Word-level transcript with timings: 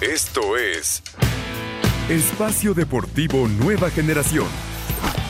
Esto 0.00 0.58
es 0.58 1.02
Espacio 2.10 2.74
Deportivo 2.74 3.48
Nueva 3.48 3.88
Generación. 3.88 4.46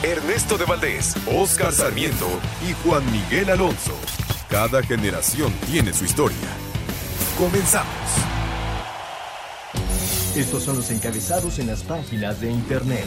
Ernesto 0.02 0.58
de 0.58 0.64
Valdés, 0.64 1.14
Oscar 1.32 1.72
Sarmiento 1.72 2.26
y 2.68 2.72
Juan 2.82 3.04
Miguel 3.12 3.50
Alonso. 3.50 3.94
Cada 4.50 4.82
generación 4.82 5.52
tiene 5.70 5.92
su 5.92 6.04
historia. 6.04 6.48
Comenzamos. 7.38 7.94
Estos 10.34 10.64
son 10.64 10.78
los 10.78 10.90
encabezados 10.90 11.60
en 11.60 11.68
las 11.68 11.84
páginas 11.84 12.40
de 12.40 12.50
internet. 12.50 13.06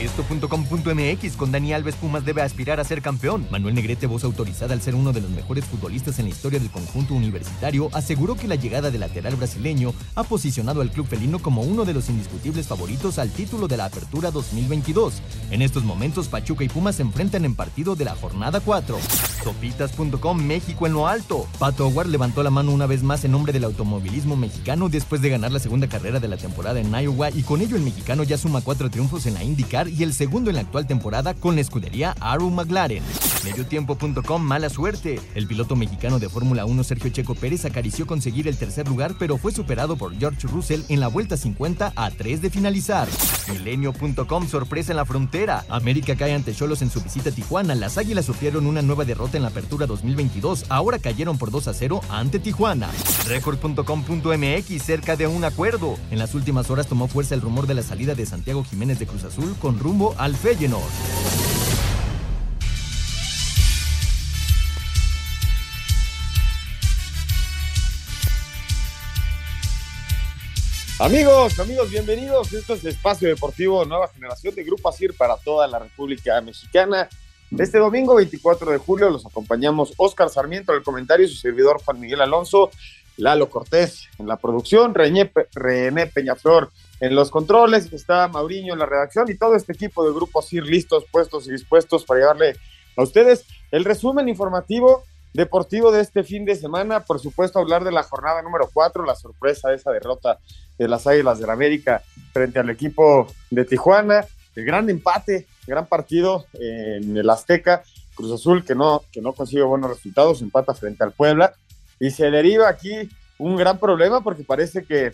Esto.com.mx 0.00 1.36
con 1.36 1.52
Dani 1.52 1.74
Alves 1.74 1.94
Pumas 1.94 2.24
debe 2.24 2.40
aspirar 2.40 2.80
a 2.80 2.84
ser 2.84 3.02
campeón. 3.02 3.46
Manuel 3.50 3.74
Negrete, 3.74 4.06
voz 4.06 4.24
autorizada 4.24 4.72
al 4.72 4.80
ser 4.80 4.94
uno 4.94 5.12
de 5.12 5.20
los 5.20 5.28
mejores 5.28 5.66
futbolistas 5.66 6.18
en 6.18 6.24
la 6.24 6.30
historia 6.30 6.58
del 6.58 6.70
conjunto 6.70 7.12
universitario, 7.12 7.90
aseguró 7.92 8.34
que 8.34 8.48
la 8.48 8.54
llegada 8.54 8.90
del 8.90 9.00
lateral 9.00 9.36
brasileño 9.36 9.92
ha 10.14 10.24
posicionado 10.24 10.80
al 10.80 10.90
club 10.90 11.06
felino 11.06 11.38
como 11.38 11.60
uno 11.60 11.84
de 11.84 11.92
los 11.92 12.08
indiscutibles 12.08 12.66
favoritos 12.66 13.18
al 13.18 13.30
título 13.30 13.68
de 13.68 13.76
la 13.76 13.84
Apertura 13.84 14.30
2022. 14.30 15.20
En 15.50 15.60
estos 15.60 15.84
momentos, 15.84 16.28
Pachuca 16.28 16.64
y 16.64 16.70
Pumas 16.70 16.96
se 16.96 17.02
enfrentan 17.02 17.44
en 17.44 17.54
partido 17.54 17.94
de 17.94 18.06
la 18.06 18.16
jornada 18.16 18.60
4. 18.60 18.98
Sopitas.com 19.44 20.42
México 20.42 20.86
en 20.86 20.94
lo 20.94 21.08
alto. 21.08 21.46
Pato 21.58 21.86
Howard 21.86 22.08
levantó 22.08 22.42
la 22.42 22.50
mano 22.50 22.72
una 22.72 22.86
vez 22.86 23.02
más 23.02 23.24
en 23.24 23.32
nombre 23.32 23.52
del 23.52 23.64
automovilismo 23.64 24.34
mexicano 24.34 24.88
después 24.88 25.20
de 25.20 25.28
ganar 25.28 25.52
la 25.52 25.58
segunda 25.58 25.88
carrera 25.88 26.20
de 26.20 26.28
la 26.28 26.38
temporada 26.38 26.80
en 26.80 26.94
Iowa 26.94 27.30
y 27.30 27.42
con 27.42 27.60
ello 27.60 27.76
el 27.76 27.82
mexicano 27.82 28.22
ya 28.22 28.38
suma 28.38 28.62
cuatro 28.62 28.88
triunfos 28.88 29.26
en 29.26 29.34
la 29.34 29.44
IndyCar 29.44 29.89
y 29.90 30.02
el 30.02 30.12
segundo 30.12 30.50
en 30.50 30.56
la 30.56 30.62
actual 30.62 30.86
temporada 30.86 31.34
con 31.34 31.54
la 31.54 31.60
escudería 31.60 32.14
Aru 32.20 32.50
McLaren. 32.50 33.02
Mediotiempo.com, 33.44 34.42
mala 34.42 34.68
suerte. 34.68 35.18
El 35.34 35.46
piloto 35.46 35.76
mexicano 35.76 36.18
de 36.18 36.28
Fórmula 36.28 36.66
1 36.66 36.84
Sergio 36.84 37.10
Checo 37.10 37.34
Pérez 37.34 37.64
acarició 37.64 38.06
conseguir 38.06 38.48
el 38.48 38.56
tercer 38.56 38.88
lugar, 38.88 39.14
pero 39.18 39.38
fue 39.38 39.52
superado 39.52 39.96
por 39.96 40.16
George 40.18 40.46
Russell 40.46 40.82
en 40.88 41.00
la 41.00 41.08
vuelta 41.08 41.36
50 41.36 41.92
a 41.96 42.10
3 42.10 42.42
de 42.42 42.50
finalizar. 42.50 43.08
Milenio.com, 43.50 44.48
sorpresa 44.48 44.92
en 44.92 44.96
la 44.96 45.04
frontera. 45.04 45.64
América 45.68 46.16
cae 46.16 46.34
ante 46.34 46.54
Cholos 46.54 46.82
en 46.82 46.90
su 46.90 47.00
visita 47.00 47.30
a 47.30 47.32
Tijuana. 47.32 47.74
Las 47.74 47.98
Águilas 47.98 48.26
sufrieron 48.26 48.66
una 48.66 48.82
nueva 48.82 49.04
derrota 49.04 49.36
en 49.36 49.42
la 49.42 49.48
apertura 49.48 49.86
2022. 49.86 50.66
Ahora 50.68 50.98
cayeron 50.98 51.38
por 51.38 51.50
2 51.50 51.68
a 51.68 51.74
0 51.74 52.00
ante 52.10 52.38
Tijuana. 52.38 52.90
Record.com.mx, 53.26 54.82
cerca 54.82 55.16
de 55.16 55.26
un 55.26 55.44
acuerdo. 55.44 55.96
En 56.10 56.18
las 56.18 56.34
últimas 56.34 56.70
horas 56.70 56.86
tomó 56.86 57.08
fuerza 57.08 57.34
el 57.34 57.40
rumor 57.40 57.66
de 57.66 57.74
la 57.74 57.82
salida 57.82 58.14
de 58.14 58.26
Santiago 58.26 58.64
Jiménez 58.64 58.98
de 58.98 59.06
Cruz 59.06 59.24
Azul 59.24 59.56
con 59.60 59.78
rumbo 59.80 60.14
al 60.18 60.36
Feyenoord. 60.36 60.84
Amigos, 70.98 71.58
amigos, 71.58 71.90
bienvenidos. 71.90 72.52
Esto 72.52 72.74
es 72.74 72.84
Espacio 72.84 73.26
Deportivo 73.26 73.86
Nueva 73.86 74.08
Generación 74.08 74.54
de 74.54 74.64
Grupo 74.64 74.90
ASIR 74.90 75.16
para 75.16 75.38
toda 75.38 75.66
la 75.66 75.78
República 75.78 76.38
Mexicana. 76.42 77.08
Este 77.58 77.78
domingo 77.78 78.16
24 78.16 78.70
de 78.70 78.78
julio 78.78 79.08
los 79.08 79.24
acompañamos 79.24 79.94
Oscar 79.96 80.28
Sarmiento 80.28 80.72
en 80.72 80.78
el 80.78 80.84
comentario, 80.84 81.26
su 81.26 81.36
servidor 81.36 81.82
Juan 81.82 81.98
Miguel 81.98 82.20
Alonso, 82.20 82.70
Lalo 83.16 83.48
Cortés 83.48 84.08
en 84.18 84.26
la 84.26 84.36
producción, 84.36 84.94
René, 84.94 85.32
René 85.54 86.06
Peñaflor 86.06 86.70
en 87.00 87.14
los 87.14 87.30
controles, 87.30 87.92
está 87.92 88.28
Mauriño 88.28 88.74
en 88.74 88.78
la 88.78 88.86
redacción 88.86 89.30
y 89.30 89.36
todo 89.36 89.56
este 89.56 89.72
equipo 89.72 90.04
de 90.04 90.12
Grupo 90.12 90.40
ASIR 90.40 90.64
listos, 90.64 91.04
puestos 91.10 91.48
y 91.48 91.52
dispuestos 91.52 92.04
para 92.04 92.20
llevarle 92.20 92.56
a 92.96 93.02
ustedes 93.02 93.44
el 93.70 93.84
resumen 93.84 94.28
informativo 94.28 95.04
deportivo 95.32 95.92
de 95.92 96.00
este 96.00 96.24
fin 96.24 96.44
de 96.44 96.56
semana. 96.56 97.00
Por 97.00 97.20
supuesto, 97.20 97.58
hablar 97.58 97.84
de 97.84 97.92
la 97.92 98.02
jornada 98.02 98.42
número 98.42 98.68
4, 98.72 99.04
la 99.04 99.14
sorpresa 99.14 99.70
de 99.70 99.76
esa 99.76 99.90
derrota 99.90 100.38
de 100.78 100.88
las 100.88 101.06
Águilas 101.06 101.38
del 101.38 101.46
la 101.46 101.52
América 101.52 102.02
frente 102.32 102.58
al 102.58 102.70
equipo 102.70 103.26
de 103.50 103.64
Tijuana. 103.64 104.24
El 104.56 104.64
gran 104.64 104.90
empate, 104.90 105.46
gran 105.66 105.86
partido 105.86 106.46
en 106.54 107.16
el 107.16 107.30
Azteca. 107.30 107.82
Cruz 108.14 108.32
Azul 108.32 108.64
que 108.64 108.74
no, 108.74 109.02
que 109.12 109.22
no 109.22 109.32
consigue 109.32 109.62
buenos 109.62 109.90
resultados, 109.90 110.42
empata 110.42 110.74
frente 110.74 111.04
al 111.04 111.12
Puebla. 111.12 111.54
Y 111.98 112.10
se 112.10 112.30
deriva 112.30 112.68
aquí 112.68 113.08
un 113.38 113.56
gran 113.56 113.78
problema 113.78 114.22
porque 114.22 114.42
parece 114.42 114.84
que, 114.84 115.12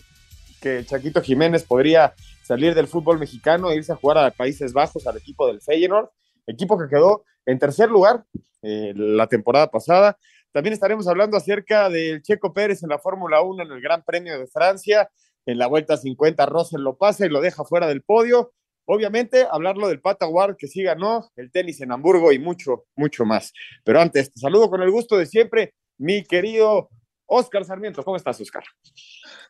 que 0.61 0.85
Chaquito 0.85 1.21
Jiménez 1.21 1.63
podría 1.63 2.13
salir 2.43 2.73
del 2.75 2.87
fútbol 2.87 3.19
mexicano 3.19 3.69
e 3.69 3.75
irse 3.75 3.91
a 3.91 3.95
jugar 3.95 4.17
a 4.17 4.31
Países 4.31 4.73
Bajos 4.73 5.05
al 5.07 5.17
equipo 5.17 5.47
del 5.47 5.61
Feyenoord, 5.61 6.09
equipo 6.47 6.77
que 6.77 6.87
quedó 6.87 7.23
en 7.45 7.59
tercer 7.59 7.89
lugar 7.89 8.25
eh, 8.61 8.93
la 8.95 9.27
temporada 9.27 9.69
pasada. 9.69 10.17
También 10.51 10.73
estaremos 10.73 11.07
hablando 11.07 11.37
acerca 11.37 11.89
del 11.89 12.21
Checo 12.21 12.53
Pérez 12.53 12.83
en 12.83 12.89
la 12.89 12.99
Fórmula 12.99 13.41
1 13.41 13.63
en 13.63 13.71
el 13.71 13.81
Gran 13.81 14.03
Premio 14.03 14.39
de 14.39 14.47
Francia. 14.47 15.09
En 15.45 15.57
la 15.57 15.67
vuelta 15.67 15.97
50, 15.97 16.45
Russell 16.45 16.81
lo 16.81 16.97
pasa 16.97 17.25
y 17.25 17.29
lo 17.29 17.41
deja 17.41 17.63
fuera 17.63 17.87
del 17.87 18.01
podio. 18.01 18.53
Obviamente, 18.85 19.45
hablarlo 19.49 19.89
del 19.89 19.99
Pata 19.99 20.27
que 20.57 20.67
sí 20.67 20.81
ganó, 20.81 21.29
el 21.35 21.51
tenis 21.51 21.81
en 21.81 21.91
Hamburgo 21.91 22.31
y 22.31 22.39
mucho, 22.39 22.85
mucho 22.95 23.25
más. 23.25 23.53
Pero 23.83 23.99
antes, 23.99 24.31
te 24.31 24.39
saludo 24.39 24.69
con 24.69 24.81
el 24.81 24.89
gusto 24.89 25.17
de 25.17 25.25
siempre, 25.25 25.73
mi 25.97 26.23
querido 26.23 26.89
Oscar 27.27 27.65
Sarmiento. 27.65 28.03
¿Cómo 28.03 28.17
estás, 28.17 28.39
Oscar? 28.41 28.63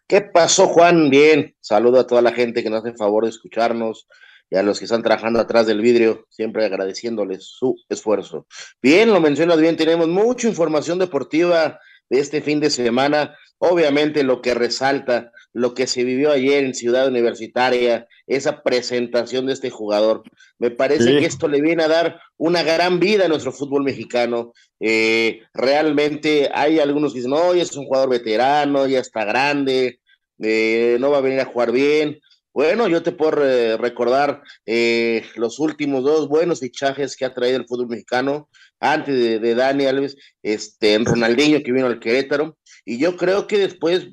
¿Qué 0.07 0.21
pasó, 0.21 0.67
Juan? 0.67 1.09
Bien. 1.09 1.55
Saludo 1.59 1.99
a 1.99 2.07
toda 2.07 2.21
la 2.21 2.33
gente 2.33 2.63
que 2.63 2.69
nos 2.69 2.79
hace 2.79 2.89
el 2.89 2.97
favor 2.97 3.23
de 3.23 3.29
escucharnos 3.29 4.07
y 4.49 4.55
a 4.55 4.63
los 4.63 4.79
que 4.79 4.85
están 4.85 5.03
trabajando 5.03 5.39
atrás 5.39 5.67
del 5.67 5.81
vidrio, 5.81 6.25
siempre 6.29 6.65
agradeciéndoles 6.65 7.45
su 7.45 7.75
esfuerzo. 7.89 8.47
Bien, 8.81 9.11
lo 9.13 9.19
mencionas 9.19 9.59
bien, 9.59 9.75
tenemos 9.75 10.07
mucha 10.07 10.47
información 10.47 10.99
deportiva 10.99 11.79
de 12.09 12.19
este 12.19 12.41
fin 12.41 12.59
de 12.59 12.69
semana. 12.69 13.38
Obviamente 13.57 14.23
lo 14.23 14.41
que 14.41 14.53
resalta, 14.53 15.31
lo 15.57 15.73
que 15.73 15.88
se 15.88 16.03
vivió 16.03 16.31
ayer 16.31 16.63
en 16.63 16.75
Ciudad 16.75 17.07
Universitaria, 17.07 18.07
esa 18.28 18.62
presentación 18.62 19.47
de 19.47 19.53
este 19.53 19.72
jugador. 19.72 20.22
Me 20.59 20.69
parece 20.69 21.18
que 21.18 21.25
esto 21.25 21.47
le 21.47 21.62
viene 21.62 21.81
a 21.81 21.88
dar 21.88 22.22
una 22.38 22.62
gran 22.62 23.00
vida 23.00 23.25
a 23.25 23.28
nuestro 23.28 23.51
fútbol 23.51 23.84
mexicano. 23.84 24.53
Eh, 24.79 25.41
realmente 25.56 26.51
hay 26.53 26.78
algunos 26.78 27.12
que 27.12 27.19
dicen, 27.19 27.31
no, 27.31 27.56
ya 27.56 27.63
es 27.63 27.75
un 27.75 27.85
jugador 27.85 28.09
veterano, 28.09 28.85
ya 28.85 29.00
está 29.00 29.25
grande, 29.25 30.00
eh, 30.38 30.97
no 31.00 31.09
va 31.09 31.18
a 31.18 31.22
venir 31.22 31.40
a 31.40 31.45
jugar 31.45 31.72
bien. 31.72 32.19
Bueno, 32.53 32.88
yo 32.88 33.01
te 33.01 33.12
puedo 33.12 33.78
recordar 33.78 34.44
eh, 34.68 35.24
los 35.38 35.57
últimos 35.57 36.03
dos 36.03 36.28
buenos 36.28 36.59
fichajes 36.59 37.18
que 37.18 37.25
ha 37.25 37.34
traído 37.34 37.57
el 37.57 37.66
fútbol 37.66 37.88
mexicano, 37.88 38.47
antes 38.79 39.41
de, 39.41 39.56
Dani 39.56 39.88
Alves, 39.88 40.18
este, 40.44 40.94
en 40.94 41.06
Ronaldinho 41.06 41.63
que 41.63 41.72
vino 41.72 41.88
al 41.88 42.00
Querétaro, 42.00 42.57
y 42.85 43.00
yo 43.00 43.18
creo 43.18 43.47
que 43.47 43.57
después 43.57 44.07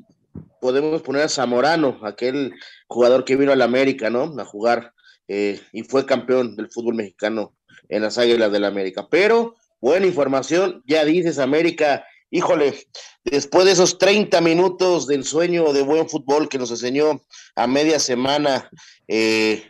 podemos 0.60 1.02
poner 1.02 1.22
a 1.22 1.28
Zamorano, 1.28 2.00
aquel 2.02 2.54
jugador 2.86 3.24
que 3.24 3.36
vino 3.36 3.52
al 3.52 3.62
América, 3.62 4.10
¿no? 4.10 4.34
A 4.38 4.44
jugar 4.44 4.92
eh, 5.28 5.60
y 5.72 5.82
fue 5.82 6.06
campeón 6.06 6.56
del 6.56 6.70
fútbol 6.70 6.94
mexicano 6.94 7.54
en 7.88 8.02
las 8.02 8.18
Águilas 8.18 8.52
del 8.52 8.64
América. 8.64 9.06
Pero, 9.10 9.56
buena 9.80 10.06
información, 10.06 10.82
ya 10.86 11.04
dices, 11.04 11.38
América 11.38 12.04
híjole, 12.34 12.74
después 13.22 13.64
de 13.64 13.70
esos 13.70 13.96
30 13.96 14.40
minutos 14.40 15.06
del 15.06 15.22
sueño 15.22 15.72
de 15.72 15.82
buen 15.82 16.08
fútbol 16.08 16.48
que 16.48 16.58
nos 16.58 16.72
enseñó 16.72 17.22
a 17.54 17.68
media 17.68 18.00
semana 18.00 18.68
eh, 19.06 19.64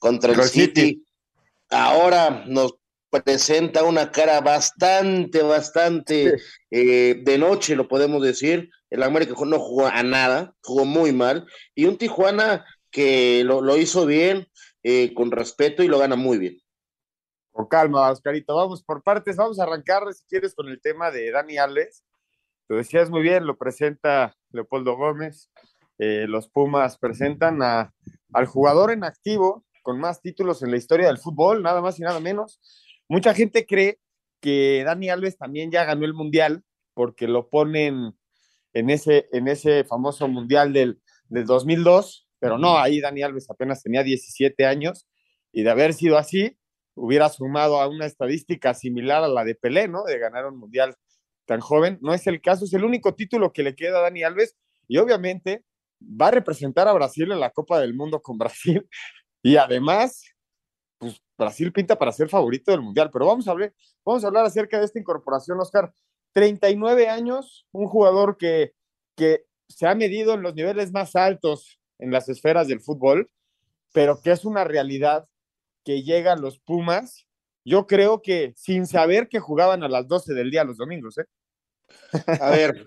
contra 0.00 0.32
el 0.32 0.42
City, 0.42 1.04
ahora 1.70 2.44
nos 2.48 2.74
presenta 3.10 3.84
una 3.84 4.10
cara 4.10 4.40
bastante, 4.40 5.40
bastante 5.42 6.34
eh, 6.72 7.20
de 7.22 7.38
noche, 7.38 7.76
lo 7.76 7.86
podemos 7.86 8.24
decir. 8.24 8.70
El 8.90 9.02
América 9.02 9.34
no 9.46 9.58
jugó 9.58 9.86
a 9.86 10.02
nada, 10.02 10.54
jugó 10.62 10.84
muy 10.84 11.12
mal. 11.12 11.46
Y 11.74 11.86
un 11.86 11.96
Tijuana 11.96 12.64
que 12.90 13.44
lo, 13.44 13.76
hizo 13.76 14.04
bien, 14.04 14.48
eh, 14.82 15.14
con 15.14 15.30
respeto 15.30 15.82
y 15.82 15.88
lo 15.88 15.98
gana 15.98 16.16
muy 16.16 16.38
bien. 16.38 16.58
Con 17.52 17.66
calma, 17.66 18.10
Oscarito. 18.10 18.56
Vamos 18.56 18.82
por 18.82 19.02
partes. 19.02 19.36
Vamos 19.36 19.60
a 19.60 19.62
arrancar, 19.62 20.02
si 20.12 20.24
quieres, 20.26 20.54
con 20.54 20.68
el 20.68 20.80
tema 20.80 21.10
de 21.10 21.30
Dani 21.30 21.58
Alves. 21.58 22.04
Lo 22.68 22.76
decías 22.76 23.10
muy 23.10 23.22
bien, 23.22 23.46
lo 23.46 23.56
presenta 23.56 24.36
Leopoldo 24.50 24.96
Gómez. 24.96 25.50
Eh, 25.98 26.26
los 26.28 26.48
Pumas 26.48 26.98
presentan 26.98 27.60
al 27.62 28.46
jugador 28.46 28.90
en 28.90 29.04
activo 29.04 29.64
con 29.82 29.98
más 29.98 30.20
títulos 30.20 30.62
en 30.62 30.70
la 30.70 30.76
historia 30.76 31.08
del 31.08 31.18
fútbol, 31.18 31.62
nada 31.62 31.80
más 31.80 31.98
y 31.98 32.02
nada 32.02 32.20
menos. 32.20 32.60
Mucha 33.08 33.34
gente 33.34 33.66
cree 33.66 33.98
que 34.40 34.82
Dani 34.84 35.10
Alves 35.10 35.36
también 35.36 35.70
ya 35.70 35.84
ganó 35.84 36.04
el 36.04 36.14
Mundial 36.14 36.64
porque 36.94 37.28
lo 37.28 37.48
ponen 37.48 38.16
en 38.72 38.90
ese, 38.90 39.28
en 39.32 39.48
ese 39.48 39.84
famoso 39.84 40.28
Mundial 40.28 40.72
del, 40.72 41.00
del 41.28 41.44
2002, 41.46 42.28
pero 42.38 42.58
no, 42.58 42.78
ahí 42.78 43.00
Dani 43.00 43.22
Alves 43.22 43.50
apenas 43.50 43.82
tenía 43.82 44.02
17 44.02 44.64
años 44.66 45.06
y 45.52 45.62
de 45.62 45.70
haber 45.70 45.94
sido 45.94 46.16
así, 46.16 46.56
hubiera 46.94 47.28
sumado 47.28 47.80
a 47.80 47.88
una 47.88 48.06
estadística 48.06 48.74
similar 48.74 49.22
a 49.22 49.28
la 49.28 49.44
de 49.44 49.54
Pelé, 49.54 49.88
¿no? 49.88 50.04
De 50.04 50.18
ganar 50.18 50.46
un 50.46 50.58
Mundial 50.58 50.96
tan 51.46 51.60
joven. 51.60 51.98
No 52.00 52.14
es 52.14 52.26
el 52.26 52.40
caso, 52.40 52.64
es 52.64 52.72
el 52.72 52.84
único 52.84 53.14
título 53.14 53.52
que 53.52 53.62
le 53.62 53.74
queda 53.74 53.98
a 53.98 54.02
Dani 54.02 54.22
Alves 54.22 54.56
y 54.88 54.98
obviamente 54.98 55.64
va 56.00 56.28
a 56.28 56.30
representar 56.30 56.88
a 56.88 56.92
Brasil 56.92 57.30
en 57.30 57.40
la 57.40 57.50
Copa 57.50 57.80
del 57.80 57.94
Mundo 57.94 58.22
con 58.22 58.38
Brasil 58.38 58.88
y 59.42 59.56
además, 59.56 60.24
pues 60.98 61.20
Brasil 61.36 61.72
pinta 61.72 61.98
para 61.98 62.12
ser 62.12 62.28
favorito 62.28 62.70
del 62.70 62.82
Mundial, 62.82 63.10
pero 63.12 63.26
vamos 63.26 63.48
a 63.48 63.52
hablar, 63.52 63.74
vamos 64.04 64.24
a 64.24 64.26
hablar 64.26 64.44
acerca 64.44 64.78
de 64.78 64.84
esta 64.84 64.98
incorporación, 64.98 65.58
Oscar. 65.60 65.92
39 66.32 67.08
años, 67.08 67.66
un 67.72 67.86
jugador 67.86 68.36
que, 68.36 68.72
que 69.16 69.44
se 69.68 69.86
ha 69.86 69.94
medido 69.94 70.34
en 70.34 70.42
los 70.42 70.54
niveles 70.54 70.92
más 70.92 71.16
altos 71.16 71.80
en 71.98 72.10
las 72.10 72.28
esferas 72.28 72.68
del 72.68 72.80
fútbol, 72.80 73.30
pero 73.92 74.20
que 74.20 74.32
es 74.32 74.44
una 74.44 74.64
realidad 74.64 75.26
que 75.84 76.02
llega 76.02 76.32
a 76.32 76.36
los 76.36 76.58
Pumas. 76.58 77.26
Yo 77.64 77.86
creo 77.86 78.22
que 78.22 78.52
sin 78.56 78.86
saber 78.86 79.28
que 79.28 79.38
jugaban 79.38 79.82
a 79.82 79.88
las 79.88 80.08
12 80.08 80.34
del 80.34 80.50
día 80.50 80.64
los 80.64 80.76
domingos, 80.76 81.18
¿eh? 81.18 81.26
A 82.40 82.50
ver, 82.50 82.84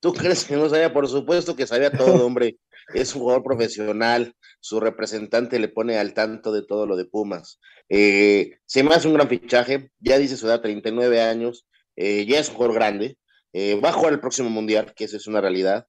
¿tú 0.00 0.12
crees 0.12 0.44
que 0.44 0.56
no 0.56 0.68
sabía? 0.68 0.92
Por 0.92 1.08
supuesto 1.08 1.56
que 1.56 1.66
sabía 1.66 1.90
todo, 1.90 2.26
hombre. 2.26 2.58
Es 2.94 3.14
un 3.14 3.22
jugador 3.22 3.44
profesional, 3.44 4.34
su 4.60 4.80
representante 4.80 5.58
le 5.58 5.68
pone 5.68 5.98
al 5.98 6.14
tanto 6.14 6.52
de 6.52 6.62
todo 6.62 6.86
lo 6.86 6.96
de 6.96 7.04
Pumas. 7.04 7.60
Eh, 7.88 8.58
se 8.66 8.82
me 8.82 8.94
hace 8.94 9.08
un 9.08 9.14
gran 9.14 9.28
fichaje, 9.28 9.90
ya 10.00 10.18
dice 10.18 10.36
su 10.36 10.46
edad, 10.46 10.60
39 10.60 11.22
años, 11.22 11.66
eh, 11.96 12.26
ya 12.26 12.40
es 12.40 12.48
un 12.48 12.56
jugador 12.56 12.74
grande, 12.74 13.18
eh, 13.52 13.80
va 13.80 13.90
a 13.90 13.92
jugar 13.92 14.12
el 14.12 14.20
próximo 14.20 14.50
mundial, 14.50 14.94
que 14.94 15.04
esa 15.04 15.16
es 15.16 15.26
una 15.26 15.40
realidad. 15.40 15.86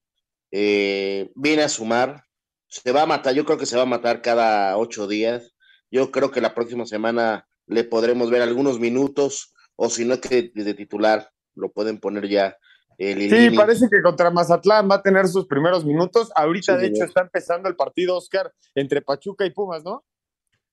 viene 0.52 1.64
a 1.64 1.70
sumar, 1.70 2.24
se 2.68 2.92
va 2.92 3.04
a 3.04 3.06
matar, 3.06 3.34
yo 3.34 3.46
creo 3.46 3.58
que 3.58 3.66
se 3.66 3.78
va 3.78 3.84
a 3.84 3.88
matar 3.88 4.22
cada 4.22 4.78
ocho 4.78 5.08
días. 5.08 5.54
Yo 5.92 6.12
creo 6.12 6.32
que 6.32 6.42
la 6.42 6.56
próxima 6.56 6.86
semana 6.86 7.48
le 7.68 7.84
podremos 7.84 8.30
ver 8.30 8.42
algunos 8.42 8.80
minutos, 8.80 9.54
o 9.76 9.90
si 9.90 10.06
no 10.06 10.20
que 10.20 10.52
de 10.54 10.74
titular 10.74 11.30
lo 11.56 11.72
pueden 11.72 12.00
poner 12.00 12.28
ya. 12.28 12.58
sí, 12.98 13.50
parece 13.56 13.88
que 13.90 14.02
contra 14.02 14.32
Mazatlán 14.32 14.90
va 14.90 14.96
a 14.96 15.02
tener 15.02 15.28
sus 15.28 15.46
primeros 15.46 15.86
minutos. 15.86 16.32
Ahorita, 16.36 16.78
de 16.78 16.88
hecho, 16.88 17.04
está 17.04 17.22
empezando 17.22 17.70
el 17.70 17.76
partido, 17.76 18.18
Oscar, 18.18 18.52
entre 18.76 19.02
Pachuca 19.02 19.46
y 19.46 19.52
Pumas, 19.52 19.84
¿no? 19.84 20.04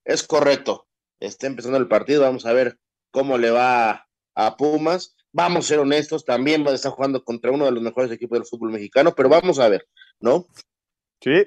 Es 0.03 0.23
correcto. 0.23 0.87
Está 1.19 1.47
empezando 1.47 1.77
el 1.77 1.87
partido. 1.87 2.21
Vamos 2.21 2.45
a 2.45 2.53
ver 2.53 2.79
cómo 3.11 3.37
le 3.37 3.51
va 3.51 4.07
a 4.35 4.57
Pumas. 4.57 5.15
Vamos 5.33 5.65
a 5.65 5.67
ser 5.67 5.79
honestos, 5.79 6.25
también 6.25 6.65
va 6.65 6.71
a 6.71 6.75
estar 6.75 6.91
jugando 6.91 7.23
contra 7.23 7.51
uno 7.51 7.65
de 7.65 7.71
los 7.71 7.81
mejores 7.81 8.11
equipos 8.11 8.39
del 8.39 8.47
fútbol 8.47 8.71
mexicano, 8.71 9.13
pero 9.15 9.29
vamos 9.29 9.59
a 9.59 9.69
ver, 9.69 9.87
¿no? 10.19 10.45
Sí, 11.21 11.45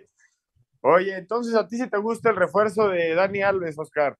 Oye, 0.86 1.16
entonces 1.16 1.54
a 1.54 1.66
ti 1.66 1.78
si 1.78 1.88
te 1.88 1.96
gusta 1.96 2.28
el 2.28 2.36
refuerzo 2.36 2.90
de 2.90 3.14
Dani 3.14 3.40
Alves, 3.40 3.78
Oscar. 3.78 4.18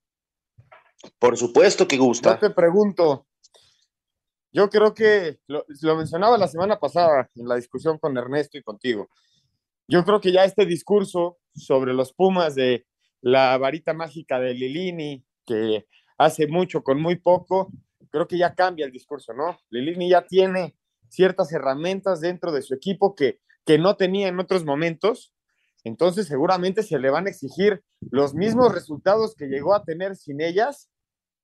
Por 1.19 1.37
supuesto 1.37 1.87
que 1.87 1.95
gusta. 1.95 2.33
Yo 2.33 2.39
te 2.39 2.49
pregunto, 2.49 3.27
yo 4.51 4.67
creo 4.71 4.95
que 4.95 5.37
lo, 5.45 5.63
mencionaba 5.95 6.39
la 6.39 6.47
semana 6.47 6.79
pasada 6.79 7.29
en 7.35 7.47
la 7.47 7.57
discusión 7.57 7.99
con 7.99 8.17
Ernesto 8.17 8.57
y 8.57 8.63
contigo. 8.63 9.09
Yo 9.87 10.03
creo 10.03 10.19
que 10.19 10.31
ya 10.31 10.43
este 10.43 10.65
discurso 10.65 11.37
sobre 11.53 11.93
los 11.93 12.13
Pumas 12.13 12.55
de 12.55 12.87
la 13.21 13.55
varita 13.59 13.93
mágica 13.93 14.39
de 14.39 14.55
Lilini, 14.55 15.23
que 15.45 15.85
hace 16.17 16.47
mucho 16.47 16.81
con 16.81 16.99
muy 16.99 17.17
poco, 17.17 17.71
creo 18.15 18.27
que 18.27 18.37
ya 18.37 18.55
cambia 18.55 18.85
el 18.85 18.91
discurso, 18.91 19.33
¿no? 19.33 19.57
Lilini 19.69 20.09
ya 20.09 20.25
tiene 20.25 20.75
ciertas 21.09 21.51
herramientas 21.51 22.21
dentro 22.21 22.51
de 22.51 22.61
su 22.61 22.73
equipo 22.73 23.15
que, 23.15 23.39
que 23.65 23.77
no 23.77 23.95
tenía 23.95 24.27
en 24.27 24.39
otros 24.39 24.65
momentos 24.65 25.35
entonces 25.85 26.27
seguramente 26.27 26.81
se 26.81 26.97
le 26.97 27.11
van 27.11 27.27
a 27.27 27.29
exigir 27.29 27.83
los 28.09 28.33
mismos 28.33 28.73
resultados 28.73 29.35
que 29.35 29.45
llegó 29.45 29.75
a 29.75 29.83
tener 29.83 30.15
sin 30.15 30.41
ellas, 30.41 30.89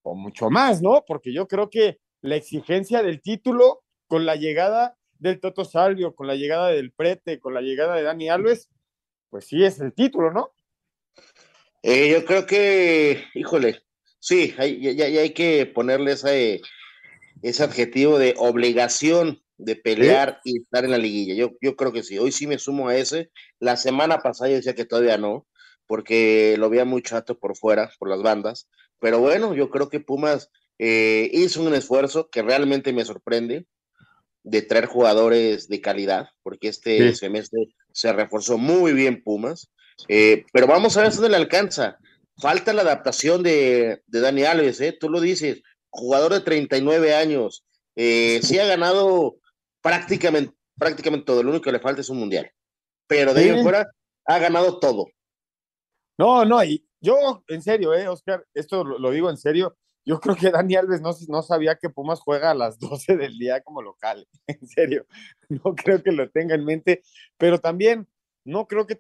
o 0.02 0.16
mucho 0.16 0.50
más, 0.50 0.82
¿no? 0.82 1.06
Porque 1.08 1.32
yo 1.32 1.48
creo 1.48 1.70
que 1.70 2.00
la 2.22 2.36
exigencia 2.38 3.04
del 3.04 3.22
título 3.22 3.84
con 4.08 4.26
la 4.26 4.36
llegada 4.36 4.98
del 5.20 5.40
Toto 5.40 5.64
Salvio, 5.64 6.16
con 6.16 6.26
la 6.26 6.34
llegada 6.34 6.70
del 6.70 6.92
Prete, 6.92 7.40
con 7.40 7.54
la 7.54 7.62
llegada 7.62 7.96
de 7.96 8.02
Dani 8.02 8.30
Alves, 8.30 8.68
pues 9.30 9.46
sí 9.46 9.64
es 9.64 9.80
el 9.80 9.94
título, 9.94 10.32
¿no? 10.32 10.52
Eh, 11.84 12.10
yo 12.12 12.26
creo 12.26 12.48
que, 12.48 13.24
híjole, 13.36 13.84
sí, 14.22 14.56
ya, 14.58 15.06
hay 15.06 15.32
que 15.32 15.66
ponerle 15.66 16.14
ese, 16.14 16.62
ese 17.42 17.64
adjetivo 17.64 18.18
de 18.18 18.36
obligación 18.38 19.42
de 19.58 19.76
pelear 19.76 20.40
y 20.44 20.62
estar 20.62 20.86
en 20.86 20.92
la 20.92 20.98
liguilla. 20.98 21.36
Yo, 21.36 21.52
yo 21.62 21.76
creo 21.76 21.92
que 21.92 22.04
sí. 22.04 22.18
Hoy 22.18 22.32
sí 22.32 22.48
me 22.48 22.58
sumo 22.58 22.88
a 22.88 22.96
ese. 22.96 23.32
La 23.60 23.78
semana 23.78 24.20
pasada 24.20 24.50
yo 24.50 24.56
decía 24.56 24.76
que 24.76 24.86
todavía 24.86 25.18
no, 25.18 25.48
porque 25.86 26.56
lo 26.58 26.70
veía 26.70 26.86
muy 26.86 27.02
chato 27.02 27.38
por 27.38 27.56
fuera, 27.56 27.92
por 28.00 28.10
las 28.10 28.22
bandas. 28.22 28.68
Pero 29.00 29.20
bueno, 29.20 29.54
yo 29.54 29.70
creo 29.70 29.90
que 29.90 30.00
Pumas 30.00 30.50
eh, 30.80 31.30
hizo 31.34 31.62
un 31.62 31.74
esfuerzo 31.74 32.30
que 32.30 32.42
realmente 32.42 32.94
me 32.94 33.06
sorprende 33.06 33.66
de 34.44 34.62
traer 34.64 34.86
jugadores 34.86 35.68
de 35.68 35.82
calidad, 35.82 36.30
porque 36.42 36.68
este 36.68 37.14
semestre 37.14 37.68
se 37.92 38.12
reforzó 38.14 38.58
muy 38.58 38.94
bien 38.94 39.24
Pumas. 39.24 39.72
Eh, 40.08 40.46
pero 40.52 40.66
vamos 40.66 40.98
a 40.98 41.04
ver 41.04 41.12
si 41.12 41.22
le 41.28 41.36
alcanza. 41.36 42.00
Falta 42.42 42.74
la 42.74 42.82
adaptación 42.82 43.44
de, 43.44 44.02
de 44.08 44.20
Dani 44.20 44.44
Alves, 44.44 44.82
¿eh? 44.82 44.98
tú 45.00 45.10
lo 45.10 45.22
dices, 45.22 45.62
jugador 45.92 46.34
de 46.34 46.42
39 46.42 47.14
años. 47.14 47.66
Eh, 47.96 48.40
sí 48.42 48.58
ha 48.58 48.66
ganado 48.66 49.38
prácticamente, 49.82 50.56
prácticamente 50.76 51.26
todo. 51.26 51.44
Lo 51.44 51.52
único 51.52 51.66
que 51.66 51.72
le 51.72 51.80
falta 51.80 52.02
es 52.02 52.10
un 52.10 52.18
mundial. 52.18 52.52
Pero 53.08 53.36
de 53.36 53.42
ahí 53.42 53.50
en 53.50 53.62
fuera 53.62 53.92
ha 54.26 54.40
ganado 54.40 54.80
todo. 54.80 55.08
No, 56.18 56.44
no, 56.44 56.64
y 56.64 56.84
yo, 57.00 57.44
en 57.48 57.62
serio, 57.62 57.94
eh, 57.94 58.08
Oscar, 58.08 58.46
esto 58.56 58.84
lo, 58.84 59.12
digo 59.12 59.30
en 59.30 59.38
serio. 59.38 59.78
Yo 60.04 60.20
creo 60.20 60.36
que 60.36 60.50
Dani 60.50 60.76
Alves 60.76 61.02
no, 61.02 61.12
no 61.28 61.44
sabía 61.44 61.76
que 61.76 61.92
Pumas 61.92 62.22
juega 62.22 62.52
a 62.52 62.56
las 62.56 62.80
12 62.80 63.18
del 63.18 63.38
día 63.38 63.62
como 63.62 63.84
local. 63.84 64.28
En 64.48 64.68
serio, 64.68 65.06
no 65.48 65.76
creo 65.76 66.02
que 66.02 66.12
lo 66.12 66.28
tenga 66.32 66.56
en 66.56 66.66
mente. 66.66 67.04
Pero 67.38 67.60
también 67.60 68.08
no 68.44 68.66
creo 68.66 68.88
que, 68.88 68.98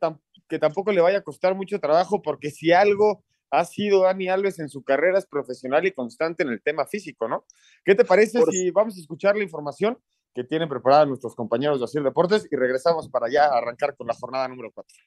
que 0.47 0.59
tampoco 0.59 0.91
le 0.91 1.01
vaya 1.01 1.19
a 1.19 1.23
costar 1.23 1.55
mucho 1.55 1.79
trabajo, 1.79 2.21
porque 2.21 2.51
si 2.51 2.71
algo 2.71 3.23
ha 3.51 3.65
sido 3.65 4.03
Dani 4.03 4.29
Alves 4.29 4.59
en 4.59 4.69
su 4.69 4.83
carrera 4.83 5.19
es 5.19 5.25
profesional 5.25 5.85
y 5.85 5.91
constante 5.91 6.43
en 6.43 6.49
el 6.49 6.61
tema 6.61 6.85
físico, 6.85 7.27
¿no? 7.27 7.45
¿Qué 7.83 7.95
te 7.95 8.05
parece 8.05 8.41
si 8.49 8.71
vamos 8.71 8.97
a 8.97 9.01
escuchar 9.01 9.35
la 9.35 9.43
información 9.43 9.97
que 10.33 10.43
tienen 10.43 10.69
preparadas 10.69 11.07
nuestros 11.07 11.35
compañeros 11.35 11.79
de 11.79 11.85
Asir 11.85 12.03
Deportes 12.03 12.47
y 12.49 12.55
regresamos 12.55 13.09
para 13.09 13.29
ya 13.29 13.45
arrancar 13.45 13.95
con 13.95 14.07
la 14.07 14.13
jornada 14.13 14.47
número 14.47 14.71
4. 14.73 14.97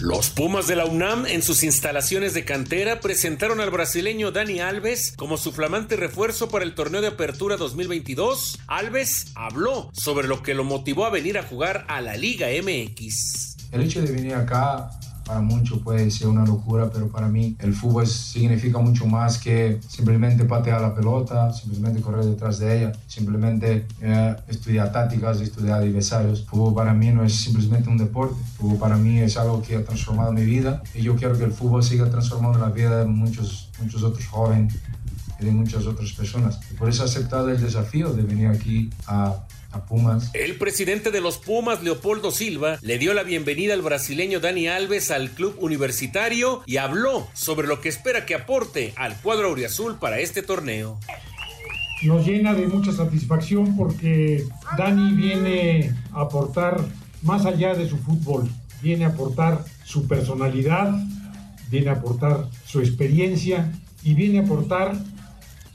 Los 0.00 0.30
Pumas 0.30 0.66
de 0.66 0.74
la 0.74 0.84
UNAM 0.84 1.26
en 1.26 1.42
sus 1.42 1.62
instalaciones 1.62 2.34
de 2.34 2.44
cantera 2.44 2.98
presentaron 2.98 3.60
al 3.60 3.70
brasileño 3.70 4.32
Dani 4.32 4.58
Alves 4.58 5.14
como 5.16 5.36
su 5.36 5.52
flamante 5.52 5.94
refuerzo 5.94 6.48
para 6.48 6.64
el 6.64 6.74
torneo 6.74 7.00
de 7.00 7.06
apertura 7.08 7.56
2022. 7.56 8.58
Alves 8.66 9.32
habló 9.36 9.90
sobre 9.92 10.26
lo 10.26 10.42
que 10.42 10.54
lo 10.54 10.64
motivó 10.64 11.06
a 11.06 11.10
venir 11.10 11.38
a 11.38 11.44
jugar 11.44 11.84
a 11.88 12.00
la 12.00 12.16
Liga 12.16 12.48
MX. 12.48 13.70
El 13.70 13.82
hecho 13.82 14.02
de 14.02 14.10
venir 14.10 14.34
acá 14.34 14.90
para 15.24 15.40
muchos 15.40 15.80
puede 15.80 16.10
ser 16.10 16.28
una 16.28 16.44
locura, 16.44 16.90
pero 16.92 17.08
para 17.08 17.28
mí 17.28 17.56
el 17.58 17.74
fútbol 17.74 18.06
significa 18.06 18.78
mucho 18.78 19.06
más 19.06 19.38
que 19.38 19.80
simplemente 19.88 20.44
patear 20.44 20.80
la 20.80 20.94
pelota, 20.94 21.52
simplemente 21.52 22.00
correr 22.00 22.24
detrás 22.24 22.58
de 22.58 22.78
ella, 22.78 22.92
simplemente 23.06 23.86
eh, 24.00 24.36
estudiar 24.48 24.92
tácticas, 24.92 25.40
estudiar 25.40 25.80
adversarios. 25.80 26.40
El 26.40 26.46
fútbol 26.46 26.74
para 26.74 26.92
mí 26.92 27.10
no 27.10 27.24
es 27.24 27.34
simplemente 27.34 27.88
un 27.88 27.98
deporte, 27.98 28.34
el 28.40 28.58
fútbol 28.58 28.78
para 28.78 28.96
mí 28.96 29.20
es 29.20 29.36
algo 29.36 29.62
que 29.62 29.76
ha 29.76 29.84
transformado 29.84 30.32
mi 30.32 30.44
vida 30.44 30.82
y 30.94 31.02
yo 31.02 31.16
quiero 31.16 31.36
que 31.36 31.44
el 31.44 31.52
fútbol 31.52 31.82
siga 31.82 32.10
transformando 32.10 32.58
la 32.58 32.70
vida 32.70 32.98
de 32.98 33.06
muchos, 33.06 33.70
muchos 33.80 34.02
otros 34.02 34.26
jóvenes 34.26 34.74
y 35.40 35.44
de 35.44 35.50
muchas 35.50 35.86
otras 35.86 36.12
personas. 36.12 36.60
por 36.78 36.88
eso 36.88 37.02
he 37.02 37.06
aceptado 37.06 37.48
el 37.50 37.60
desafío 37.60 38.12
de 38.12 38.22
venir 38.22 38.48
aquí 38.48 38.90
a 39.06 39.36
Pumas. 39.80 40.30
El 40.34 40.56
presidente 40.56 41.10
de 41.10 41.20
los 41.20 41.38
Pumas, 41.38 41.82
Leopoldo 41.82 42.30
Silva, 42.30 42.78
le 42.82 42.98
dio 42.98 43.14
la 43.14 43.22
bienvenida 43.22 43.74
al 43.74 43.82
brasileño 43.82 44.40
Dani 44.40 44.68
Alves 44.68 45.10
al 45.10 45.30
club 45.30 45.56
universitario 45.60 46.62
y 46.66 46.76
habló 46.76 47.28
sobre 47.32 47.66
lo 47.66 47.80
que 47.80 47.88
espera 47.88 48.26
que 48.26 48.34
aporte 48.34 48.92
al 48.96 49.16
cuadro 49.20 49.48
auriazul 49.48 49.96
para 49.98 50.20
este 50.20 50.42
torneo. 50.42 50.98
Nos 52.02 52.26
llena 52.26 52.54
de 52.54 52.66
mucha 52.66 52.92
satisfacción 52.92 53.76
porque 53.76 54.44
Dani 54.76 55.14
viene 55.14 55.94
a 56.12 56.22
aportar 56.22 56.80
más 57.22 57.46
allá 57.46 57.74
de 57.74 57.88
su 57.88 57.96
fútbol, 57.98 58.50
viene 58.82 59.04
a 59.04 59.08
aportar 59.08 59.64
su 59.84 60.06
personalidad, 60.08 60.92
viene 61.70 61.90
a 61.90 61.94
aportar 61.94 62.48
su 62.66 62.80
experiencia 62.80 63.72
y 64.02 64.14
viene 64.14 64.40
a 64.40 64.42
aportar 64.42 64.96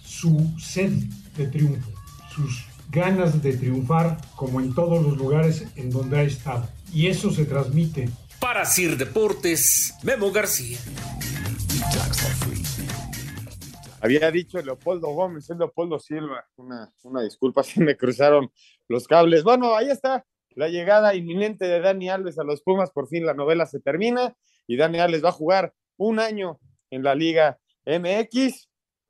su 0.04 0.52
sed 0.60 0.92
de 1.38 1.48
triunfo, 1.48 1.90
sus 2.36 2.67
ganas 2.98 3.42
de 3.42 3.56
triunfar 3.56 4.18
como 4.36 4.60
en 4.60 4.74
todos 4.76 5.02
los 5.04 5.18
lugares 5.18 5.66
en 5.76 5.90
donde 5.90 6.20
ha 6.20 6.24
estado. 6.24 6.68
Y 6.94 7.08
eso 7.08 7.32
se 7.32 7.46
transmite. 7.46 8.10
Para 8.40 8.66
Sir 8.66 8.98
Deportes, 8.98 9.94
Memo 10.04 10.32
García. 10.32 10.78
Había 14.02 14.30
dicho 14.32 14.62
Leopoldo 14.62 15.08
Gómez, 15.08 15.50
es 15.50 15.58
Leopoldo 15.58 16.00
Silva. 16.00 16.46
Una, 16.58 16.92
una 17.04 17.22
disculpa 17.22 17.64
si 17.64 17.80
me 17.80 17.98
cruzaron 17.98 18.52
los 18.88 19.08
cables. 19.08 19.44
Bueno, 19.44 19.76
ahí 19.76 19.90
está 19.90 20.26
la 20.52 20.70
llegada 20.70 21.14
inminente 21.16 21.66
de 21.66 21.80
Dani 21.80 22.10
Alves 22.10 22.40
a 22.40 22.44
los 22.44 22.62
Pumas. 22.62 22.92
Por 22.92 23.08
fin 23.08 23.26
la 23.26 23.34
novela 23.34 23.66
se 23.66 23.80
termina 23.80 24.36
y 24.66 24.78
Dani 24.78 25.00
Alves 25.00 25.24
va 25.24 25.30
a 25.30 25.34
jugar 25.34 25.74
un 25.98 26.20
año 26.20 26.60
en 26.90 27.04
la 27.04 27.16
Liga 27.16 27.60
MX. 27.86 28.67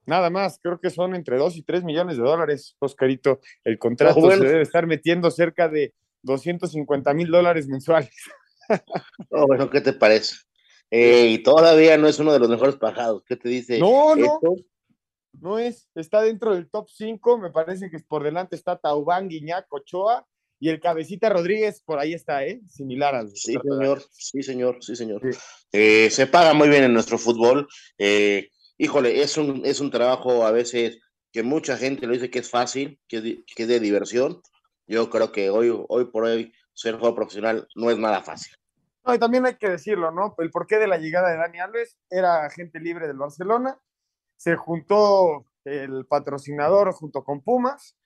Nada 0.08 0.30
más, 0.30 0.58
creo 0.64 0.80
que 0.80 0.90
son 0.90 1.16
entre 1.16 1.38
2 1.38 1.58
y 1.58 1.64
3 1.64 1.84
millones 1.84 2.16
de 2.16 2.24
dólares, 2.24 2.78
Oscarito. 2.80 3.42
El 3.66 3.78
contrato 3.78 4.32
se 4.32 4.40
debe 4.40 4.62
estar 4.62 4.88
metiendo 4.88 5.30
cerca 5.30 5.68
de 5.68 5.94
250 6.24 7.14
mil 7.14 7.30
dólares 7.30 7.68
mensuales. 7.68 8.10
bueno, 9.30 9.70
¿qué 9.70 9.82
te 9.82 9.92
parece? 9.92 10.38
Eh, 10.90 11.28
y 11.28 11.44
todavía 11.44 11.98
no 11.98 12.08
es 12.08 12.20
uno 12.20 12.32
de 12.32 12.40
los 12.40 12.48
mejores 12.48 12.78
pagados. 12.78 13.24
¿Qué 13.28 13.36
te 13.36 13.50
dice? 13.50 13.80
No, 13.80 14.16
no. 14.16 14.40
No 15.34 15.60
es. 15.60 15.90
Está 15.94 16.22
dentro 16.22 16.56
del 16.56 16.70
top 16.70 16.88
5. 16.90 17.38
Me 17.38 17.52
parece 17.52 17.90
que 17.90 18.00
por 18.00 18.24
delante 18.24 18.56
está 18.56 18.78
Taubán, 18.78 19.28
Guiñac, 19.28 19.68
Ochoa 19.70 20.26
y 20.58 20.70
el 20.70 20.80
Cabecita 20.80 21.28
Rodríguez. 21.28 21.82
Por 21.86 22.00
ahí 22.00 22.14
está, 22.14 22.46
¿eh? 22.46 22.62
Similar 22.70 23.14
al. 23.14 23.30
Sí, 23.36 23.58
señor. 23.62 24.02
Sí, 24.12 24.42
señor. 24.42 24.78
Sí, 24.80 24.96
señor. 24.96 25.22
Eh, 25.74 26.10
se 26.10 26.28
paga 26.28 26.54
muy 26.54 26.70
bien 26.70 26.86
en 26.86 26.94
nuestro 26.94 27.18
fútbol. 27.18 27.68
Eh, 27.98 28.50
híjole, 28.78 29.22
es 29.22 29.38
un, 29.38 29.66
es 29.66 29.80
un 29.80 29.92
trabajo 29.92 30.46
a 30.46 30.52
veces 30.52 31.00
que 31.32 31.44
mucha 31.44 31.78
gente 31.78 32.08
lo 32.08 32.14
dice 32.14 32.30
que 32.30 32.40
es 32.40 32.50
fácil, 32.50 33.00
que, 33.08 33.44
es 33.56 33.68
de 33.68 33.80
diversión. 33.80 34.42
Yo 34.88 35.10
creo 35.10 35.32
que 35.32 35.50
hoy, 35.50 35.74
hoy 35.90 36.06
por 36.06 36.24
hoy 36.24 36.54
ser 36.74 36.96
jugador 36.96 37.16
profesional 37.16 37.68
no 37.76 37.90
es 37.90 37.98
nada 37.98 38.22
fácil. 38.22 38.56
No, 39.06 39.14
y 39.14 39.20
también 39.20 39.46
hay 39.46 39.56
que 39.56 39.70
decirlo, 39.70 40.12
¿no? 40.12 40.36
El 40.38 40.52
porqué 40.52 40.78
de 40.78 40.88
la 40.88 40.98
llegada 40.98 41.30
de 41.30 41.38
Dani 41.38 41.60
Alves 41.60 41.98
era 42.10 42.46
agente 42.46 42.80
libre 42.80 43.08
del 43.08 43.18
Barcelona, 43.18 43.80
se 44.36 44.56
juntó 44.56 45.46
el 45.66 46.06
patrocinador 46.06 46.92
junto 46.94 47.24
con 47.24 47.42
Pumas 47.42 47.98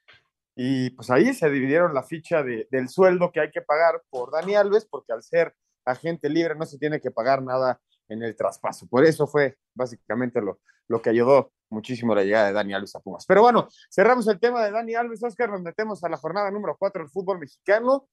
y 0.56 0.92
pues 0.92 1.10
ahí 1.10 1.34
se 1.34 1.50
dividieron 1.50 1.94
la 1.94 2.04
ficha 2.04 2.44
de, 2.44 2.68
del 2.72 2.90
sueldo 2.90 3.32
que 3.32 3.40
hay 3.40 3.52
que 3.52 3.62
pagar 3.62 4.02
por 4.10 4.32
Dani 4.32 4.56
Alves, 4.56 4.86
porque 4.86 5.14
al 5.14 5.24
ser 5.24 5.56
agente 5.86 6.30
libre 6.30 6.56
no 6.56 6.66
se 6.66 6.78
tiene 6.78 7.02
que 7.02 7.12
pagar 7.12 7.42
nada 7.42 7.82
en 8.12 8.24
el 8.24 8.36
traspaso. 8.36 8.88
Por 8.88 9.06
eso 9.06 9.28
fue 9.28 9.58
básicamente 9.74 10.42
lo, 10.42 10.60
lo 10.88 11.02
que 11.02 11.10
ayudó 11.10 11.54
muchísimo 11.70 12.14
la 12.14 12.24
llegada 12.24 12.48
de 12.48 12.54
Dani 12.54 12.74
Alves 12.74 12.96
a 12.96 13.00
Pumas. 13.00 13.26
Pero 13.26 13.42
bueno, 13.42 13.68
cerramos 13.90 14.28
el 14.28 14.40
tema 14.40 14.64
de 14.64 14.72
Dani 14.72 14.96
Alves, 14.96 15.24
Oscar, 15.24 15.50
nos 15.50 15.62
metemos 15.62 16.04
a 16.04 16.10
la 16.10 16.18
jornada 16.18 16.52
número 16.52 16.76
4 16.78 17.04
del 17.04 17.10
fútbol 17.10 17.40
mexicano. 17.40 18.08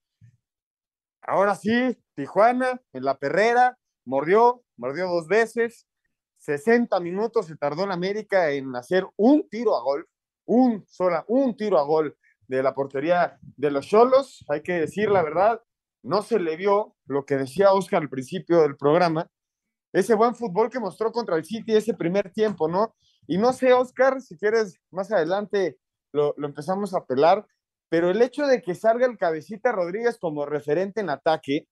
Ahora 1.21 1.55
sí, 1.55 1.97
Tijuana 2.15 2.81
en 2.93 3.03
la 3.03 3.17
perrera, 3.17 3.77
mordió, 4.05 4.63
mordió 4.77 5.07
dos 5.07 5.27
veces, 5.27 5.85
60 6.37 6.97
minutos 7.01 7.47
se 7.47 7.57
tardó 7.57 7.83
en 7.83 7.91
América 7.91 8.49
en 8.51 8.73
hacer 8.75 9.05
un 9.17 9.47
tiro 9.49 9.75
a 9.75 9.81
gol, 9.81 10.07
un 10.45 10.85
sola, 10.87 11.25
un 11.27 11.55
tiro 11.57 11.77
a 11.77 11.83
gol 11.83 12.17
de 12.47 12.63
la 12.63 12.73
portería 12.73 13.37
de 13.41 13.71
los 13.71 13.85
Cholos. 13.85 14.45
Hay 14.47 14.63
que 14.63 14.73
decir 14.73 15.11
la 15.11 15.21
verdad, 15.21 15.61
no 16.01 16.21
se 16.21 16.39
le 16.39 16.55
vio 16.55 16.95
lo 17.05 17.25
que 17.25 17.35
decía 17.35 17.73
Oscar 17.73 18.01
al 18.01 18.09
principio 18.09 18.61
del 18.61 18.77
programa, 18.77 19.29
ese 19.93 20.13
buen 20.15 20.35
fútbol 20.35 20.69
que 20.69 20.79
mostró 20.79 21.11
contra 21.11 21.35
el 21.35 21.45
City 21.45 21.75
ese 21.75 21.93
primer 21.93 22.31
tiempo, 22.31 22.67
¿no? 22.67 22.95
Y 23.27 23.37
no 23.37 23.53
sé, 23.53 23.73
Oscar, 23.73 24.21
si 24.21 24.37
quieres, 24.37 24.79
más 24.91 25.11
adelante 25.11 25.77
lo, 26.11 26.33
lo 26.37 26.47
empezamos 26.47 26.93
a 26.93 27.05
pelar, 27.05 27.45
pero 27.89 28.09
el 28.09 28.21
hecho 28.21 28.45
de 28.45 28.61
que 28.61 28.75
salga 28.75 29.05
el 29.05 29.17
cabecita 29.17 29.71
Rodríguez 29.71 30.17
como 30.19 30.45
referente 30.45 31.01
en 31.01 31.09
ataque, 31.09 31.67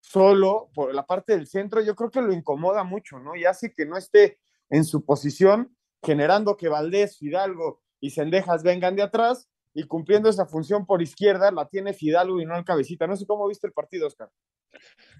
solo 0.00 0.70
por 0.74 0.94
la 0.94 1.06
parte 1.06 1.36
del 1.36 1.46
centro, 1.46 1.80
yo 1.80 1.94
creo 1.94 2.10
que 2.10 2.22
lo 2.22 2.32
incomoda 2.32 2.84
mucho, 2.84 3.18
¿no? 3.18 3.36
Y 3.36 3.44
hace 3.44 3.72
que 3.72 3.86
no 3.86 3.96
esté 3.96 4.38
en 4.68 4.84
su 4.84 5.04
posición, 5.04 5.76
generando 6.02 6.56
que 6.56 6.68
Valdés, 6.68 7.18
Fidalgo 7.18 7.80
y 8.00 8.10
Sendejas 8.10 8.62
vengan 8.62 8.96
de 8.96 9.02
atrás 9.02 9.48
y 9.76 9.84
cumpliendo 9.84 10.28
esa 10.28 10.46
función 10.46 10.86
por 10.86 11.02
izquierda, 11.02 11.50
la 11.50 11.68
tiene 11.68 11.92
Fidalgo 11.92 12.40
y 12.40 12.46
no 12.46 12.56
el 12.56 12.64
cabecita. 12.64 13.06
No 13.06 13.16
sé 13.16 13.26
cómo 13.26 13.46
viste 13.46 13.66
el 13.66 13.72
partido, 13.72 14.06
Oscar. 14.06 14.30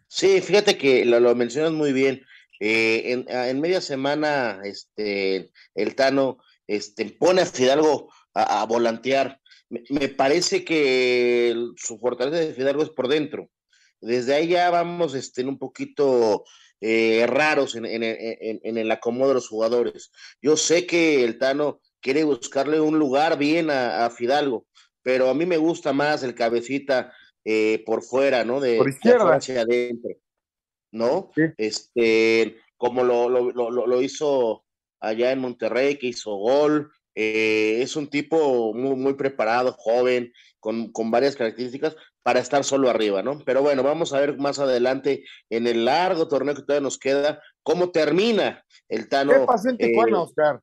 Sí, 0.08 0.40
fíjate 0.40 0.76
que 0.76 1.04
lo, 1.04 1.34
mencionas 1.34 1.72
muy 1.72 1.92
bien. 1.92 2.22
Eh, 2.58 3.24
en, 3.28 3.60
media 3.60 3.80
semana, 3.80 4.60
este, 4.64 5.52
el 5.74 5.94
Tano 5.94 6.38
este, 6.66 7.04
pone 7.10 7.42
a 7.42 7.46
Fidalgo 7.46 8.10
a 8.32 8.64
volantear 8.66 9.40
me, 9.68 10.08
parece 10.08 10.64
que 10.64 11.54
su 11.76 11.98
fortaleza 11.98 12.38
de 12.38 12.54
Fidalgo 12.54 12.82
es 12.82 12.90
por 12.90 13.08
dentro. 13.08 13.50
Desde 14.00 14.34
ahí 14.34 14.48
ya 14.48 14.70
vamos 14.70 15.14
este, 15.14 15.44
un 15.44 15.58
poquito 15.58 16.44
eh, 16.80 17.26
raros 17.26 17.74
en, 17.74 17.84
el 17.86 18.90
acomodo 18.90 19.28
de 19.28 19.34
los 19.34 19.48
jugadores. 19.48 20.12
Yo 20.40 20.56
sé 20.56 20.86
que 20.86 21.24
el 21.24 21.38
Tano 21.38 21.80
quiere 22.00 22.24
buscarle 22.24 22.80
un 22.80 22.98
lugar 22.98 23.38
bien 23.38 23.70
a, 23.70 24.08
Fidalgo, 24.10 24.66
pero 25.02 25.28
a 25.28 25.34
mí 25.34 25.46
me 25.46 25.56
gusta 25.56 25.92
más 25.92 26.22
el 26.22 26.34
cabecita 26.34 27.12
eh, 27.44 27.82
por 27.86 28.02
fuera, 28.02 28.44
¿no? 28.44 28.60
De, 28.60 28.78
por 28.78 28.88
izquierda. 28.88 29.34
hacia 29.34 29.62
adentro, 29.62 30.14
¿no? 30.92 31.30
Este, 31.56 32.58
como 32.76 33.04
lo, 33.04 33.28
lo, 33.28 33.50
lo, 33.52 34.02
hizo 34.02 34.64
allá 35.00 35.32
en 35.32 35.40
Monterrey, 35.40 35.96
que 35.96 36.08
hizo 36.08 36.34
gol, 36.36 36.90
eh, 37.14 37.80
es 37.80 37.96
un 37.96 38.08
tipo 38.08 38.74
muy, 38.74 38.94
muy 38.96 39.14
preparado, 39.14 39.72
joven, 39.72 40.32
con, 40.60 40.92
con, 40.92 41.10
varias 41.10 41.36
características 41.36 41.96
para 42.22 42.40
estar 42.40 42.64
solo 42.64 42.90
arriba, 42.90 43.22
¿no? 43.22 43.40
Pero 43.44 43.62
bueno, 43.62 43.82
vamos 43.82 44.12
a 44.12 44.20
ver 44.20 44.36
más 44.36 44.58
adelante 44.58 45.24
en 45.48 45.66
el 45.66 45.84
largo 45.84 46.28
torneo 46.28 46.54
que 46.54 46.62
todavía 46.62 46.82
nos 46.82 46.98
queda, 46.98 47.40
cómo 47.62 47.90
termina 47.90 48.64
el 48.88 49.08
Tano. 49.08 49.32
¿Qué 49.32 49.46
pasó 49.46 49.70
en 49.70 49.78
Tijuana, 49.78 50.18
eh, 50.18 50.20
Oscar? 50.20 50.60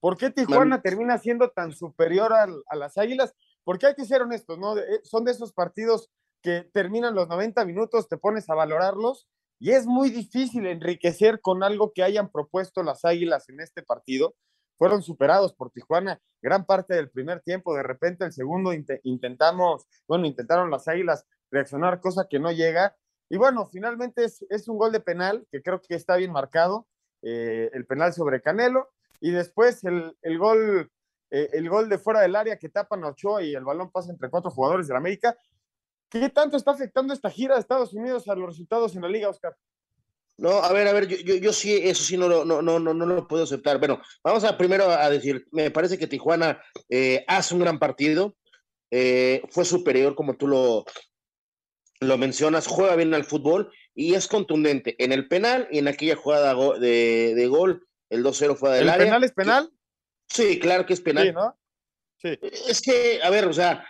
¿Por 0.00 0.16
qué 0.16 0.30
Tijuana 0.30 0.80
termina 0.80 1.18
siendo 1.18 1.50
tan 1.50 1.72
superior 1.72 2.32
a 2.32 2.76
las 2.76 2.98
Águilas? 2.98 3.34
Porque 3.64 3.86
hay 3.86 3.94
que 3.94 4.04
ser 4.04 4.22
honestos, 4.22 4.58
¿no? 4.58 4.76
Eh, 4.78 5.00
son 5.02 5.24
de 5.24 5.32
esos 5.32 5.52
partidos 5.52 6.10
que 6.42 6.68
terminan 6.72 7.14
los 7.14 7.28
90 7.28 7.64
minutos, 7.64 8.08
te 8.08 8.16
pones 8.16 8.48
a 8.48 8.54
valorarlos 8.54 9.26
y 9.58 9.72
es 9.72 9.86
muy 9.86 10.10
difícil 10.10 10.66
enriquecer 10.66 11.40
con 11.40 11.62
algo 11.64 11.92
que 11.92 12.04
hayan 12.04 12.30
propuesto 12.30 12.82
las 12.82 13.04
Águilas 13.04 13.48
en 13.48 13.60
este 13.60 13.82
partido 13.82 14.36
fueron 14.78 15.02
superados 15.02 15.52
por 15.52 15.70
Tijuana 15.70 16.22
gran 16.40 16.64
parte 16.64 16.94
del 16.94 17.10
primer 17.10 17.40
tiempo. 17.40 17.74
De 17.74 17.82
repente, 17.82 18.24
el 18.24 18.32
segundo 18.32 18.72
intentamos, 19.02 19.86
bueno, 20.06 20.26
intentaron 20.26 20.70
las 20.70 20.86
Águilas 20.88 21.26
reaccionar, 21.50 22.00
cosa 22.00 22.28
que 22.30 22.38
no 22.38 22.52
llega. 22.52 22.96
Y 23.28 23.36
bueno, 23.36 23.66
finalmente 23.66 24.24
es, 24.24 24.68
un 24.68 24.78
gol 24.78 24.92
de 24.92 25.00
penal 25.00 25.46
que 25.50 25.62
creo 25.62 25.82
que 25.82 25.94
está 25.94 26.16
bien 26.16 26.32
marcado, 26.32 26.86
eh, 27.22 27.70
el 27.74 27.84
penal 27.86 28.12
sobre 28.14 28.40
Canelo. 28.40 28.88
Y 29.20 29.30
después 29.30 29.82
el, 29.84 30.38
gol, 30.38 30.90
eh, 31.30 31.50
el 31.52 31.68
gol 31.68 31.88
de 31.88 31.98
fuera 31.98 32.20
del 32.20 32.36
área 32.36 32.58
que 32.58 32.68
tapan 32.68 33.04
a 33.04 33.08
Ochoa 33.08 33.42
y 33.42 33.54
el 33.54 33.64
balón 33.64 33.90
pasa 33.90 34.10
entre 34.10 34.30
cuatro 34.30 34.50
jugadores 34.50 34.86
de 34.86 34.94
la 34.94 34.98
América. 34.98 35.36
¿Qué 36.08 36.28
tanto 36.30 36.56
está 36.56 36.70
afectando 36.70 37.12
esta 37.12 37.30
gira 37.30 37.54
de 37.54 37.60
Estados 37.60 37.92
Unidos 37.92 38.28
a 38.28 38.34
los 38.34 38.48
resultados 38.48 38.94
en 38.96 39.02
la 39.02 39.08
liga, 39.08 39.28
Oscar? 39.28 39.56
No, 40.38 40.50
a 40.50 40.72
ver, 40.72 40.86
a 40.86 40.92
ver, 40.92 41.08
yo, 41.08 41.16
yo, 41.16 41.34
yo, 41.34 41.52
sí, 41.52 41.74
eso 41.82 42.04
sí 42.04 42.16
no, 42.16 42.28
no, 42.28 42.62
no, 42.62 42.78
no, 42.78 42.94
no 42.94 43.06
lo 43.06 43.26
puedo 43.26 43.42
aceptar. 43.42 43.78
Bueno, 43.78 44.00
vamos 44.22 44.44
a 44.44 44.56
primero 44.56 44.88
a 44.88 45.10
decir, 45.10 45.48
me 45.50 45.72
parece 45.72 45.98
que 45.98 46.06
Tijuana 46.06 46.62
eh, 46.88 47.24
hace 47.26 47.54
un 47.54 47.60
gran 47.60 47.80
partido, 47.80 48.36
eh, 48.92 49.42
fue 49.50 49.64
superior 49.64 50.14
como 50.14 50.36
tú 50.36 50.46
lo, 50.46 50.84
lo 52.00 52.18
mencionas, 52.18 52.68
juega 52.68 52.94
bien 52.94 53.12
al 53.14 53.24
fútbol 53.24 53.72
y 53.96 54.14
es 54.14 54.28
contundente 54.28 54.94
en 55.02 55.10
el 55.10 55.26
penal 55.26 55.66
y 55.72 55.78
en 55.78 55.88
aquella 55.88 56.14
jugada 56.14 56.54
de, 56.78 57.34
de 57.34 57.46
gol, 57.48 57.87
el 58.10 58.24
2-0 58.24 58.56
fue 58.56 58.76
del 58.76 58.88
área. 58.88 59.02
¿El 59.02 59.08
penal 59.08 59.24
es 59.24 59.32
penal? 59.32 59.72
Sí, 60.28 60.58
claro 60.58 60.86
que 60.86 60.94
es 60.94 61.00
penal. 61.00 61.26
Sí, 61.26 61.32
¿no? 61.32 61.58
Sí. 62.16 62.38
Es 62.68 62.82
que, 62.82 63.20
a 63.22 63.30
ver, 63.30 63.46
o 63.46 63.52
sea, 63.52 63.86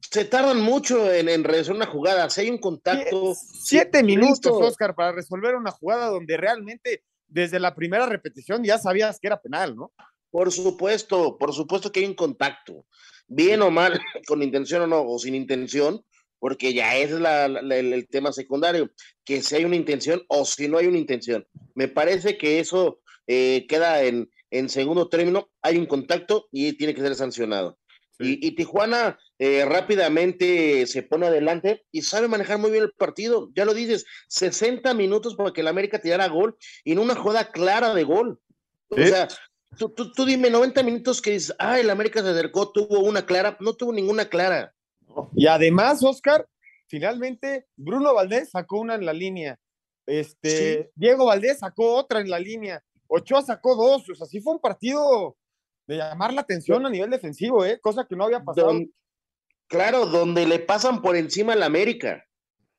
se 0.00 0.24
tardan 0.24 0.60
mucho 0.60 1.12
en, 1.12 1.28
en 1.28 1.44
resolver 1.44 1.82
una 1.82 1.90
jugada. 1.90 2.30
Si 2.30 2.42
hay 2.42 2.50
un 2.50 2.58
contacto. 2.58 3.34
Siete 3.34 4.02
minutos, 4.02 4.52
Oscar, 4.52 4.94
para 4.94 5.12
resolver 5.12 5.54
una 5.56 5.70
jugada 5.70 6.06
donde 6.06 6.36
realmente 6.36 7.04
desde 7.30 7.60
la 7.60 7.74
primera 7.74 8.06
repetición 8.06 8.64
ya 8.64 8.78
sabías 8.78 9.18
que 9.20 9.28
era 9.28 9.40
penal, 9.40 9.76
¿no? 9.76 9.92
Por 10.30 10.52
supuesto, 10.52 11.38
por 11.38 11.52
supuesto 11.52 11.90
que 11.90 12.00
hay 12.00 12.06
un 12.06 12.14
contacto. 12.14 12.86
Bien 13.26 13.62
o 13.62 13.70
mal, 13.70 14.00
con 14.26 14.42
intención 14.42 14.82
o 14.82 14.86
no, 14.86 15.02
o 15.02 15.18
sin 15.18 15.34
intención, 15.34 16.04
porque 16.38 16.72
ya 16.72 16.96
es 16.96 17.10
la, 17.12 17.46
el, 17.46 18.08
tema 18.08 18.32
secundario, 18.32 18.90
que 19.24 19.42
si 19.42 19.56
hay 19.56 19.64
una 19.64 19.76
intención 19.76 20.22
o 20.28 20.44
si 20.44 20.68
no 20.68 20.78
hay 20.78 20.86
una 20.86 20.98
intención. 20.98 21.46
Me 21.74 21.88
parece 21.88 22.38
que 22.38 22.60
eso 22.60 23.00
eh, 23.32 23.64
queda 23.68 24.02
en, 24.02 24.28
en 24.50 24.68
segundo 24.68 25.08
término, 25.08 25.48
hay 25.62 25.78
un 25.78 25.86
contacto 25.86 26.48
y 26.50 26.72
tiene 26.72 26.94
que 26.94 27.00
ser 27.00 27.14
sancionado. 27.14 27.78
Y, 28.18 28.50
Tijuana 28.56 29.18
eh, 29.38 29.64
rápidamente 29.64 30.84
se 30.86 31.04
pone 31.04 31.28
adelante 31.28 31.86
y 31.92 32.02
sabe 32.02 32.26
manejar 32.26 32.58
muy 32.58 32.72
bien 32.72 32.82
el 32.82 32.92
partido. 32.92 33.50
Ya 33.54 33.64
lo 33.64 33.72
dices, 33.72 34.04
60 34.28 34.92
minutos 34.94 35.36
para 35.36 35.52
que 35.52 35.60
el 35.60 35.68
América 35.68 36.00
tirara 36.00 36.28
gol 36.28 36.58
y 36.84 36.92
en 36.92 36.98
una 36.98 37.14
joda 37.14 37.52
clara 37.52 37.94
de 37.94 38.02
gol. 38.02 38.40
O 38.88 38.96
sea, 38.96 39.28
tú, 39.78 39.94
tú, 39.94 40.26
dime 40.26 40.50
90 40.50 40.82
minutos 40.82 41.22
que 41.22 41.30
dices, 41.30 41.54
ah, 41.60 41.78
el 41.78 41.88
América 41.88 42.22
se 42.22 42.30
acercó, 42.30 42.72
tuvo 42.72 42.98
una 42.98 43.24
clara, 43.24 43.56
no 43.60 43.74
tuvo 43.74 43.92
ninguna 43.92 44.28
clara. 44.28 44.74
Y 45.34 45.46
además, 45.46 46.02
Oscar, 46.02 46.46
finalmente 46.88 47.66
Bruno 47.76 48.12
Valdés 48.12 48.50
sacó 48.50 48.80
una 48.80 48.96
en 48.96 49.06
la 49.06 49.12
línea. 49.12 49.56
Este, 50.04 50.90
Diego 50.96 51.26
Valdés 51.26 51.60
sacó 51.60 51.94
otra 51.94 52.20
en 52.20 52.28
la 52.28 52.40
línea. 52.40 52.82
Ochoa 53.10 53.42
sacó 53.42 53.74
dos. 53.74 54.08
O 54.08 54.14
sea, 54.14 54.26
sí 54.26 54.40
fue 54.40 54.54
un 54.54 54.60
partido 54.60 55.36
de 55.86 55.96
llamar 55.96 56.32
la 56.32 56.42
atención 56.42 56.86
a 56.86 56.90
nivel 56.90 57.10
defensivo, 57.10 57.64
¿eh? 57.64 57.78
cosa 57.80 58.06
que 58.08 58.16
no 58.16 58.24
había 58.24 58.42
pasado. 58.42 58.72
Claro, 59.66 60.06
donde 60.06 60.46
le 60.46 60.58
pasan 60.58 61.02
por 61.02 61.16
encima 61.16 61.52
a 61.52 61.56
la 61.56 61.66
América. 61.66 62.24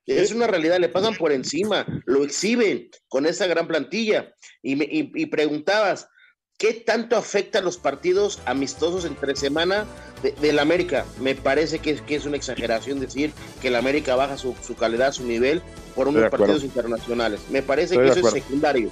Es 0.05 0.31
una 0.33 0.47
realidad, 0.47 0.79
le 0.79 0.89
pasan 0.89 1.15
por 1.15 1.31
encima, 1.31 1.85
lo 2.05 2.23
exhiben 2.23 2.89
con 3.07 3.25
esa 3.25 3.47
gran 3.47 3.67
plantilla. 3.67 4.33
Y, 4.61 4.75
me, 4.75 4.87
y, 4.89 5.25
preguntabas, 5.27 6.09
¿qué 6.57 6.73
tanto 6.73 7.15
afecta 7.15 7.61
los 7.61 7.77
partidos 7.77 8.41
amistosos 8.45 9.05
entre 9.05 9.35
semana 9.35 9.85
de, 10.21 10.53
la 10.53 10.63
América? 10.63 11.05
Me 11.21 11.35
parece 11.35 11.79
que 11.79 11.91
es, 11.91 12.01
que 12.01 12.15
es 12.15 12.25
una 12.25 12.35
exageración 12.35 12.99
decir 12.99 13.31
que 13.61 13.69
la 13.69 13.77
América 13.77 14.15
baja 14.15 14.37
su, 14.37 14.53
calidad, 14.77 15.13
su 15.13 15.23
nivel 15.23 15.61
por 15.95 16.09
unos 16.09 16.29
partidos 16.29 16.63
internacionales. 16.63 17.39
Me 17.49 17.61
parece 17.61 17.95
que 17.95 18.07
eso 18.07 18.27
es 18.27 18.33
secundario. 18.33 18.91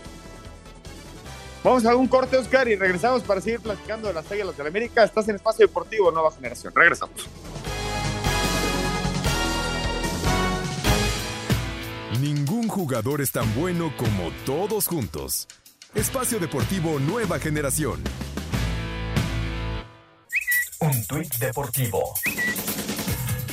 Vamos 1.63 1.85
a 1.85 1.95
un 1.95 2.07
corte, 2.07 2.37
Oscar, 2.37 2.67
y 2.69 2.75
regresamos 2.75 3.23
para 3.23 3.41
seguir 3.41 3.59
platicando 3.59 4.07
de 4.07 4.13
las 4.13 4.31
Águilas 4.31 4.55
de 4.55 4.63
la 4.63 4.69
América. 4.69 5.03
Estás 5.03 5.27
en 5.27 5.35
Espacio 5.35 5.67
Deportivo 5.67 6.09
Nueva 6.11 6.31
Generación. 6.31 6.73
Regresamos. 6.73 7.27
Ningún 12.21 12.67
jugador 12.67 13.21
es 13.21 13.31
tan 13.31 13.53
bueno 13.55 13.93
como 13.97 14.31
todos 14.45 14.87
juntos. 14.87 15.47
Espacio 15.95 16.39
Deportivo 16.39 16.99
Nueva 16.99 17.39
Generación. 17.39 18.01
Un 20.79 21.07
tuit 21.07 21.33
deportivo. 21.35 22.13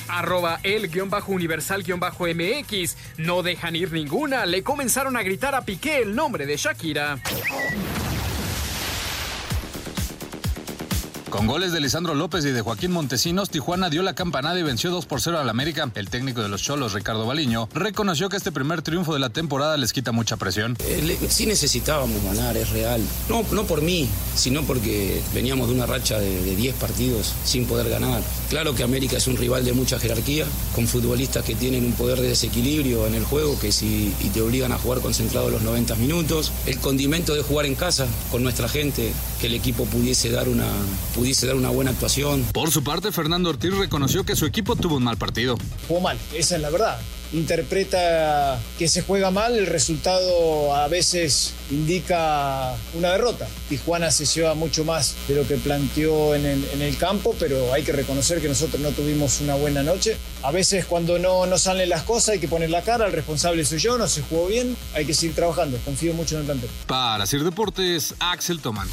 Arroba 0.09 0.61
el 0.63 0.89
guion 0.89 1.11
bajo 1.11 1.33
universal 1.33 1.83
guion 1.83 2.01
bajo 2.01 2.27
MX. 2.27 2.97
No 3.19 3.43
dejan 3.43 3.77
ir 3.77 3.93
ninguna. 3.93 4.47
Le 4.47 4.63
comenzaron 4.63 5.17
a 5.17 5.23
gritar 5.23 5.55
a 5.55 5.65
Piqué 5.65 5.99
el 5.99 6.15
nombre 6.15 6.47
de 6.47 6.57
Shakira. 6.57 7.19
Con 11.37 11.47
goles 11.47 11.71
de 11.71 11.81
Lisandro 11.81 12.15
López 12.15 12.47
y 12.47 12.51
de 12.51 12.63
Joaquín 12.63 12.93
Montesinos, 12.93 13.51
Tijuana 13.51 13.91
dio 13.91 14.03
la 14.03 14.15
campanada 14.15 14.59
y 14.59 14.63
venció 14.63 14.91
2 14.91 15.05
por 15.05 15.21
0 15.21 15.39
al 15.39 15.51
América. 15.51 15.91
El 15.95 16.09
técnico 16.09 16.41
de 16.41 16.49
los 16.49 16.63
Cholos, 16.63 16.95
Ricardo 16.95 17.27
Baliño, 17.27 17.69
reconoció 17.75 18.31
que 18.31 18.39
este 18.39 18.53
primer 18.53 18.81
triunfo 18.81 19.13
de 19.13 19.21
la 19.21 19.29
temporada 19.29 19.77
les 19.77 19.93
quita 19.93 20.13
mucha 20.13 20.39
presión. 20.39 20.79
Eh, 20.81 21.19
sí 21.29 21.45
necesitábamos 21.45 22.25
ganar, 22.25 22.57
es 22.57 22.71
real. 22.71 23.03
No, 23.29 23.45
no 23.53 23.65
por 23.65 23.83
mí, 23.83 24.09
sino 24.35 24.63
porque 24.63 25.21
veníamos 25.35 25.69
de 25.69 25.75
una 25.75 25.85
racha 25.85 26.19
de 26.19 26.57
10 26.57 26.75
partidos 26.77 27.35
sin 27.45 27.67
poder 27.67 27.91
ganar. 27.91 28.23
Claro 28.49 28.75
que 28.75 28.83
América 28.83 29.19
es 29.19 29.27
un 29.27 29.37
rival 29.37 29.63
de 29.67 29.75
mucha 29.75 29.99
jerarquía, 29.99 30.47
con 30.75 30.87
futbolistas 30.87 31.45
que 31.45 31.55
tienen 31.55 31.85
un 31.85 31.93
poder 31.93 32.19
de 32.19 32.29
desequilibrio 32.29 33.07
en 33.07 33.15
el 33.15 33.25
juego 33.25 33.61
que 33.61 33.73
si 33.73 34.15
y 34.21 34.31
te 34.31 34.41
obligan 34.41 34.73
a 34.73 34.79
jugar 34.79 35.01
concentrado 35.01 35.51
los 35.51 35.61
90 35.61 35.97
minutos. 35.97 36.51
El 36.65 36.79
condimento 36.79 37.35
de 37.35 37.43
jugar 37.43 37.67
en 37.67 37.75
casa 37.75 38.07
con 38.31 38.43
nuestra 38.43 38.71
gente, 38.71 39.13
que 39.39 39.49
el 39.49 39.55
equipo 39.55 39.85
pudiese 39.85 40.31
dar 40.31 40.49
una 40.49 40.67
dar 41.33 41.57
una 41.57 41.71
buena 41.71 41.91
actuación. 41.91 42.45
Por 42.53 42.71
su 42.71 42.85
parte, 42.85 43.11
Fernando 43.11 43.51
Ortiz 43.51 43.75
reconoció 43.75 44.25
que 44.25 44.37
su 44.37 44.47
equipo 44.47 44.77
tuvo 44.77 44.97
un 44.97 45.05
mal 45.05 45.17
partido. 45.17 45.59
Jugó 45.89 46.01
mal, 46.01 46.19
esa 46.35 46.57
es 46.57 46.63
la 46.63 46.71
verdad. 46.71 46.99
Interpreta 47.33 48.61
que 48.79 48.87
se 48.87 49.03
juega 49.03 49.33
mal, 49.33 49.59
el 49.59 49.67
resultado 49.67 50.75
a 50.77 50.87
veces 50.87 51.53
indica 51.73 52.77
una 52.95 53.11
derrota. 53.11 53.49
Tijuana 53.69 54.13
se 54.13 54.25
lleva 54.25 54.55
mucho 54.55 54.85
más 54.85 55.17
de 55.27 55.35
lo 55.35 55.47
que 55.47 55.57
planteó 55.57 56.37
en 56.37 56.47
el, 56.47 56.97
campo, 56.97 57.35
pero 57.41 57.73
hay 57.73 57.83
que 57.83 57.91
reconocer 57.91 58.41
que 58.41 58.49
nosotros 58.49 58.81
no 58.81 58.91
tuvimos 58.91 59.41
una 59.41 59.57
buena 59.57 59.83
noche. 59.83 60.17
A 60.45 60.53
veces 60.53 60.87
cuando 60.87 61.19
no, 61.19 61.47
no 61.47 61.59
salen 61.59 61.89
las 61.89 62.05
cosas 62.05 62.35
hay 62.35 62.39
que 62.39 62.49
poner 62.49 62.71
la 62.71 62.83
cara, 62.83 63.07
el 63.07 63.13
responsable 63.13 63.65
soy 63.65 63.79
yo, 63.79 63.99
no 63.99 64.07
se 64.07 64.23
jugó 64.23 64.47
bien, 64.47 64.77
hay 64.95 65.05
que 65.05 65.13
seguir 65.13 65.35
trabajando, 65.35 65.79
confío 65.85 66.15
mucho 66.15 66.37
en 66.37 66.43
el 66.43 66.47
plantel. 66.47 66.71
Para 66.87 67.25
hacer 67.25 67.43
deportes, 67.43 68.15
Axel 68.21 68.61
Toman. 68.61 68.89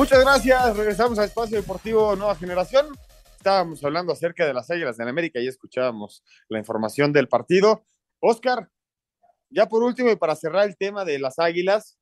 Muchas 0.00 0.20
gracias. 0.20 0.76
Regresamos 0.78 1.18
a 1.18 1.24
Espacio 1.24 1.58
Deportivo 1.58 2.16
Nueva 2.16 2.34
Generación. 2.34 2.86
Estábamos 3.36 3.84
hablando 3.84 4.14
acerca 4.14 4.46
de 4.46 4.54
las 4.54 4.70
Águilas 4.70 4.96
de 4.96 5.06
América 5.06 5.40
y 5.40 5.46
escuchábamos 5.46 6.24
la 6.48 6.58
información 6.58 7.12
del 7.12 7.28
partido. 7.28 7.84
Oscar, 8.18 8.70
ya 9.50 9.68
por 9.68 9.82
último 9.82 10.10
y 10.10 10.16
para 10.16 10.36
cerrar 10.36 10.66
el 10.66 10.78
tema 10.78 11.04
de 11.04 11.18
las 11.18 11.38
Águilas, 11.38 11.98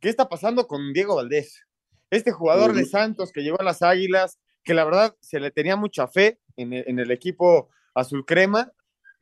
¿qué 0.00 0.08
está 0.08 0.30
pasando 0.30 0.66
con 0.66 0.94
Diego 0.94 1.16
Valdés? 1.16 1.66
Este 2.08 2.32
jugador 2.32 2.72
de 2.72 2.86
Santos 2.86 3.30
que 3.30 3.42
llegó 3.42 3.60
a 3.60 3.64
las 3.64 3.82
Águilas, 3.82 4.38
que 4.64 4.72
la 4.72 4.86
verdad 4.86 5.14
se 5.20 5.38
le 5.38 5.50
tenía 5.50 5.76
mucha 5.76 6.08
fe 6.08 6.40
en 6.56 6.72
el, 6.72 6.84
en 6.86 6.98
el 6.98 7.10
equipo 7.10 7.68
azul 7.94 8.24
crema 8.24 8.72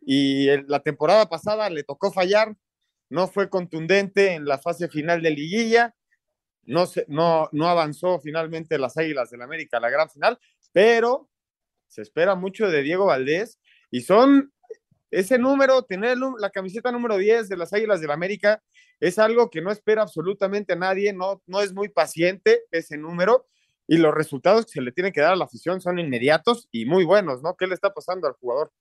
y 0.01 0.47
la 0.69 0.79
temporada 0.79 1.29
pasada 1.29 1.69
le 1.71 1.83
tocó 1.83 2.13
fallar, 2.13 2.55
no 3.11 3.27
fue 3.27 3.51
contundente 3.51 4.35
en 4.35 4.45
la 4.45 4.59
fase 4.59 4.89
final 4.89 5.23
de 5.23 5.31
liguilla 5.31 5.97
no, 6.65 6.87
se, 6.87 7.05
no, 7.09 7.49
no 7.53 7.69
avanzó 7.69 8.21
finalmente 8.21 8.79
las 8.79 8.97
Águilas 8.97 9.31
del 9.31 9.43
América 9.43 9.79
a 9.79 9.81
la 9.81 9.91
gran 9.91 10.09
final, 10.09 10.39
pero 10.73 11.29
se 11.89 12.03
espera 12.03 12.35
mucho 12.35 12.71
de 12.71 12.83
Diego 12.83 13.07
Valdés 13.07 13.59
y 13.91 14.01
son 14.03 14.53
ese 15.11 15.39
número, 15.39 15.83
tener 15.83 16.17
la 16.39 16.51
camiseta 16.51 16.91
número 16.91 17.19
10 17.19 17.49
de 17.49 17.57
las 17.59 17.73
Águilas 17.75 18.01
del 18.01 18.11
América 18.11 18.63
es 18.99 19.19
algo 19.19 19.51
que 19.51 19.61
no 19.61 19.71
espera 19.71 20.03
absolutamente 20.03 20.73
a 20.73 20.77
nadie, 20.77 21.13
no, 21.13 21.43
no 21.47 21.61
es 21.61 21.75
muy 21.75 21.91
paciente 21.91 22.63
ese 22.71 22.97
número 22.97 23.47
y 23.87 23.99
los 23.99 24.15
resultados 24.15 24.65
que 24.65 24.73
se 24.73 24.81
le 24.81 24.93
tienen 24.93 25.13
que 25.13 25.21
dar 25.21 25.33
a 25.33 25.37
la 25.37 25.45
afición 25.45 25.81
son 25.81 25.99
inmediatos 25.99 26.69
y 26.71 26.87
muy 26.87 27.05
buenos, 27.05 27.43
¿no? 27.43 27.57
¿Qué 27.57 27.67
le 27.67 27.75
está 27.75 27.93
pasando 27.93 28.27
al 28.27 28.35
jugador? 28.35 28.73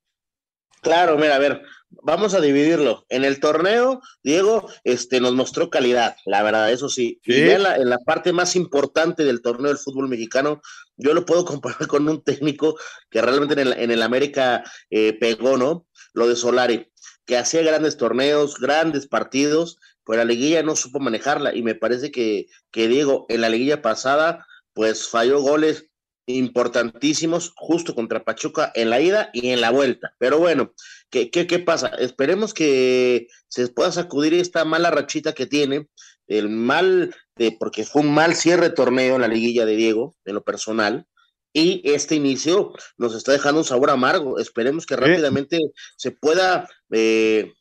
Claro, 0.82 1.16
mira, 1.18 1.36
a 1.36 1.40
ver, 1.40 1.62
vamos 1.92 2.34
a 2.34 2.42
dividirlo. 2.42 3.06
En 3.10 3.24
el 3.24 3.40
torneo, 3.40 4.02
Diego 4.24 4.68
este, 4.84 5.22
nos 5.22 5.34
mostró 5.34 5.70
calidad, 5.70 6.16
la 6.26 6.42
verdad, 6.42 6.72
eso 6.72 6.90
sí. 6.90 7.20
Y 7.24 7.50
en 7.50 7.62
la, 7.64 8.00
parte 8.00 8.34
más 8.34 8.56
importante 8.56 9.24
del 9.24 9.44
torneo 9.44 9.68
del 9.68 9.78
fútbol 9.78 10.10
mexicano, 10.10 10.62
yo 10.98 11.14
lo 11.14 11.26
puedo 11.26 11.46
comparar 11.46 11.88
con 11.88 12.10
un 12.10 12.24
técnico 12.24 12.78
que 13.12 13.22
realmente 13.22 13.62
en 13.62 13.92
el, 13.92 14.02
América 14.02 14.64
eh, 14.90 15.14
pegó, 15.20 15.58
¿no? 15.58 15.86
Lo 16.14 16.28
de 16.28 16.36
Solari, 16.36 16.92
que 17.26 17.38
hacía 17.38 17.62
grandes 17.62 17.98
torneos, 17.98 18.60
grandes 18.60 19.08
partidos, 19.08 19.78
pero 20.04 20.18
la 20.18 20.26
liguilla 20.26 20.64
no 20.64 20.76
supo 20.76 21.00
manejarla. 21.00 21.56
Y 21.56 21.62
me 21.62 21.76
parece 21.76 22.12
que, 22.12 22.48
que 22.72 22.88
Diego 22.88 23.28
en 23.30 23.42
la 23.42 23.50
liguilla 23.50 23.84
pasada, 23.84 24.48
pues 24.74 25.08
falló 25.08 25.42
goles 25.42 25.91
importantísimos 26.28 27.54
justo 27.56 27.96
contra 27.96 28.24
Pachuca 28.24 28.72
en 28.76 28.90
la 28.90 29.02
ida 29.02 29.30
y 29.34 29.50
en 29.50 29.62
la 29.62 29.72
vuelta. 29.72 30.14
Pero 30.18 30.40
bueno, 30.40 30.74
¿qué, 31.10 31.30
qué, 31.30 31.48
qué 31.48 31.60
pasa? 31.60 31.88
Esperemos 32.00 32.54
que 32.54 33.28
se 33.48 33.68
pueda 33.68 33.92
sacudir 33.92 34.34
esta 34.34 34.66
mala 34.66 34.92
rachita 34.92 35.34
que 35.34 35.48
tiene, 35.48 35.88
el 36.28 36.50
mal, 36.50 37.16
de, 37.36 37.56
porque 37.60 37.84
fue 37.84 38.02
un 38.02 38.14
mal 38.14 38.36
cierre 38.36 38.70
de 38.70 38.76
torneo 38.76 39.16
en 39.16 39.22
la 39.22 39.28
liguilla 39.28 39.66
de 39.66 39.76
Diego, 39.76 40.16
en 40.26 40.36
lo 40.36 40.44
personal, 40.44 41.08
y 41.54 41.82
este 41.84 42.16
inicio 42.16 42.74
nos 42.98 43.14
está 43.16 43.34
dejando 43.34 43.60
un 43.60 43.66
sabor 43.66 43.90
amargo. 43.90 44.40
Esperemos 44.40 44.86
que 44.86 44.96
rápidamente 44.96 45.60
se 45.98 46.12
pueda 46.12 46.70
eh, 46.92 47.52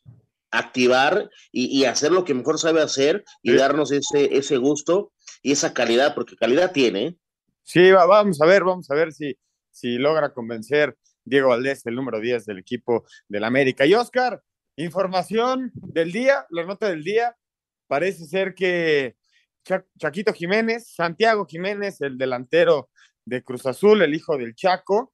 activar 0.51 1.31
y, 1.51 1.85
hacer 1.85 2.13
lo 2.13 2.25
que 2.25 2.35
mejor 2.35 2.59
sabe 2.59 2.83
hacer 2.83 3.25
y 3.43 3.53
darnos 3.55 3.91
ese, 3.91 4.37
ese 4.37 4.57
gusto 4.59 5.13
y 5.43 5.53
esa 5.53 5.75
calidad, 5.75 6.15
porque 6.15 6.37
calidad 6.37 6.73
tiene. 6.73 7.17
Sí, 7.63 7.93
vamos 7.93 8.41
a 8.41 8.47
ver, 8.47 8.65
vamos 8.65 8.91
a 8.91 8.95
ver 8.95 9.13
si, 9.13 9.37
si 9.71 9.99
logra 9.99 10.33
convencer 10.33 10.97
Diego 11.25 11.51
Valdés, 11.51 11.87
el 11.87 11.95
número 11.95 12.21
10 12.21 12.47
del 12.47 12.59
equipo 12.59 13.05
del 13.29 13.45
América. 13.45 13.87
Y 13.87 13.95
Oscar, 13.95 14.43
información 14.77 15.71
del 15.75 16.13
día, 16.13 16.47
la 16.51 16.65
nota 16.65 16.89
del 16.89 17.05
día. 17.05 17.37
Parece 17.87 18.27
ser 18.27 18.55
que 18.55 19.17
Chaquito 19.99 20.33
Jiménez, 20.33 20.93
Santiago 20.95 21.47
Jiménez, 21.47 22.01
el 22.01 22.17
delantero 22.19 22.91
de 23.25 23.43
Cruz 23.45 23.67
Azul, 23.67 24.03
el 24.03 24.15
hijo 24.15 24.37
del 24.37 24.55
Chaco, 24.55 25.13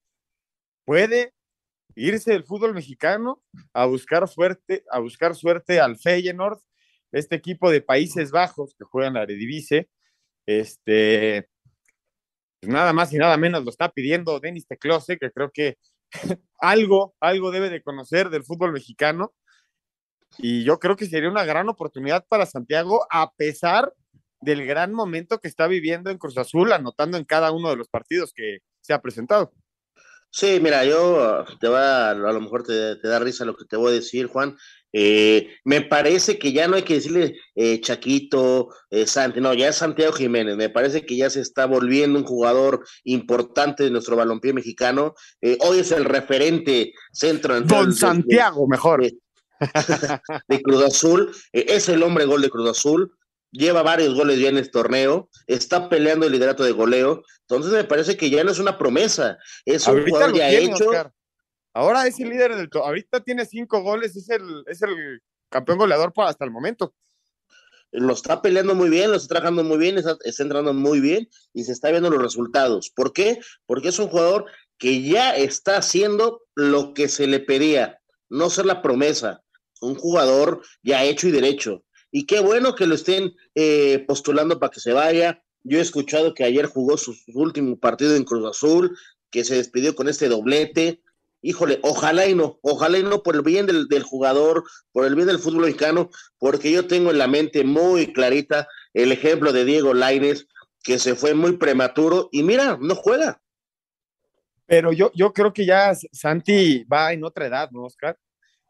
puede 0.84 1.34
irse 1.94 2.32
del 2.32 2.44
fútbol 2.44 2.74
mexicano 2.74 3.42
a 3.72 3.86
buscar 3.86 4.28
suerte, 4.28 4.84
a 4.90 5.00
buscar 5.00 5.34
suerte 5.34 5.80
al 5.80 5.96
Feyenoord, 5.96 6.60
este 7.12 7.36
equipo 7.36 7.70
de 7.70 7.80
Países 7.80 8.30
Bajos 8.30 8.74
que 8.78 8.84
juega 8.84 9.08
en 9.08 9.14
la 9.14 9.22
Eredivisie. 9.22 9.88
Este, 10.46 11.48
pues, 12.60 12.72
nada 12.72 12.92
más 12.92 13.12
y 13.12 13.18
nada 13.18 13.36
menos 13.36 13.64
lo 13.64 13.70
está 13.70 13.90
pidiendo 13.90 14.40
Denis 14.40 14.66
Teclose, 14.66 15.18
que 15.18 15.30
creo 15.30 15.50
que 15.52 15.78
algo, 16.58 17.14
algo 17.20 17.50
debe 17.50 17.70
de 17.70 17.82
conocer 17.82 18.30
del 18.30 18.44
fútbol 18.44 18.72
mexicano. 18.72 19.34
Y 20.38 20.64
yo 20.64 20.78
creo 20.78 20.96
que 20.96 21.06
sería 21.06 21.30
una 21.30 21.44
gran 21.44 21.68
oportunidad 21.68 22.26
para 22.28 22.46
Santiago, 22.46 23.06
a 23.10 23.32
pesar 23.32 23.92
del 24.40 24.66
gran 24.66 24.92
momento 24.92 25.38
que 25.38 25.48
está 25.48 25.66
viviendo 25.66 26.10
en 26.10 26.18
Cruz 26.18 26.36
Azul, 26.36 26.72
anotando 26.72 27.16
en 27.16 27.24
cada 27.24 27.52
uno 27.52 27.70
de 27.70 27.76
los 27.76 27.88
partidos 27.88 28.32
que 28.34 28.58
se 28.80 28.92
ha 28.92 29.00
presentado. 29.00 29.52
Sí, 30.30 30.58
mira, 30.60 30.84
yo 30.84 31.44
te 31.60 31.68
va, 31.68 32.10
a 32.10 32.14
lo 32.14 32.40
mejor 32.40 32.62
te, 32.62 32.96
te, 32.96 33.08
da 33.08 33.18
risa 33.18 33.46
lo 33.46 33.56
que 33.56 33.64
te 33.64 33.76
voy 33.76 33.92
a 33.92 33.94
decir, 33.94 34.26
Juan. 34.26 34.56
Eh, 34.98 35.50
me 35.62 35.82
parece 35.82 36.38
que 36.38 36.54
ya 36.54 36.66
no 36.68 36.76
hay 36.76 36.82
que 36.82 36.94
decirle 36.94 37.36
eh, 37.54 37.82
Chaquito, 37.82 38.70
eh, 38.88 39.06
Santi, 39.06 39.42
no, 39.42 39.52
ya 39.52 39.68
es 39.68 39.76
Santiago 39.76 40.14
Jiménez. 40.14 40.56
Me 40.56 40.70
parece 40.70 41.04
que 41.04 41.18
ya 41.18 41.28
se 41.28 41.42
está 41.42 41.66
volviendo 41.66 42.18
un 42.18 42.24
jugador 42.24 42.82
importante 43.04 43.84
de 43.84 43.90
nuestro 43.90 44.16
balompié 44.16 44.54
mexicano. 44.54 45.14
hoy 45.60 45.80
es 45.80 45.92
el 45.92 46.06
referente 46.06 46.94
centro. 47.12 47.60
Don 47.60 47.92
Santiago, 47.92 48.66
mejor. 48.66 49.02
de 50.48 50.62
Cruz 50.62 50.82
Azul, 50.82 51.30
es 51.52 51.90
el 51.90 52.02
hombre 52.02 52.24
gol 52.24 52.40
de 52.40 52.48
Cruz 52.48 52.70
Azul. 52.70 53.12
lleva 53.50 53.82
varios 53.82 54.14
goles 54.14 54.38
ya 54.38 54.48
en 54.48 54.56
este 54.56 54.72
torneo, 54.72 55.28
está 55.46 55.90
peleando 55.90 56.24
el 56.24 56.32
liderato 56.32 56.64
de 56.64 56.72
goleo, 56.72 57.22
entonces 57.42 57.70
me 57.70 57.84
parece 57.84 58.16
que 58.16 58.30
ya 58.30 58.44
no 58.44 58.50
es 58.50 58.58
una 58.58 58.78
promesa, 58.78 59.36
es 59.66 59.86
un 59.86 60.06
jugador 60.06 60.34
ya 60.34 60.48
hecho. 60.48 60.90
Ahora 61.76 62.06
es 62.06 62.18
el 62.20 62.30
líder 62.30 62.56
del 62.56 62.70
ahorita 62.72 63.20
tiene 63.20 63.44
cinco 63.44 63.82
goles, 63.82 64.16
es 64.16 64.30
el, 64.30 64.64
es 64.66 64.80
el 64.80 65.20
campeón 65.50 65.76
goleador 65.76 66.10
hasta 66.16 66.46
el 66.46 66.50
momento. 66.50 66.94
Lo 67.92 68.14
está 68.14 68.40
peleando 68.40 68.74
muy 68.74 68.88
bien, 68.88 69.10
lo 69.10 69.18
está 69.18 69.34
trabajando 69.34 69.62
muy 69.62 69.76
bien, 69.76 69.98
está, 69.98 70.16
está 70.24 70.42
entrando 70.42 70.72
muy 70.72 71.00
bien 71.00 71.28
y 71.52 71.64
se 71.64 71.72
está 71.72 71.90
viendo 71.90 72.08
los 72.08 72.22
resultados. 72.22 72.88
¿Por 72.88 73.12
qué? 73.12 73.40
Porque 73.66 73.88
es 73.88 73.98
un 73.98 74.08
jugador 74.08 74.46
que 74.78 75.02
ya 75.02 75.36
está 75.36 75.76
haciendo 75.76 76.40
lo 76.54 76.94
que 76.94 77.08
se 77.08 77.26
le 77.26 77.40
pedía, 77.40 78.00
no 78.30 78.48
ser 78.48 78.64
la 78.64 78.80
promesa, 78.80 79.42
un 79.82 79.96
jugador 79.96 80.62
ya 80.82 81.04
hecho 81.04 81.28
y 81.28 81.30
derecho. 81.30 81.84
Y 82.10 82.24
qué 82.24 82.40
bueno 82.40 82.74
que 82.74 82.86
lo 82.86 82.94
estén 82.94 83.34
eh, 83.54 84.02
postulando 84.08 84.58
para 84.58 84.70
que 84.70 84.80
se 84.80 84.94
vaya. 84.94 85.42
Yo 85.62 85.76
he 85.76 85.82
escuchado 85.82 86.32
que 86.32 86.44
ayer 86.44 86.64
jugó 86.64 86.96
su, 86.96 87.14
último 87.34 87.78
partido 87.78 88.16
en 88.16 88.24
Cruz 88.24 88.48
Azul, 88.48 88.96
que 89.30 89.44
se 89.44 89.56
despidió 89.56 89.94
con 89.94 90.08
este 90.08 90.30
doblete. 90.30 91.02
Híjole, 91.46 91.78
ojalá 91.82 92.26
y 92.26 92.34
no, 92.34 92.58
ojalá 92.62 92.98
y 92.98 93.04
no 93.04 93.22
por 93.22 93.36
el 93.36 93.42
bien 93.42 93.66
del, 93.66 93.86
del 93.86 94.02
jugador, 94.02 94.64
por 94.90 95.06
el 95.06 95.14
bien 95.14 95.28
del 95.28 95.38
fútbol 95.38 95.66
mexicano, 95.66 96.10
porque 96.38 96.72
yo 96.72 96.88
tengo 96.88 97.12
en 97.12 97.18
la 97.18 97.28
mente 97.28 97.62
muy 97.62 98.12
clarita 98.12 98.66
el 98.92 99.12
ejemplo 99.12 99.52
de 99.52 99.64
Diego 99.64 99.94
Laines, 99.94 100.48
que 100.82 100.98
se 100.98 101.14
fue 101.14 101.34
muy 101.34 101.56
prematuro 101.56 102.28
y 102.32 102.42
mira, 102.42 102.76
no 102.80 102.96
juega. 102.96 103.40
Pero 104.66 104.92
yo, 104.92 105.12
yo 105.14 105.32
creo 105.32 105.52
que 105.52 105.64
ya 105.64 105.94
Santi 105.94 106.82
va 106.84 107.12
en 107.12 107.22
otra 107.22 107.46
edad, 107.46 107.70
¿no, 107.70 107.84
Oscar? 107.84 108.18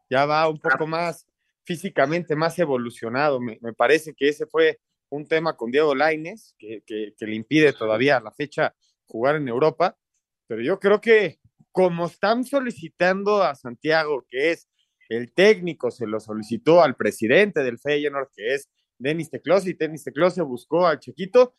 Ya 0.07 0.27
va 0.27 0.47
un 0.47 0.59
poco 0.59 0.85
más 0.85 1.25
físicamente 1.63 2.35
más 2.35 2.59
evolucionado. 2.59 3.41
Me, 3.41 3.57
parece 3.75 4.13
que 4.13 4.29
ese 4.29 4.45
fue 4.45 4.79
un 5.09 5.27
tema 5.27 5.57
con 5.57 5.71
Diego 5.71 5.95
Laines, 5.95 6.53
que, 6.59 6.83
que, 6.85 7.13
le 7.25 7.33
impide 7.33 7.73
todavía 7.73 8.17
a 8.17 8.21
la 8.21 8.31
fecha 8.31 8.75
jugar 9.07 9.37
en 9.37 9.47
Europa. 9.47 9.97
Pero 10.45 10.61
yo 10.61 10.79
creo 10.79 11.01
que 11.01 11.39
como 11.77 12.07
están 12.07 12.43
solicitando 12.43 13.43
a 13.43 13.53
Santiago, 13.53 14.25
que 14.27 14.49
es 14.49 14.67
el 15.09 15.31
técnico, 15.31 15.91
se 15.91 16.07
lo 16.07 16.19
solicitó 16.19 16.81
al 16.81 16.95
presidente 16.95 17.61
del 17.61 17.77
Feyenoord, 17.77 18.29
que 18.35 18.55
es 18.55 18.67
Denis 18.97 19.29
Teclos, 19.29 19.67
y 19.67 19.73
Denis 19.73 20.03
Teclos 20.03 20.33
se 20.33 20.41
buscó 20.41 20.87
al 20.87 20.99
Chiquito, 20.99 21.53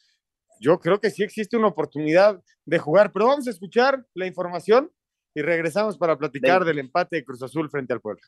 yo 0.58 0.80
creo 0.80 0.98
que 0.98 1.10
sí 1.10 1.22
existe 1.22 1.56
una 1.56 1.68
oportunidad 1.68 2.42
de 2.64 2.78
jugar, 2.80 3.12
pero 3.12 3.26
vamos 3.26 3.46
a 3.46 3.50
escuchar 3.50 4.04
la 4.14 4.26
información 4.26 4.90
y 5.36 5.42
regresamos 5.42 5.96
para 5.96 6.18
platicar 6.18 6.64
del 6.64 6.80
empate 6.80 7.14
de 7.14 7.24
Cruz 7.24 7.40
Azul 7.44 7.70
frente 7.70 7.92
al 7.92 8.00
pueblo. 8.00 8.22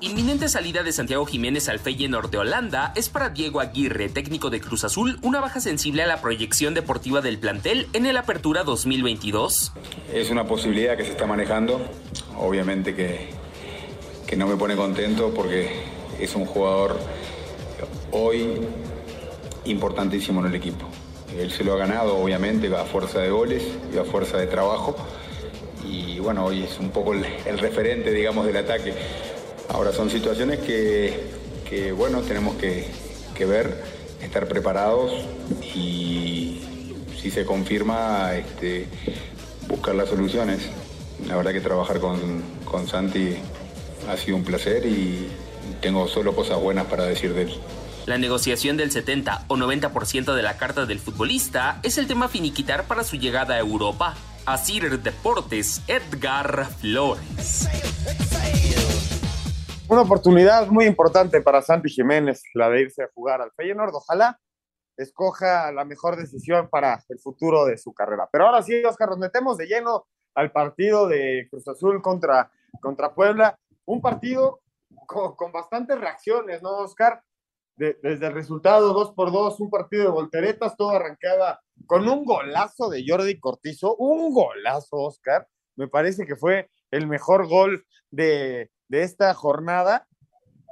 Inminente 0.00 0.48
salida 0.48 0.82
de 0.82 0.92
Santiago 0.92 1.24
Jiménez 1.24 1.68
al 1.68 1.78
Feyenoord 1.78 2.30
de 2.30 2.38
Holanda 2.38 2.92
es 2.96 3.08
para 3.08 3.30
Diego 3.30 3.60
Aguirre, 3.60 4.10
técnico 4.10 4.50
de 4.50 4.60
Cruz 4.60 4.84
Azul, 4.84 5.18
una 5.22 5.40
baja 5.40 5.60
sensible 5.60 6.02
a 6.02 6.06
la 6.06 6.20
proyección 6.20 6.74
deportiva 6.74 7.22
del 7.22 7.38
plantel 7.38 7.88
en 7.94 8.04
el 8.04 8.16
Apertura 8.18 8.62
2022. 8.62 9.72
Es 10.12 10.30
una 10.30 10.44
posibilidad 10.44 10.96
que 10.96 11.04
se 11.04 11.12
está 11.12 11.26
manejando, 11.26 11.80
obviamente 12.36 12.94
que, 12.94 13.30
que 14.26 14.36
no 14.36 14.46
me 14.46 14.56
pone 14.56 14.76
contento 14.76 15.32
porque 15.34 15.84
es 16.20 16.34
un 16.34 16.44
jugador 16.44 16.98
hoy 18.12 18.60
importantísimo 19.64 20.40
en 20.40 20.46
el 20.46 20.54
equipo. 20.54 20.86
Él 21.38 21.50
se 21.50 21.64
lo 21.64 21.74
ha 21.74 21.76
ganado, 21.76 22.16
obviamente, 22.16 22.74
a 22.74 22.84
fuerza 22.84 23.20
de 23.20 23.30
goles 23.30 23.62
y 23.94 23.98
a 23.98 24.04
fuerza 24.04 24.38
de 24.38 24.46
trabajo. 24.46 24.96
Y 25.84 26.18
bueno, 26.18 26.44
hoy 26.44 26.62
es 26.62 26.78
un 26.78 26.90
poco 26.90 27.12
el, 27.12 27.58
referente, 27.58 28.10
digamos, 28.10 28.46
del 28.46 28.56
ataque. 28.56 28.94
Ahora 29.70 29.92
son 29.92 30.10
situaciones 30.10 30.60
que, 30.60 31.92
bueno, 31.96 32.20
tenemos 32.20 32.56
que, 32.56 33.44
ver, 33.44 33.82
estar 34.22 34.46
preparados 34.48 35.12
y 35.74 36.60
si 37.20 37.30
se 37.30 37.44
confirma, 37.44 38.34
este, 38.34 38.88
buscar 39.68 39.94
las 39.94 40.08
soluciones. 40.08 40.60
La 41.26 41.36
verdad 41.36 41.52
que 41.52 41.60
trabajar 41.60 42.00
con, 42.00 42.42
con 42.64 42.86
Santi 42.86 43.36
ha 44.08 44.16
sido 44.16 44.36
un 44.36 44.44
placer 44.44 44.86
y 44.86 45.28
tengo 45.80 46.06
solo 46.08 46.34
cosas 46.34 46.60
buenas 46.60 46.86
para 46.86 47.04
decir 47.04 47.34
de 47.34 47.42
él. 47.42 47.60
La 48.06 48.18
negociación 48.18 48.76
del 48.76 48.92
70 48.92 49.46
o 49.48 49.56
90% 49.56 50.34
de 50.34 50.42
la 50.42 50.56
carta 50.56 50.86
del 50.86 51.00
futbolista 51.00 51.80
es 51.82 51.98
el 51.98 52.06
tema 52.06 52.28
finiquitar 52.28 52.84
para 52.84 53.02
su 53.02 53.16
llegada 53.16 53.56
a 53.56 53.58
Europa. 53.58 54.14
Asir 54.46 55.02
Deportes, 55.02 55.82
Edgar 55.88 56.68
Flores. 56.80 57.66
Una 59.88 60.02
oportunidad 60.02 60.66
muy 60.66 60.84
importante 60.84 61.40
para 61.40 61.62
Santi 61.62 61.88
Jiménez, 61.88 62.42
la 62.54 62.68
de 62.68 62.80
irse 62.80 63.04
a 63.04 63.10
jugar 63.14 63.40
al 63.40 63.52
Feyenoord. 63.52 63.94
Ojalá 63.94 64.36
escoja 64.96 65.70
la 65.70 65.84
mejor 65.84 66.16
decisión 66.16 66.68
para 66.68 67.04
el 67.08 67.20
futuro 67.20 67.64
de 67.66 67.78
su 67.78 67.94
carrera. 67.94 68.28
Pero 68.32 68.46
ahora 68.46 68.62
sí, 68.62 68.84
Oscar, 68.84 69.10
nos 69.10 69.18
metemos 69.18 69.56
de 69.56 69.66
lleno 69.66 70.08
al 70.34 70.50
partido 70.50 71.06
de 71.06 71.46
Cruz 71.48 71.68
Azul 71.68 72.02
contra, 72.02 72.50
contra 72.80 73.14
Puebla. 73.14 73.56
Un 73.84 74.00
partido 74.00 74.60
con, 75.06 75.36
con 75.36 75.52
bastantes 75.52 76.00
reacciones, 76.00 76.62
¿no, 76.62 76.78
Oscar? 76.78 77.22
desde 77.76 78.26
el 78.26 78.32
resultado 78.32 78.94
2 78.94 79.12
por 79.12 79.30
2, 79.30 79.60
un 79.60 79.68
partido 79.68 80.04
de 80.04 80.08
volteretas, 80.08 80.76
todo 80.76 80.90
arrancaba 80.90 81.60
con 81.86 82.08
un 82.08 82.24
golazo 82.24 82.88
de 82.88 83.04
Jordi 83.06 83.38
Cortizo, 83.38 83.94
un 83.96 84.32
golazo, 84.32 84.96
Oscar. 84.96 85.46
Me 85.76 85.86
parece 85.86 86.26
que 86.26 86.36
fue 86.36 86.70
el 86.96 87.06
mejor 87.06 87.48
gol 87.48 87.86
de, 88.10 88.70
esta 88.90 89.34
jornada. 89.34 90.06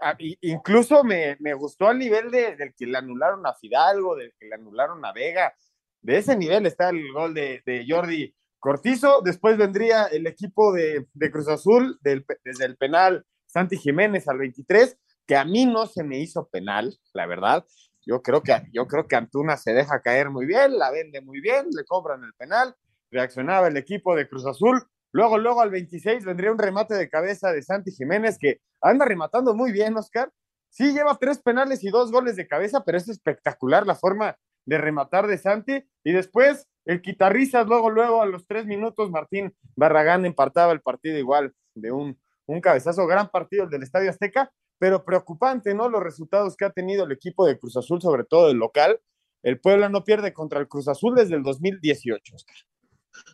Ah, 0.02 0.16
incluso 0.40 1.04
me, 1.04 1.36
gustó 1.54 1.88
al 1.88 1.98
nivel 1.98 2.30
de, 2.30 2.56
del 2.56 2.74
que 2.74 2.86
le 2.86 2.98
anularon 2.98 3.46
a 3.46 3.54
Fidalgo, 3.54 4.16
del 4.16 4.32
que 4.38 4.46
le 4.46 4.54
anularon 4.54 5.04
a 5.04 5.12
Vega. 5.12 5.54
De 6.02 6.18
ese 6.18 6.36
nivel 6.36 6.66
está 6.66 6.90
el 6.90 7.12
gol 7.12 7.34
de, 7.34 7.86
Jordi 7.88 8.34
Cortizo. 8.58 9.22
Después 9.22 9.56
vendría 9.56 10.04
el 10.04 10.26
equipo 10.26 10.72
de, 10.72 11.06
Cruz 11.32 11.48
Azul 11.48 11.98
desde 12.02 12.64
el 12.64 12.76
penal 12.76 13.24
Santi 13.46 13.76
Jiménez 13.76 14.28
al 14.28 14.38
23 14.38 14.98
que 15.26 15.36
a 15.36 15.44
mí 15.44 15.66
no 15.66 15.86
se 15.86 16.04
me 16.04 16.18
hizo 16.18 16.48
penal, 16.48 16.98
la 17.12 17.26
verdad. 17.26 17.64
Yo 18.06 18.22
creo 18.22 18.42
que, 18.42 18.54
yo 18.72 18.86
creo 18.86 19.08
que 19.08 19.16
Antuna 19.16 19.56
se 19.56 19.72
deja 19.72 20.02
caer 20.02 20.30
muy 20.30 20.46
bien, 20.46 20.78
la 20.78 20.90
vende 20.90 21.20
muy 21.20 21.40
bien, 21.40 21.68
le 21.74 21.84
cobran 21.84 22.22
el 22.24 22.34
penal, 22.34 22.76
reaccionaba 23.10 23.68
el 23.68 23.76
equipo 23.76 24.14
de 24.14 24.28
Cruz 24.28 24.46
Azul. 24.46 24.82
Luego, 25.14 25.38
luego 25.38 25.60
al 25.60 25.70
26 25.70 26.24
vendría 26.24 26.50
un 26.50 26.58
remate 26.58 26.94
de 26.94 27.08
cabeza 27.08 27.52
de 27.52 27.62
Santi 27.62 27.92
Jiménez 27.92 28.36
que 28.36 28.58
anda 28.80 29.04
rematando 29.04 29.54
muy 29.54 29.70
bien, 29.70 29.96
Oscar. 29.96 30.32
Sí, 30.70 30.92
lleva 30.92 31.16
tres 31.20 31.40
penales 31.40 31.84
y 31.84 31.90
dos 31.90 32.10
goles 32.10 32.34
de 32.34 32.48
cabeza, 32.48 32.82
pero 32.84 32.98
es 32.98 33.08
espectacular 33.08 33.86
la 33.86 33.94
forma 33.94 34.36
de 34.66 34.76
rematar 34.76 35.28
de 35.28 35.38
Santi. 35.38 35.84
Y 36.02 36.12
después 36.12 36.66
el 36.84 37.00
quitarrizas, 37.00 37.64
luego, 37.68 37.90
luego 37.90 38.22
a 38.22 38.26
los 38.26 38.44
tres 38.48 38.66
minutos, 38.66 39.12
Martín 39.12 39.54
Barragán 39.76 40.26
empataba 40.26 40.72
el 40.72 40.80
partido 40.80 41.16
igual 41.16 41.54
de 41.76 41.92
un, 41.92 42.18
un 42.46 42.60
cabezazo, 42.60 43.06
gran 43.06 43.28
partido 43.28 43.64
el 43.64 43.70
del 43.70 43.84
Estadio 43.84 44.10
Azteca 44.10 44.50
pero 44.78 45.04
preocupante, 45.04 45.74
¿no? 45.74 45.88
Los 45.88 46.02
resultados 46.02 46.56
que 46.56 46.64
ha 46.64 46.70
tenido 46.70 47.04
el 47.04 47.12
equipo 47.12 47.46
de 47.46 47.58
Cruz 47.58 47.76
Azul, 47.76 48.02
sobre 48.02 48.24
todo 48.24 48.50
el 48.50 48.58
local. 48.58 49.00
El 49.42 49.60
Puebla 49.60 49.88
no 49.88 50.04
pierde 50.04 50.32
contra 50.32 50.60
el 50.60 50.68
Cruz 50.68 50.88
Azul 50.88 51.14
desde 51.14 51.36
el 51.36 51.42
2018. 51.42 52.34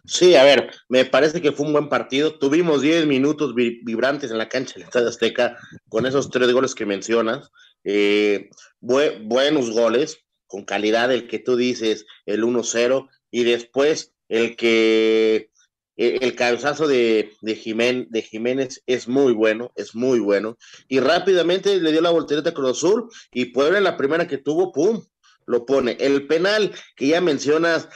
Sí, 0.05 0.35
a 0.35 0.45
ver, 0.45 0.71
me 0.89 1.05
parece 1.05 1.41
que 1.41 1.53
fue 1.53 1.67
un 1.67 1.73
buen 1.73 1.89
partido. 1.89 2.39
Tuvimos 2.39 2.83
10 2.83 3.07
minutos 3.07 3.55
vibrantes 3.55 4.31
en 4.31 4.39
la 4.39 4.49
cancha 4.49 4.75
del 4.75 4.85
Estadio 4.85 5.09
Azteca 5.09 5.59
con 5.89 6.07
esos 6.07 6.31
tres 6.31 6.53
goles 6.53 6.75
que 6.75 6.87
mencionas. 6.87 7.51
Eh, 7.85 8.51
buenos 8.81 9.71
goles, 9.71 10.19
con 10.47 10.65
calidad, 10.65 11.13
el 11.13 11.29
que 11.29 11.39
tú 11.39 11.57
dices, 11.57 12.07
el 12.27 12.43
1-0, 12.45 13.09
y 13.31 13.45
después 13.45 14.13
el 14.29 14.57
que 14.57 15.51
eh, 15.97 16.19
el 16.23 16.35
cabezazo 16.35 16.89
de, 16.89 17.31
Jiménez 17.45 18.83
es 18.87 19.07
muy 19.07 19.33
bueno, 19.33 19.71
es 19.77 19.95
muy 19.95 20.19
bueno. 20.19 20.57
Y 20.89 20.99
rápidamente 21.01 21.79
le 21.79 21.93
dio 21.93 22.01
la 22.01 22.11
voltereta 22.11 22.51
a 22.51 22.55
Cruz 22.55 22.79
Azul 22.79 23.11
y 23.33 23.47
Puebla 23.47 23.81
la 23.81 23.97
primera 23.97 24.27
que 24.27 24.39
tuvo, 24.39 24.73
¡pum! 24.73 25.05
Lo 25.47 25.67
pone. 25.67 25.97
El 26.01 26.27
penal 26.27 26.73
que 26.97 27.09
ya 27.09 27.21
mencionas, 27.21 27.89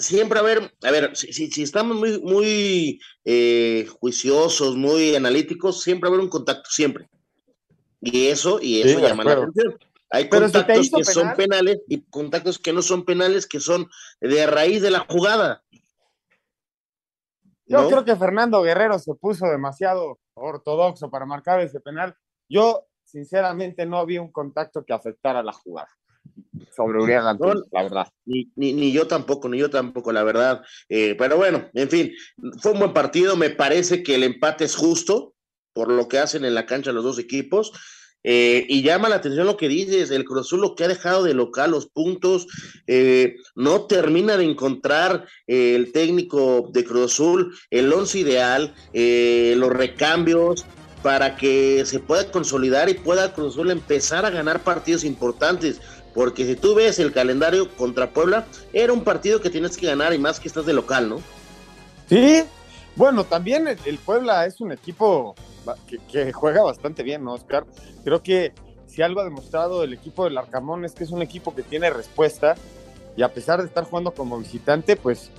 siempre 0.00 0.38
a 0.38 0.42
ver, 0.42 0.72
a 0.82 0.90
ver, 0.90 1.16
si, 1.16 1.32
si, 1.32 1.62
estamos 1.62 1.96
muy, 1.96 2.20
muy 2.20 3.00
eh, 3.24 3.86
juiciosos, 4.00 4.76
muy 4.76 5.14
analíticos, 5.14 5.82
siempre 5.82 6.08
a 6.08 6.10
haber 6.10 6.20
un 6.20 6.28
contacto, 6.28 6.68
siempre. 6.70 7.08
Y 8.00 8.28
eso, 8.28 8.58
y 8.60 8.82
eso 8.82 9.00
llama 9.00 9.24
la 9.24 9.32
atención. 9.32 9.78
Hay 10.10 10.28
contactos 10.28 10.90
que 10.90 11.04
son 11.04 11.34
penales 11.34 11.80
y 11.88 12.02
contactos 12.02 12.58
que 12.58 12.72
no 12.72 12.82
son 12.82 13.04
penales, 13.04 13.46
que 13.46 13.58
son 13.58 13.88
de 14.20 14.46
raíz 14.46 14.82
de 14.82 14.90
la 14.90 15.00
jugada. 15.00 15.62
Yo 17.66 17.88
creo 17.88 18.04
que 18.04 18.14
Fernando 18.14 18.62
Guerrero 18.62 18.98
se 18.98 19.14
puso 19.14 19.46
demasiado 19.46 20.20
ortodoxo 20.34 21.10
para 21.10 21.26
marcar 21.26 21.60
ese 21.60 21.80
penal. 21.80 22.14
Yo, 22.48 22.86
sinceramente, 23.02 23.84
no 23.86 24.06
vi 24.06 24.18
un 24.18 24.30
contacto 24.30 24.84
que 24.84 24.92
afectara 24.92 25.42
la 25.42 25.52
jugada 25.52 25.90
sobre 26.74 26.98
Uriel 26.98 27.22
la 27.24 27.82
verdad. 27.82 28.06
Ni, 28.24 28.50
ni, 28.54 28.92
yo 28.92 29.06
tampoco, 29.06 29.48
ni 29.48 29.58
yo 29.58 29.70
tampoco, 29.70 30.12
la 30.12 30.24
verdad. 30.24 30.62
Eh, 30.88 31.14
pero 31.18 31.36
bueno, 31.36 31.68
en 31.74 31.88
fin, 31.88 32.12
fue 32.60 32.72
un 32.72 32.78
buen 32.78 32.92
partido. 32.92 33.36
Me 33.36 33.50
parece 33.50 34.02
que 34.02 34.14
el 34.14 34.22
empate 34.22 34.64
es 34.64 34.76
justo 34.76 35.34
por 35.72 35.90
lo 35.90 36.08
que 36.08 36.18
hacen 36.18 36.44
en 36.44 36.54
la 36.54 36.66
cancha 36.66 36.92
los 36.92 37.04
dos 37.04 37.18
equipos. 37.18 37.72
Eh, 38.28 38.66
y 38.68 38.82
llama 38.82 39.08
la 39.08 39.16
atención 39.16 39.46
lo 39.46 39.56
que 39.56 39.68
dices, 39.68 40.10
el 40.10 40.24
Cruz 40.24 40.48
Azul 40.48 40.60
lo 40.60 40.74
que 40.74 40.82
ha 40.82 40.88
dejado 40.88 41.22
de 41.22 41.32
local, 41.32 41.70
los 41.70 41.86
puntos, 41.86 42.48
eh, 42.88 43.36
no 43.54 43.82
termina 43.82 44.36
de 44.36 44.42
encontrar 44.42 45.28
eh, 45.46 45.76
el 45.76 45.92
técnico 45.92 46.68
de 46.72 46.84
Cruz 46.84 47.12
Azul, 47.12 47.56
el 47.70 47.92
once 47.92 48.18
ideal, 48.18 48.74
los 48.92 49.70
recambios 49.70 50.66
para 51.04 51.36
que 51.36 51.84
se 51.86 52.00
pueda 52.00 52.28
consolidar 52.32 52.88
y 52.88 52.94
pueda 52.94 53.32
Cruz 53.32 53.54
Azul 53.54 53.70
empezar 53.70 54.26
a 54.26 54.30
ganar 54.30 54.64
partidos 54.64 55.04
importantes. 55.04 55.80
Porque 56.16 56.46
si 56.46 56.56
tú 56.56 56.74
ves 56.74 56.98
el 56.98 57.12
calendario 57.12 57.68
contra 57.76 58.10
Puebla, 58.10 58.46
era 58.72 58.94
un 58.94 59.04
partido 59.04 59.42
que 59.42 59.50
tienes 59.50 59.76
que 59.76 59.86
ganar 59.86 60.14
y 60.14 60.18
más 60.18 60.40
que 60.40 60.48
estás 60.48 60.64
de 60.64 60.72
local, 60.72 61.10
¿no? 61.10 61.20
Sí, 62.08 62.42
bueno, 62.96 63.24
también 63.24 63.68
el, 63.68 63.98
Puebla 63.98 64.46
es 64.46 64.62
un 64.62 64.72
equipo 64.72 65.34
que, 66.10 66.32
juega 66.32 66.62
bastante 66.62 67.02
bien, 67.02 67.22
¿no, 67.22 67.34
Oscar? 67.34 67.66
Creo 68.02 68.22
que 68.22 68.54
si 68.86 69.02
algo 69.02 69.20
ha 69.20 69.24
demostrado 69.24 69.84
el 69.84 69.92
equipo 69.92 70.24
del 70.24 70.38
Arcamón 70.38 70.86
es 70.86 70.94
que 70.94 71.04
es 71.04 71.10
un 71.10 71.20
equipo 71.20 71.54
que 71.54 71.62
tiene 71.62 71.90
respuesta 71.90 72.54
y 73.14 73.22
a 73.22 73.28
pesar 73.28 73.60
de 73.60 73.66
estar 73.66 73.84
jugando 73.84 74.12
como 74.12 74.38
visitante, 74.38 74.96
pues 74.96 75.30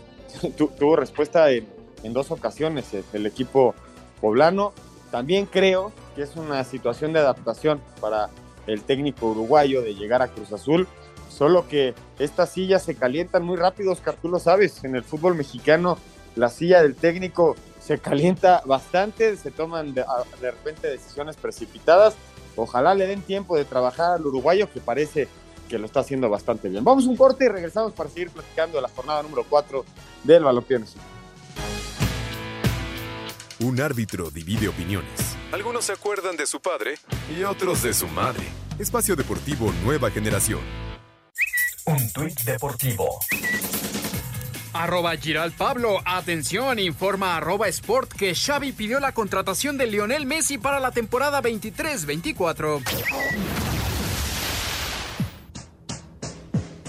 tuvo 0.57 0.95
respuesta 0.95 1.49
en, 1.49 1.65
dos 2.13 2.29
ocasiones 2.29 2.85
el 3.13 3.25
equipo 3.25 3.73
poblano. 4.21 4.73
También 5.09 5.47
creo 5.47 5.91
que 6.15 6.21
es 6.21 6.35
una 6.35 6.63
situación 6.63 7.13
de 7.13 7.19
adaptación 7.19 7.81
para 7.99 8.29
el 8.67 8.83
técnico 8.83 9.27
uruguayo 9.27 9.81
de 9.81 9.95
llegar 9.95 10.21
a 10.21 10.27
Cruz 10.27 10.53
Azul. 10.53 10.87
Solo 11.29 11.67
que 11.67 11.93
estas 12.19 12.51
sillas 12.51 12.83
se 12.83 12.95
calientan 12.95 13.43
muy 13.43 13.57
rápido, 13.57 13.91
Oscar, 13.91 14.15
tú 14.21 14.29
lo 14.29 14.39
sabes, 14.39 14.83
en 14.83 14.95
el 14.95 15.03
fútbol 15.03 15.35
mexicano 15.35 15.97
la 16.35 16.49
silla 16.49 16.81
del 16.81 16.95
técnico 16.95 17.55
se 17.79 17.97
calienta 17.99 18.61
bastante, 18.65 19.35
se 19.37 19.51
toman 19.51 19.93
de, 19.93 20.03
repente 20.41 20.87
decisiones 20.87 21.35
precipitadas. 21.35 22.15
Ojalá 22.55 22.95
le 22.95 23.07
den 23.07 23.21
tiempo 23.21 23.55
de 23.55 23.65
trabajar 23.65 24.13
al 24.13 24.25
uruguayo 24.25 24.71
que 24.71 24.79
parece 24.79 25.27
que 25.69 25.77
lo 25.77 25.85
está 25.85 26.01
haciendo 26.01 26.29
bastante 26.29 26.69
bien. 26.69 26.83
Vamos 26.83 27.05
un 27.05 27.15
corte 27.15 27.45
y 27.45 27.47
regresamos 27.49 27.93
para 27.93 28.09
seguir 28.09 28.29
platicando 28.29 28.77
de 28.77 28.81
la 28.83 28.89
jornada 28.89 29.23
número 29.23 29.45
4 29.49 29.85
del 30.23 30.43
Balompié 30.43 30.79
Un 33.59 33.81
árbitro 33.81 34.31
divide 34.31 34.67
opiniones. 34.67 35.26
Algunos 35.51 35.85
se 35.85 35.93
acuerdan 35.93 36.35
de 36.35 36.45
su 36.45 36.59
padre 36.59 36.95
y 37.33 37.43
otros 37.43 37.81
de 37.81 37.93
su 37.93 38.07
madre. 38.07 38.43
Espacio 38.79 39.15
Deportivo 39.15 39.71
Nueva 39.83 40.11
Generación. 40.11 40.59
Un 41.85 42.11
tuit 42.11 42.37
deportivo. 42.41 43.19
Arroba 44.73 45.15
Giral 45.15 45.53
Pablo, 45.53 46.01
atención, 46.05 46.79
informa 46.79 47.37
arroba 47.37 47.69
Sport 47.69 48.11
que 48.11 48.35
Xavi 48.35 48.73
pidió 48.73 48.99
la 48.99 49.13
contratación 49.13 49.77
de 49.77 49.87
Lionel 49.87 50.25
Messi 50.25 50.57
para 50.57 50.81
la 50.81 50.91
temporada 50.91 51.41
23-24. 51.41 52.83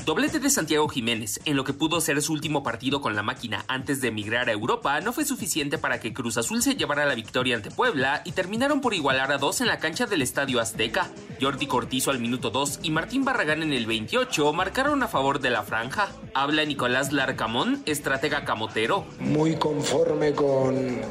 Doblete 0.08 0.40
de 0.40 0.48
Santiago 0.48 0.88
Jiménez 0.88 1.38
en 1.44 1.54
lo 1.54 1.64
que 1.64 1.74
pudo 1.74 2.00
ser 2.00 2.22
su 2.22 2.32
último 2.32 2.62
partido 2.62 3.02
con 3.02 3.14
la 3.14 3.22
máquina 3.22 3.66
antes 3.68 4.00
de 4.00 4.08
emigrar 4.08 4.48
a 4.48 4.52
Europa 4.52 4.98
no 5.02 5.12
fue 5.12 5.26
suficiente 5.26 5.76
para 5.76 6.00
que 6.00 6.14
Cruz 6.14 6.38
Azul 6.38 6.62
se 6.62 6.76
llevara 6.76 7.04
la 7.04 7.14
victoria 7.14 7.54
ante 7.54 7.70
Puebla 7.70 8.22
y 8.24 8.32
terminaron 8.32 8.80
por 8.80 8.94
igualar 8.94 9.30
a 9.32 9.36
dos 9.36 9.60
en 9.60 9.66
la 9.66 9.80
cancha 9.80 10.06
del 10.06 10.22
Estadio 10.22 10.60
Azteca. 10.60 11.10
Jordi 11.42 11.66
Cortizo 11.66 12.10
al 12.10 12.20
minuto 12.20 12.48
2 12.48 12.80
y 12.84 12.90
Martín 12.90 13.26
Barragán 13.26 13.62
en 13.62 13.74
el 13.74 13.84
28 13.84 14.50
marcaron 14.54 15.02
a 15.02 15.08
favor 15.08 15.40
de 15.40 15.50
la 15.50 15.62
franja. 15.62 16.08
Habla 16.32 16.64
Nicolás 16.64 17.12
Larcamón, 17.12 17.82
estratega 17.84 18.46
camotero. 18.46 19.04
Muy 19.20 19.56
conforme 19.56 20.32
con, 20.32 21.02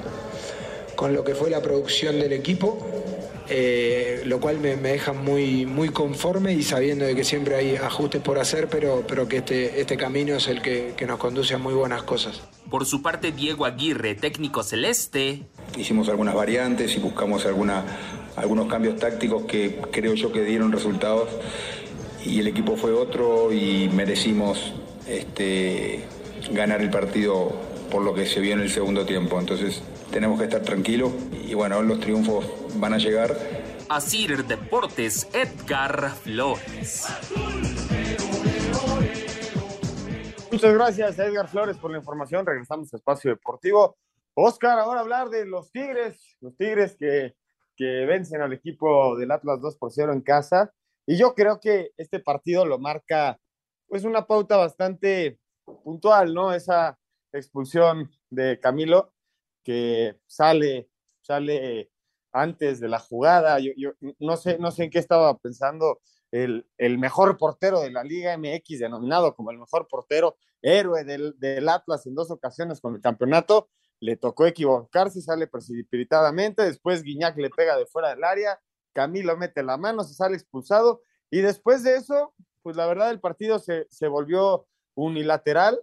con 0.95 1.13
lo 1.13 1.23
que 1.23 1.35
fue 1.35 1.51
la 1.51 1.61
producción 1.61 2.19
del 2.19 2.33
equipo 2.33 3.06
eh, 3.49 4.23
lo 4.25 4.39
cual 4.39 4.59
me, 4.59 4.75
deja 4.75 5.13
muy, 5.13 5.65
muy 5.65 5.89
conforme 5.89 6.53
y 6.53 6.63
sabiendo 6.63 7.05
de 7.05 7.15
que 7.15 7.23
siempre 7.23 7.55
hay 7.55 7.75
ajustes 7.75 8.21
por 8.21 8.39
hacer, 8.39 8.67
pero, 8.67 9.05
pero 9.07 9.27
que 9.27 9.37
este, 9.37 9.79
este 9.79 9.95
camino 9.95 10.35
es 10.35 10.47
el 10.47 10.61
que, 10.61 10.95
nos 11.07 11.17
conduce 11.17 11.53
a 11.53 11.57
muy 11.57 11.73
buenas 11.73 12.03
cosas. 12.03 12.41
Por 12.69 12.85
su 12.85 13.01
parte, 13.01 13.31
Diego 13.31 13.65
Aguirre, 13.65 14.15
técnico 14.15 14.63
celeste. 14.63 15.43
Hicimos 15.77 16.09
algunas 16.09 16.35
variantes 16.35 16.95
y 16.97 16.99
buscamos 16.99 17.45
alguna, 17.45 17.85
algunos 18.35 18.67
cambios 18.67 18.97
tácticos 18.97 19.45
que 19.45 19.79
creo 19.91 20.13
yo 20.15 20.33
que 20.33 20.43
dieron 20.43 20.71
resultados 20.73 21.29
y 22.25 22.39
el 22.39 22.47
equipo 22.47 22.75
fue 22.75 22.91
otro 22.91 23.53
y 23.53 23.89
merecimos 23.93 24.73
este, 25.07 26.03
ganar 26.51 26.81
el 26.81 26.89
partido 26.89 27.53
por 27.89 28.01
lo 28.01 28.13
que 28.13 28.25
se 28.25 28.41
vio 28.41 28.53
en 28.53 28.59
el 28.59 28.69
segundo 28.69 29.05
tiempo. 29.05 29.39
Entonces 29.39 29.81
tenemos 30.11 30.39
que 30.39 30.45
estar 30.45 30.61
tranquilos 30.61 31.11
y 31.31 31.53
bueno, 31.53 31.81
los 31.81 31.99
triunfos 31.99 32.45
van 32.79 32.93
a 32.93 32.97
llegar. 32.97 33.35
Asir 33.89 34.45
Deportes, 34.45 35.27
Edgar 35.33 36.11
Flores. 36.11 37.07
Muchas 40.51 40.73
gracias 40.73 41.19
Edgar 41.19 41.47
Flores 41.47 41.77
por 41.77 41.91
la 41.91 41.97
información. 41.97 42.45
Regresamos 42.45 42.93
a 42.93 42.97
Espacio 42.97 43.31
Deportivo. 43.31 43.97
Oscar, 44.33 44.79
ahora 44.79 45.01
hablar 45.01 45.29
de 45.29 45.45
los 45.45 45.71
Tigres, 45.71 46.37
los 46.41 46.55
Tigres 46.57 46.95
que, 46.97 47.35
que 47.75 48.05
vencen 48.05 48.41
al 48.41 48.53
equipo 48.53 49.15
del 49.17 49.31
Atlas 49.31 49.59
2 49.61 49.77
por 49.77 49.91
0 49.91 50.13
en 50.13 50.21
casa. 50.21 50.71
Y 51.05 51.17
yo 51.17 51.33
creo 51.33 51.59
que 51.59 51.91
este 51.97 52.19
partido 52.19 52.65
lo 52.65 52.79
marca 52.79 53.39
pues 53.87 54.03
una 54.03 54.27
pauta 54.27 54.57
bastante 54.57 55.39
puntual, 55.83 56.33
¿no? 56.33 56.53
Esa 56.53 56.97
expulsión 57.31 58.11
de 58.29 58.59
Camilo 58.59 59.13
que 59.67 60.17
sale, 60.27 60.89
sale 61.19 61.91
antes 62.31 62.79
de 62.79 62.87
la 62.87 62.99
jugada. 62.99 63.59
Yo, 63.59 63.91
no, 64.17 64.37
sé, 64.37 64.57
no 64.59 64.71
sé 64.71 64.85
en 64.85 64.89
qué 64.89 64.99
estaba 64.99 65.37
pensando 65.39 65.99
el, 66.31 66.65
mejor 66.97 67.37
portero 67.37 67.81
de 67.81 67.91
la 67.91 68.05
Liga 68.05 68.37
MX, 68.37 68.79
denominado 68.79 69.35
como 69.35 69.51
el 69.51 69.57
mejor 69.57 69.89
portero, 69.89 70.37
héroe 70.61 71.03
del, 71.03 71.37
del 71.37 71.67
Atlas 71.67 72.07
en 72.07 72.15
dos 72.15 72.31
ocasiones 72.31 72.79
con 72.79 72.95
el 72.95 73.01
campeonato. 73.01 73.69
Le 73.99 74.15
tocó 74.15 74.45
equivocarse, 74.45 75.21
sale 75.21 75.47
precipitadamente. 75.47 76.63
Después 76.63 77.03
Guiñac 77.03 77.35
le 77.37 77.49
pega 77.49 77.75
de 77.75 77.87
fuera 77.87 78.11
del 78.11 78.23
área. 78.23 78.61
Camilo 78.93 79.35
mete 79.35 79.63
la 79.63 79.75
mano, 79.75 80.05
se 80.05 80.13
sale 80.13 80.37
expulsado. 80.37 81.01
Y 81.29 81.41
después 81.41 81.83
de 81.83 81.97
eso, 81.97 82.33
pues 82.63 82.77
la 82.77 82.85
verdad, 82.85 83.11
el 83.11 83.19
partido 83.19 83.59
se, 83.59 83.85
se 83.89 84.07
volvió 84.07 84.65
unilateral. 84.95 85.77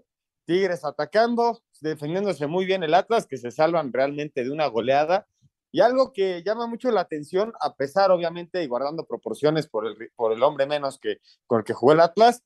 Tigres 0.47 0.87
atacando, 0.87 1.63
defendiéndose 1.81 2.47
muy 2.47 2.65
bien 2.65 2.83
el 2.83 2.95
Atlas, 2.95 3.27
que 3.27 3.37
se 3.37 3.51
salvan 3.51 3.93
realmente 3.93 4.45
de 4.45 4.51
una 4.51 4.67
goleada. 4.67 5.27
Y 5.73 5.81
algo 5.81 6.13
que 6.13 6.43
llama 6.45 6.67
mucho 6.67 6.91
la 6.91 7.01
atención, 7.01 7.53
a 7.61 7.75
pesar 7.75 8.11
obviamente 8.11 8.63
y 8.63 8.67
guardando 8.67 9.07
proporciones 9.07 9.67
por 9.67 9.87
el, 9.87 10.11
por 10.15 10.33
el 10.33 10.43
hombre 10.43 10.67
menos 10.67 10.99
que 11.01 11.19
con 11.47 11.59
el 11.59 11.65
que 11.65 11.73
jugó 11.73 11.93
el 11.93 12.01
Atlas, 12.01 12.43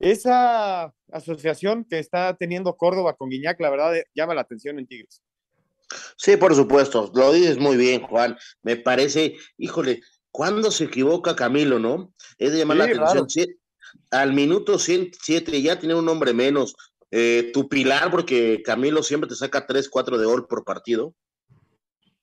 esa 0.00 0.92
asociación 1.12 1.84
que 1.84 1.98
está 1.98 2.36
teniendo 2.36 2.76
Córdoba 2.76 3.14
con 3.14 3.30
Guiñac, 3.30 3.60
la 3.60 3.70
verdad 3.70 3.94
llama 4.14 4.34
la 4.34 4.40
atención 4.40 4.78
en 4.78 4.86
Tigres. 4.86 5.22
Sí, 6.16 6.36
por 6.36 6.54
supuesto, 6.54 7.10
lo 7.14 7.32
dices 7.32 7.58
muy 7.58 7.76
bien, 7.76 8.02
Juan. 8.02 8.36
Me 8.62 8.76
parece, 8.76 9.36
híjole, 9.56 10.00
cuando 10.30 10.70
se 10.70 10.84
equivoca 10.84 11.36
Camilo, 11.36 11.78
no? 11.78 12.12
Es 12.38 12.52
de 12.52 12.58
llamar 12.58 12.78
la 12.78 12.84
atención. 12.84 13.48
al 14.10 14.32
minuto 14.32 14.78
107 14.78 15.62
ya 15.62 15.78
tiene 15.78 15.94
un 15.94 16.08
hombre 16.08 16.32
menos, 16.32 16.74
eh, 17.16 17.52
tu 17.52 17.68
pilar, 17.68 18.10
porque 18.10 18.60
Camilo 18.64 19.00
siempre 19.04 19.28
te 19.28 19.36
saca 19.36 19.68
3, 19.68 19.88
4 19.88 20.18
de 20.18 20.26
gol 20.26 20.48
por 20.48 20.64
partido, 20.64 21.14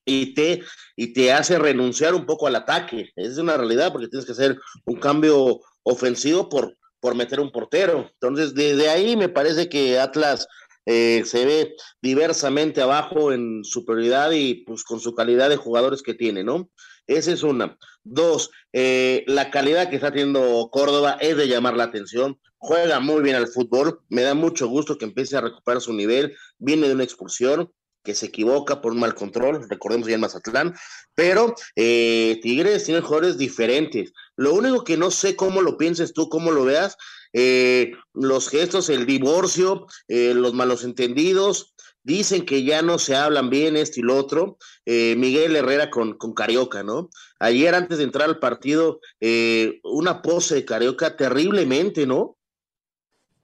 y 0.04 0.34
te, 0.34 0.62
y 0.96 1.14
te 1.14 1.32
hace 1.32 1.58
renunciar 1.58 2.14
un 2.14 2.26
poco 2.26 2.46
al 2.46 2.56
ataque. 2.56 3.10
Es 3.16 3.38
una 3.38 3.56
realidad, 3.56 3.90
porque 3.90 4.08
tienes 4.08 4.26
que 4.26 4.32
hacer 4.32 4.58
un 4.84 4.96
cambio 4.96 5.60
ofensivo 5.82 6.50
por, 6.50 6.76
por 7.00 7.14
meter 7.14 7.40
un 7.40 7.50
portero. 7.50 8.10
Entonces, 8.12 8.52
desde 8.52 8.90
ahí 8.90 9.16
me 9.16 9.30
parece 9.30 9.70
que 9.70 9.98
Atlas 9.98 10.46
eh, 10.84 11.22
se 11.24 11.46
ve 11.46 11.74
diversamente 12.02 12.82
abajo 12.82 13.32
en 13.32 13.64
superioridad 13.64 14.32
y 14.32 14.64
pues 14.66 14.84
con 14.84 15.00
su 15.00 15.14
calidad 15.14 15.48
de 15.48 15.56
jugadores 15.56 16.02
que 16.02 16.12
tiene, 16.12 16.44
¿no? 16.44 16.68
Esa 17.06 17.32
es 17.32 17.42
una. 17.42 17.76
Dos, 18.04 18.50
eh, 18.72 19.24
la 19.26 19.50
calidad 19.50 19.90
que 19.90 19.96
está 19.96 20.10
teniendo 20.10 20.68
Córdoba 20.72 21.16
es 21.20 21.36
de 21.36 21.48
llamar 21.48 21.76
la 21.76 21.84
atención. 21.84 22.38
Juega 22.58 23.00
muy 23.00 23.22
bien 23.22 23.36
al 23.36 23.48
fútbol. 23.48 24.00
Me 24.08 24.22
da 24.22 24.34
mucho 24.34 24.68
gusto 24.68 24.98
que 24.98 25.04
empiece 25.04 25.36
a 25.36 25.40
recuperar 25.40 25.80
su 25.80 25.92
nivel. 25.92 26.36
Viene 26.58 26.88
de 26.88 26.94
una 26.94 27.04
expulsión 27.04 27.70
que 28.04 28.14
se 28.14 28.26
equivoca 28.26 28.80
por 28.80 28.92
un 28.92 28.98
mal 28.98 29.14
control, 29.14 29.68
recordemos 29.68 30.08
ya 30.08 30.16
en 30.16 30.22
Mazatlán, 30.22 30.74
pero 31.14 31.54
eh, 31.76 32.40
Tigres 32.42 32.82
tiene 32.82 33.00
jugadores 33.00 33.38
diferentes. 33.38 34.12
Lo 34.34 34.54
único 34.54 34.82
que 34.82 34.96
no 34.96 35.12
sé 35.12 35.36
cómo 35.36 35.62
lo 35.62 35.76
pienses 35.76 36.12
tú, 36.12 36.28
cómo 36.28 36.50
lo 36.50 36.64
veas, 36.64 36.96
eh, 37.32 37.92
los 38.12 38.48
gestos, 38.48 38.88
el 38.88 39.06
divorcio, 39.06 39.86
los 40.08 40.52
malos 40.52 40.82
entendidos, 40.82 41.71
dicen 42.04 42.44
que 42.44 42.64
ya 42.64 42.82
no 42.82 42.98
se 42.98 43.14
hablan 43.14 43.50
bien 43.50 43.76
esto 43.76 44.00
y 44.00 44.02
lo 44.02 44.16
otro. 44.16 44.58
Eh, 44.86 45.14
Miguel 45.16 45.56
Herrera 45.56 45.90
con, 45.90 46.16
con, 46.18 46.34
Carioca, 46.34 46.82
¿no? 46.82 47.10
Ayer 47.38 47.74
antes 47.74 47.98
de 47.98 48.04
entrar 48.04 48.28
al 48.28 48.38
partido, 48.38 49.00
eh, 49.20 49.80
una 49.84 50.22
pose 50.22 50.56
de 50.56 50.64
Carioca 50.64 51.16
terriblemente, 51.16 52.06
¿no? 52.06 52.36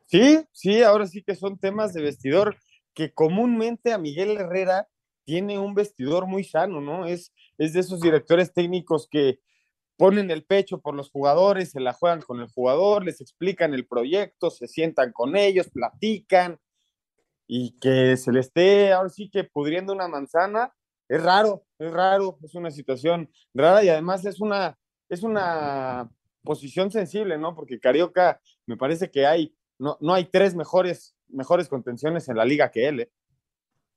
Sí, 0.06 0.40
sí, 0.52 0.82
ahora 0.82 1.06
sí 1.06 1.22
que 1.22 1.34
son 1.34 1.58
temas 1.58 1.92
de 1.92 2.02
vestidor 2.02 2.56
que 2.94 3.12
comúnmente 3.12 3.92
a 3.92 3.98
Miguel 3.98 4.38
Herrera 4.38 4.88
tiene 5.24 5.58
un 5.58 5.74
vestidor 5.74 6.26
muy 6.26 6.42
sano, 6.42 6.80
¿no? 6.80 7.06
Es, 7.06 7.32
es 7.58 7.74
de 7.74 7.80
esos 7.80 8.00
directores 8.00 8.52
técnicos 8.52 9.06
que 9.10 9.40
ponen 9.98 10.30
el 10.30 10.44
pecho 10.44 10.80
por 10.80 10.94
los 10.94 11.10
jugadores, 11.10 11.72
se 11.72 11.80
la 11.80 11.92
juegan 11.92 12.22
con 12.22 12.40
el 12.40 12.48
jugador, 12.48 13.04
les 13.04 13.20
explican 13.20 13.74
el 13.74 13.86
proyecto, 13.86 14.48
se 14.48 14.68
sientan 14.68 15.12
con 15.12 15.36
ellos, 15.36 15.68
platican 15.68 16.58
y 17.48 17.76
que 17.80 18.16
se 18.18 18.30
le 18.30 18.40
esté 18.40 18.92
ahora 18.92 19.08
sí 19.08 19.30
que 19.30 19.42
pudriendo 19.42 19.94
una 19.94 20.06
manzana, 20.06 20.72
es 21.08 21.22
raro, 21.22 21.64
es 21.78 21.90
raro, 21.90 22.38
es 22.44 22.54
una 22.54 22.70
situación 22.70 23.30
rara 23.54 23.82
y 23.82 23.88
además 23.88 24.24
es 24.26 24.38
una, 24.40 24.78
es 25.08 25.22
una 25.22 26.10
posición 26.42 26.92
sensible, 26.92 27.38
¿no? 27.38 27.54
Porque 27.54 27.80
Carioca 27.80 28.40
me 28.66 28.76
parece 28.76 29.10
que 29.10 29.26
hay, 29.26 29.54
no, 29.78 29.96
no 30.00 30.12
hay 30.12 30.26
tres 30.26 30.54
mejores, 30.54 31.16
mejores 31.28 31.68
contenciones 31.68 32.28
en 32.28 32.36
la 32.36 32.44
liga 32.44 32.70
que 32.70 32.86
él, 32.86 33.00
¿eh? 33.00 33.10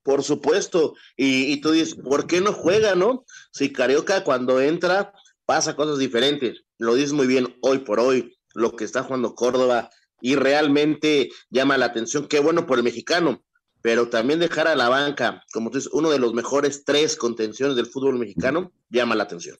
Por 0.03 0.23
supuesto, 0.23 0.95
y, 1.15 1.53
y 1.53 1.61
tú 1.61 1.71
dices, 1.71 1.93
¿por 1.93 2.25
qué 2.25 2.41
no 2.41 2.53
juega, 2.53 2.95
no? 2.95 3.23
Si 3.51 3.71
Carioca 3.71 4.23
cuando 4.23 4.59
entra 4.59 5.13
pasa 5.45 5.75
cosas 5.75 5.99
diferentes, 5.99 6.63
lo 6.79 6.95
dices 6.95 7.13
muy 7.13 7.27
bien 7.27 7.55
hoy 7.61 7.79
por 7.79 7.99
hoy, 7.99 8.35
lo 8.55 8.75
que 8.75 8.85
está 8.85 9.03
jugando 9.03 9.35
Córdoba, 9.35 9.91
y 10.21 10.36
realmente 10.36 11.29
llama 11.49 11.77
la 11.77 11.86
atención. 11.88 12.27
Qué 12.27 12.39
bueno 12.39 12.65
por 12.65 12.77
el 12.77 12.84
mexicano, 12.84 13.43
pero 13.81 14.10
también 14.10 14.39
dejar 14.39 14.67
a 14.67 14.75
la 14.75 14.89
banca, 14.89 15.43
como 15.51 15.69
tú 15.69 15.77
dices, 15.77 15.91
uno 15.93 16.10
de 16.10 16.19
los 16.19 16.34
mejores 16.34 16.86
tres 16.86 17.15
contenciones 17.15 17.75
del 17.75 17.88
fútbol 17.88 18.17
mexicano, 18.17 18.71
llama 18.89 19.15
la 19.15 19.23
atención. 19.23 19.57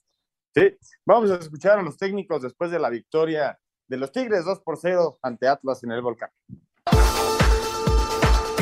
Sí, 0.54 0.78
vamos 1.06 1.32
a 1.32 1.38
escuchar 1.38 1.80
a 1.80 1.82
los 1.82 1.98
técnicos 1.98 2.42
después 2.42 2.72
de 2.72 2.80
la 2.80 2.90
victoria 2.90 3.58
de 3.88 3.98
los 3.98 4.12
Tigres 4.12 4.46
2 4.46 4.60
por 4.62 4.78
0 4.78 5.20
ante 5.22 5.48
Atlas 5.48 5.84
en 5.84 5.92
el 5.92 6.02
Volcán. 6.02 6.30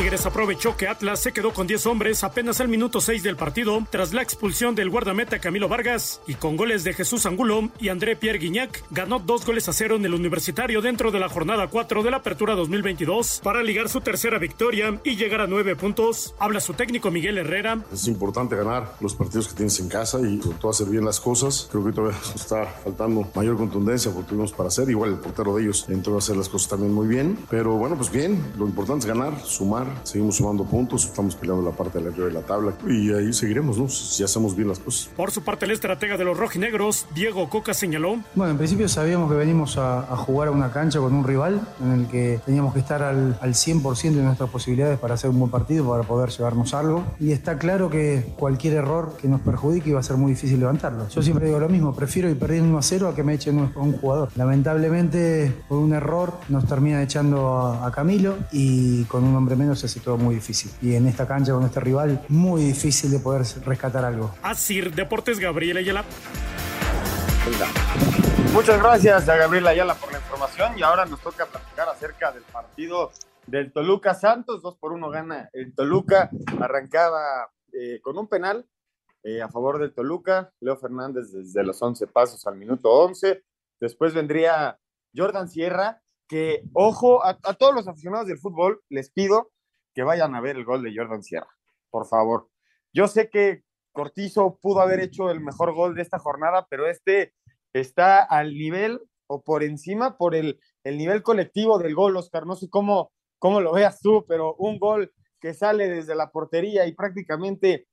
Tigres 0.10 0.26
aprovechó 0.26 0.76
que 0.76 0.88
Atlas 0.88 1.20
se 1.20 1.34
quedó 1.34 1.54
con 1.54 1.68
10 1.68 1.86
hombres 1.86 2.24
apenas 2.24 2.60
al 2.60 2.68
minuto 2.68 3.00
6 3.00 3.22
del 3.22 3.36
partido 3.36 3.86
tras 3.92 4.12
la 4.12 4.24
expulsión 4.24 4.74
del 4.74 4.90
guardameta 4.90 5.38
Camilo 5.38 5.70
Vargas 5.70 6.20
y 6.26 6.34
con 6.34 6.58
goles 6.58 6.84
de 6.84 6.96
Jesús 6.96 7.28
Angulo 7.28 7.70
y 7.80 7.90
André 7.90 8.16
Pierre 8.16 8.40
Guignac 8.40 8.84
ganó 8.90 9.20
dos 9.20 9.46
goles 9.46 9.70
a 9.70 9.74
cero 9.74 9.98
en 9.98 10.06
el 10.06 10.16
universitario 10.16 10.82
dentro 10.82 11.12
de 11.12 11.20
la 11.20 11.30
jornada 11.30 11.68
4 11.68 12.02
de 12.02 12.10
la 12.10 12.18
apertura 12.18 12.56
2022 12.56 13.42
para 13.44 13.62
ligar 13.62 13.88
su 13.88 14.02
tercera 14.02 14.40
victoria 14.40 15.00
y 15.04 15.16
llegar 15.16 15.42
a 15.42 15.48
nueve 15.48 15.76
puntos. 15.76 16.34
Habla 16.40 16.60
su 16.60 16.74
técnico 16.74 17.12
Miguel 17.12 17.38
Herrera. 17.38 17.86
Es 17.94 18.08
importante 18.08 18.56
ganar 18.56 18.96
los 19.02 19.14
partidos 19.14 19.50
que 19.50 19.58
tienes 19.58 19.80
en 19.80 19.90
casa 19.90 20.20
y 20.22 20.42
sobre 20.42 20.58
todo 20.58 20.72
hacer 20.72 20.88
bien 20.88 21.06
las 21.06 21.20
cosas. 21.20 21.68
Creo 21.70 21.86
que 21.86 21.92
todavía 21.92 22.18
nos 22.18 22.34
está 22.34 22.66
faltando 22.66 23.30
mayor 23.36 23.58
contundencia 23.58 24.12
porque 24.12 24.30
tuvimos 24.30 24.54
para 24.54 24.70
hacer. 24.70 24.90
Igual 24.90 25.12
el 25.12 25.20
portero 25.20 25.56
de 25.56 25.62
ellos 25.62 25.86
entró 25.88 26.16
a 26.16 26.18
hacer 26.18 26.36
las 26.36 26.50
cosas 26.50 26.70
también 26.70 26.94
muy 26.96 27.06
bien. 27.06 27.38
Pero 27.48 27.74
bueno, 27.74 27.96
pues 27.96 28.12
bien, 28.12 28.54
lo 28.58 28.66
importante 28.66 29.02
es 29.02 29.06
ganar, 29.06 29.40
sumar 29.46 29.99
seguimos 30.04 30.36
sumando 30.36 30.64
puntos, 30.66 31.06
estamos 31.06 31.36
peleando 31.36 31.64
la 31.70 31.76
parte 31.76 32.00
de 32.00 32.12
la 32.12 32.20
de 32.26 32.32
la 32.32 32.42
tabla 32.42 32.74
y 32.88 33.12
ahí 33.12 33.32
seguiremos, 33.34 33.78
¿no? 33.78 33.88
Si 33.88 34.24
hacemos 34.24 34.56
bien 34.56 34.68
las 34.68 34.80
cosas. 34.80 35.10
Por 35.16 35.32
su 35.32 35.42
parte, 35.42 35.66
el 35.66 35.72
estratega 35.72 36.18
de 36.18 36.26
los 36.26 36.38
rojinegros, 36.38 37.06
Diego 37.14 37.50
Coca, 37.50 37.74
señaló. 37.74 38.18
Bueno, 38.36 38.52
en 38.52 38.58
principio 38.58 38.90
sabíamos 38.90 39.32
que 39.32 39.38
venimos 39.38 39.78
a, 39.78 40.00
a 40.00 40.18
jugar 40.18 40.50
a 40.50 40.52
una 40.52 40.72
cancha 40.72 41.00
con 41.00 41.14
un 41.14 41.24
rival 41.24 41.62
en 41.84 41.92
el 41.92 42.08
que 42.08 42.40
teníamos 42.46 42.74
que 42.74 42.80
estar 42.80 43.04
al, 43.04 43.38
al 43.42 43.54
100% 43.54 44.14
de 44.14 44.24
nuestras 44.24 44.50
posibilidades 44.50 45.00
para 45.00 45.16
hacer 45.16 45.30
un 45.30 45.40
buen 45.40 45.52
partido, 45.52 45.90
para 45.90 46.04
poder 46.04 46.30
llevarnos 46.30 46.74
algo. 46.74 47.04
Y 47.20 47.32
está 47.32 47.58
claro 47.58 47.90
que 47.90 48.34
cualquier 48.38 48.74
error 48.76 49.16
que 49.20 49.28
nos 49.28 49.42
perjudique 49.42 49.90
iba 49.90 50.00
a 50.00 50.04
ser 50.04 50.18
muy 50.18 50.32
difícil 50.32 50.60
levantarlo. 50.60 51.08
Yo 51.10 51.22
siempre 51.22 51.46
digo 51.46 51.60
lo 51.60 51.70
mismo, 51.70 51.94
prefiero 51.94 52.30
ir 52.30 52.38
perdiendo 52.38 52.70
1 52.70 52.78
a 52.78 52.82
0 52.82 53.08
a 53.10 53.16
que 53.16 53.24
me 53.24 53.34
echen 53.34 53.58
un, 53.58 53.72
un 53.76 53.94
jugador. 53.94 54.30
Lamentablemente, 54.36 55.54
por 55.68 55.80
un 55.80 55.94
error, 55.94 56.34
nos 56.50 56.66
termina 56.66 57.02
echando 57.02 57.58
a, 57.58 57.86
a 57.86 57.92
Camilo 57.92 58.38
y 58.52 59.04
con 59.06 59.24
un 59.24 59.36
hombre 59.36 59.56
menos 59.56 59.80
se 59.80 59.88
hace 59.90 60.00
todo 60.00 60.18
muy 60.18 60.36
difícil. 60.36 60.72
Y 60.82 60.96
en 60.96 61.08
esta 61.08 61.28
cancha 61.28 61.54
con 61.54 61.64
este 61.64 61.80
rival, 61.80 62.24
muy 62.30 62.62
difícil 62.62 63.10
de 63.10 63.20
poder 63.20 63.42
rescatar 63.66 64.06
algo. 64.06 64.32
Así, 64.44 64.82
Deportes 64.82 65.40
Gabriel 65.40 65.78
Ayala. 65.78 66.06
Muchas 68.54 68.80
gracias 68.80 69.28
a 69.28 69.36
Gabriela 69.36 69.72
Ayala 69.72 69.96
por 69.96 70.12
la 70.12 70.20
información 70.20 70.78
y 70.78 70.84
ahora 70.84 71.06
nos 71.06 71.20
toca 71.22 71.48
platicar 71.48 71.90
acerca 71.90 72.32
del 72.32 72.44
partido 72.44 73.12
del 73.48 73.72
Toluca 73.72 74.14
Santos. 74.14 74.62
2 74.62 74.78
por 74.78 74.92
1 74.92 75.10
gana 75.10 75.50
el 75.54 75.74
Toluca. 75.74 76.30
Arrancaba 76.60 77.50
eh, 77.74 78.00
con 78.02 78.18
un 78.20 78.28
penal 78.28 78.68
eh, 79.24 79.42
a 79.42 79.50
favor 79.50 79.80
del 79.80 79.94
Toluca. 79.94 80.52
Leo 80.60 80.78
Fernández 80.78 81.32
desde 81.32 81.64
los 81.64 81.82
11 81.82 82.06
pasos 82.08 82.46
al 82.46 82.58
minuto 82.58 82.92
11. 82.92 83.44
Después 83.80 84.14
vendría 84.14 84.78
Jordan 85.16 85.50
Sierra, 85.50 86.04
que 86.28 86.62
ojo 86.74 87.26
a, 87.26 87.40
a 87.42 87.54
todos 87.56 87.74
los 87.74 87.88
aficionados 87.88 88.28
del 88.28 88.38
fútbol, 88.38 88.82
les 88.90 89.10
pido 89.10 89.52
que 90.00 90.04
vayan 90.04 90.34
a 90.34 90.40
ver 90.40 90.56
el 90.56 90.64
gol 90.64 90.82
de 90.82 90.94
Jordan 90.96 91.22
Sierra, 91.22 91.54
por 91.90 92.08
favor. 92.08 92.48
Yo 92.94 93.10
sé 93.10 93.30
que 93.30 93.64
Cortizo 93.92 94.58
pudo 94.62 94.80
haber 94.80 95.02
hecho 95.02 95.30
el 95.30 95.42
mejor 95.42 95.74
gol 95.74 95.94
de 95.94 96.02
esta 96.02 96.20
jornada, 96.20 96.66
pero 96.70 96.88
este 96.88 97.34
está 97.74 98.24
al 98.24 98.54
nivel 98.54 99.02
o 99.28 99.42
por 99.42 99.62
encima 99.62 100.18
por 100.18 100.36
el, 100.36 100.58
el 100.86 100.98
nivel 100.98 101.22
colectivo 101.22 101.80
del 101.80 101.96
gol, 101.96 102.16
Oscar. 102.16 102.46
No 102.46 102.56
sé 102.56 102.70
cómo, 102.70 103.12
cómo 103.40 103.60
lo 103.60 103.74
veas 103.74 104.00
tú, 104.00 104.24
pero 104.26 104.56
un 104.56 104.80
gol 104.80 105.12
que 105.42 105.54
sale 105.54 105.90
desde 105.90 106.16
la 106.16 106.32
portería 106.32 106.88
y 106.88 106.94
prácticamente 106.94 107.86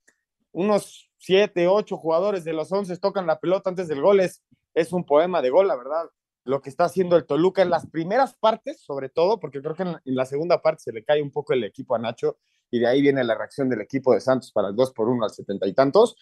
unos 0.52 1.10
siete, 1.18 1.66
ocho 1.66 1.96
jugadores 1.96 2.44
de 2.44 2.52
los 2.52 2.70
once 2.70 2.96
tocan 2.98 3.26
la 3.26 3.40
pelota 3.40 3.68
antes 3.68 3.88
del 3.88 4.00
gol 4.00 4.20
es, 4.20 4.44
es 4.74 4.92
un 4.92 5.04
poema 5.04 5.42
de 5.42 5.50
gol, 5.50 5.66
la 5.66 5.74
verdad. 5.74 6.08
Lo 6.46 6.62
que 6.62 6.70
está 6.70 6.84
haciendo 6.84 7.16
el 7.16 7.26
Toluca 7.26 7.60
en 7.60 7.70
las 7.70 7.86
primeras 7.86 8.34
partes, 8.34 8.80
sobre 8.80 9.08
todo, 9.08 9.40
porque 9.40 9.60
creo 9.60 9.74
que 9.74 9.82
en 9.82 9.98
la, 10.04 10.24
segunda 10.26 10.62
parte 10.62 10.84
se 10.84 10.92
le 10.92 11.04
cae 11.04 11.20
un 11.20 11.32
poco 11.32 11.52
el 11.52 11.64
equipo 11.64 11.96
a 11.96 11.98
Nacho 11.98 12.38
y 12.70 12.78
de 12.78 12.86
ahí 12.86 13.02
viene 13.02 13.24
la 13.24 13.34
reacción 13.34 13.68
del 13.68 13.80
equipo 13.80 14.14
de 14.14 14.20
Santos 14.20 14.52
para 14.52 14.68
el 14.68 14.76
2 14.76 14.92
por 14.92 15.08
1 15.08 15.24
al 15.24 15.30
setenta 15.30 15.66
y 15.66 15.74
tantos. 15.74 16.16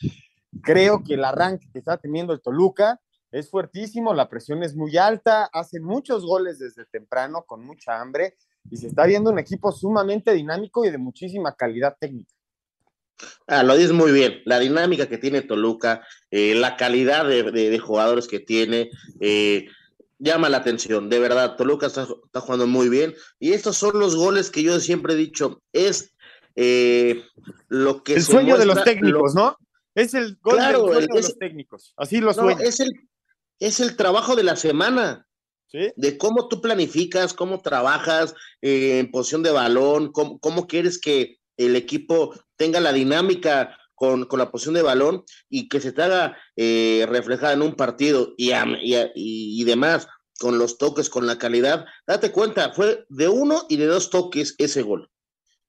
Creo 0.63 1.05
que 1.05 1.15
el 1.15 1.25
arranque 1.25 1.69
que 1.71 1.79
está 1.79 1.99
teniendo 1.99 2.33
el 2.33 2.41
Toluca 2.41 3.01
es 3.31 3.51
fuertísimo, 3.51 4.15
la 4.15 4.29
presión 4.29 4.63
es 4.63 4.75
muy 4.75 4.97
alta, 4.97 5.45
hacen 5.53 5.85
muchos 5.85 6.25
goles 6.25 6.59
desde 6.59 6.87
temprano 6.87 7.45
con 7.47 7.65
mucha 7.65 8.01
hambre 8.01 8.37
y 8.71 8.79
se 8.79 8.87
está 8.87 9.05
viendo 9.05 9.31
un 9.31 9.39
equipo 9.39 9.73
sumamente 9.73 10.33
dinámico 10.33 10.85
y 10.85 10.91
de 10.91 10.99
muchísima 10.99 11.55
calidad 11.55 11.97
técnica. 12.01 12.33
Ah, 13.47 13.63
lo 13.63 13.77
dices 13.77 13.93
muy 13.93 14.13
bien, 14.13 14.41
la 14.45 14.59
dinámica 14.59 15.07
que 15.07 15.19
tiene 15.19 15.43
Toluca, 15.43 16.07
eh, 16.31 16.55
la 16.55 16.77
calidad 16.77 17.27
de, 17.27 17.43
de, 17.51 17.79
jugadores 17.79 18.27
que 18.27 18.41
tiene, 18.41 18.91
eh, 19.21 19.69
llama 20.25 20.49
la 20.49 20.59
atención, 20.59 21.09
de 21.09 21.21
verdad, 21.21 21.57
Toluca 21.57 21.87
está, 21.87 22.09
está, 22.25 22.41
jugando 22.41 22.67
muy 22.67 22.89
bien 22.89 23.15
y 23.39 23.53
estos 23.53 23.77
son 23.77 23.99
los 23.99 24.17
goles 24.17 24.51
que 24.51 24.63
yo 24.63 24.81
siempre 24.81 25.15
he 25.15 25.17
dicho, 25.17 25.63
es 25.73 26.15
eh, 26.57 27.23
lo 27.69 28.03
que... 28.03 28.15
El 28.15 28.23
sueño 28.23 28.57
muestra, 28.57 28.59
de 28.59 28.67
los 28.67 28.85
técnicos, 28.85 29.35
lo... 29.35 29.41
¿no? 29.41 29.59
Es 29.95 30.15
el 30.15 30.39
gol 30.41 30.57
claro, 30.57 30.87
del 30.87 30.93
sueño 30.93 31.01
es, 31.01 31.09
de 31.09 31.29
los 31.29 31.39
técnicos, 31.39 31.95
así 31.97 32.21
lo 32.21 32.33
no, 32.33 32.51
es 32.51 32.81
el, 32.81 32.91
es 33.61 33.81
el 33.81 33.97
trabajo 33.97 34.35
de 34.35 34.43
la 34.43 34.57
semana. 34.57 35.27
¿Sí? 35.67 35.91
De 35.97 36.17
cómo 36.19 36.47
tú 36.47 36.61
planificas, 36.61 37.35
cómo 37.35 37.61
trabajas 37.61 38.35
eh, 38.63 39.01
en 39.01 39.11
posición 39.11 39.43
de 39.43 39.51
balón, 39.51 40.13
cómo, 40.13 40.39
cómo, 40.39 40.69
quieres 40.69 41.01
que 41.01 41.41
el 41.57 41.75
equipo 41.75 42.33
tenga 42.57 42.79
la 42.79 42.93
dinámica 42.93 43.77
con, 43.95 44.25
con 44.27 44.39
la 44.39 44.51
posición 44.51 44.75
de 44.75 44.83
balón 44.83 45.25
y 45.49 45.69
que 45.69 45.81
se 45.81 45.93
te 45.93 46.03
haga 46.03 46.37
eh, 46.57 47.07
reflejada 47.09 47.53
en 47.53 47.63
un 47.63 47.75
partido 47.75 48.35
y, 48.37 48.53
y, 48.53 48.95
y, 49.15 49.61
y, 49.61 49.65
demás, 49.65 50.09
con 50.39 50.59
los 50.59 50.79
toques, 50.79 51.11
con 51.11 51.27
la 51.27 51.39
calidad. 51.39 51.87
Date 52.07 52.33
cuenta, 52.33 52.73
fue 52.73 53.05
de 53.09 53.29
uno 53.29 53.67
y 53.69 53.77
de 53.77 53.87
dos 53.87 54.11
toques 54.11 54.55
ese 54.59 54.83
gol. 54.83 55.11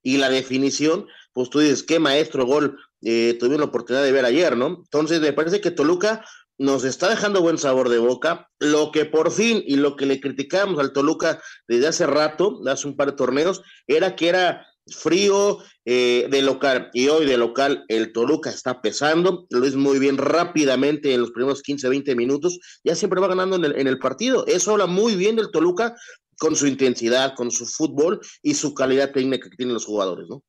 Y 0.01 0.17
la 0.17 0.29
definición, 0.29 1.07
pues 1.33 1.49
tú 1.49 1.59
dices, 1.59 1.83
qué 1.83 1.99
maestro 1.99 2.45
gol 2.45 2.77
eh, 3.01 3.37
la 3.39 3.63
oportunidad 3.63 4.03
de 4.03 4.11
ver 4.11 4.25
ayer, 4.25 4.57
¿no? 4.57 4.67
Entonces 4.67 5.21
me 5.21 5.33
parece 5.33 5.61
que 5.61 5.71
Toluca 5.71 6.25
nos 6.57 6.83
está 6.83 7.09
dejando 7.09 7.41
buen 7.41 7.57
sabor 7.57 7.89
de 7.89 7.97
boca. 7.97 8.49
Lo 8.59 8.91
que 8.91 9.05
por 9.05 9.31
fin 9.31 9.63
y 9.65 9.75
lo 9.75 9.95
que 9.95 10.05
le 10.05 10.21
criticábamos 10.21 10.79
al 10.79 10.93
Toluca 10.93 11.41
desde 11.67 11.87
hace 11.87 12.07
rato, 12.07 12.61
hace 12.67 12.87
un 12.87 12.95
par 12.95 13.11
de 13.11 13.17
torneos, 13.17 13.61
era 13.87 14.15
que 14.15 14.29
era 14.29 14.65
frío 14.87 15.59
eh, 15.85 16.27
de 16.29 16.41
local. 16.41 16.89
Y 16.93 17.07
hoy 17.07 17.25
de 17.25 17.37
local 17.37 17.85
el 17.87 18.13
Toluca 18.13 18.49
está 18.49 18.81
pesando, 18.81 19.47
lo 19.49 19.65
es 19.65 19.75
muy 19.75 19.99
bien 19.99 20.17
rápidamente 20.17 21.13
en 21.13 21.21
los 21.21 21.31
primeros 21.31 21.61
15, 21.61 21.89
20 21.89 22.15
minutos, 22.15 22.59
ya 22.83 22.95
siempre 22.95 23.19
va 23.19 23.27
ganando 23.27 23.55
en 23.55 23.65
el, 23.65 23.79
en 23.79 23.87
el 23.87 23.99
partido. 23.99 24.45
Eso 24.47 24.71
habla 24.71 24.85
muy 24.85 25.15
bien 25.15 25.35
del 25.35 25.51
Toluca 25.51 25.95
con 26.37 26.55
su 26.55 26.67
intensidad, 26.67 27.33
con 27.35 27.51
su 27.51 27.65
fútbol 27.65 28.19
y 28.41 28.55
su 28.55 28.73
calidad 28.73 29.11
técnica 29.11 29.49
que 29.49 29.55
tienen 29.55 29.73
los 29.73 29.85
jugadores, 29.85 30.27
¿no? 30.29 30.43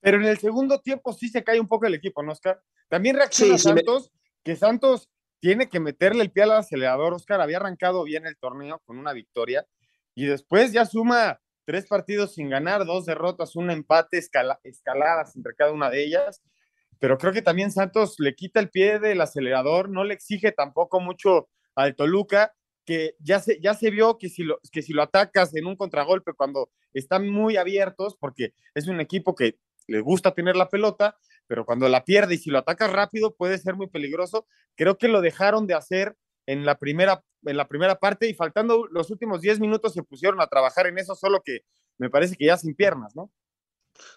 Pero 0.00 0.16
en 0.16 0.24
el 0.24 0.38
segundo 0.38 0.80
tiempo 0.80 1.12
sí 1.12 1.28
se 1.28 1.44
cae 1.44 1.60
un 1.60 1.68
poco 1.68 1.86
el 1.86 1.94
equipo, 1.94 2.22
¿no, 2.22 2.32
Oscar? 2.32 2.60
También 2.88 3.16
reacciona 3.16 3.58
sí, 3.58 3.64
Santos, 3.64 4.04
sí 4.04 4.10
me... 4.12 4.42
que 4.44 4.56
Santos 4.56 5.08
tiene 5.40 5.68
que 5.68 5.80
meterle 5.80 6.22
el 6.22 6.30
pie 6.30 6.44
al 6.44 6.52
acelerador. 6.52 7.14
Oscar 7.14 7.40
había 7.40 7.58
arrancado 7.58 8.04
bien 8.04 8.26
el 8.26 8.36
torneo 8.36 8.80
con 8.84 8.98
una 8.98 9.12
victoria 9.12 9.66
y 10.14 10.26
después 10.26 10.72
ya 10.72 10.86
suma 10.86 11.40
tres 11.70 11.86
partidos 11.86 12.34
sin 12.34 12.50
ganar, 12.50 12.84
dos 12.84 13.06
derrotas, 13.06 13.54
un 13.54 13.70
empate, 13.70 14.18
escala, 14.18 14.58
escaladas 14.64 15.36
entre 15.36 15.54
cada 15.54 15.70
una 15.70 15.88
de 15.88 16.02
ellas. 16.02 16.42
Pero 16.98 17.16
creo 17.16 17.32
que 17.32 17.42
también 17.42 17.70
Santos 17.70 18.16
le 18.18 18.34
quita 18.34 18.58
el 18.58 18.70
pie 18.70 18.98
del 18.98 19.20
acelerador, 19.20 19.88
no 19.88 20.02
le 20.02 20.14
exige 20.14 20.50
tampoco 20.50 20.98
mucho 20.98 21.48
al 21.76 21.94
Toluca, 21.94 22.52
que 22.84 23.14
ya 23.20 23.38
se, 23.38 23.60
ya 23.60 23.74
se 23.74 23.90
vio 23.90 24.18
que 24.18 24.28
si, 24.28 24.42
lo, 24.42 24.58
que 24.72 24.82
si 24.82 24.92
lo 24.92 25.02
atacas 25.02 25.54
en 25.54 25.66
un 25.66 25.76
contragolpe 25.76 26.32
cuando 26.32 26.72
están 26.92 27.28
muy 27.28 27.56
abiertos, 27.56 28.16
porque 28.18 28.52
es 28.74 28.88
un 28.88 29.00
equipo 29.00 29.36
que 29.36 29.60
le 29.86 30.00
gusta 30.00 30.34
tener 30.34 30.56
la 30.56 30.70
pelota, 30.70 31.18
pero 31.46 31.64
cuando 31.64 31.88
la 31.88 32.04
pierde 32.04 32.34
y 32.34 32.38
si 32.38 32.50
lo 32.50 32.58
atacas 32.58 32.92
rápido 32.92 33.36
puede 33.36 33.58
ser 33.58 33.76
muy 33.76 33.86
peligroso. 33.86 34.44
Creo 34.74 34.98
que 34.98 35.06
lo 35.06 35.20
dejaron 35.20 35.68
de 35.68 35.74
hacer 35.74 36.16
en 36.50 36.64
la 36.64 36.78
primera, 36.78 37.22
en 37.44 37.56
la 37.56 37.68
primera 37.68 37.98
parte 37.98 38.28
y 38.28 38.34
faltando 38.34 38.86
los 38.90 39.10
últimos 39.10 39.40
10 39.40 39.60
minutos 39.60 39.92
se 39.94 40.02
pusieron 40.02 40.40
a 40.40 40.48
trabajar 40.48 40.86
en 40.88 40.98
eso, 40.98 41.14
solo 41.14 41.42
que 41.44 41.60
me 41.96 42.10
parece 42.10 42.34
que 42.36 42.46
ya 42.46 42.56
sin 42.56 42.74
piernas, 42.74 43.14
¿no? 43.14 43.30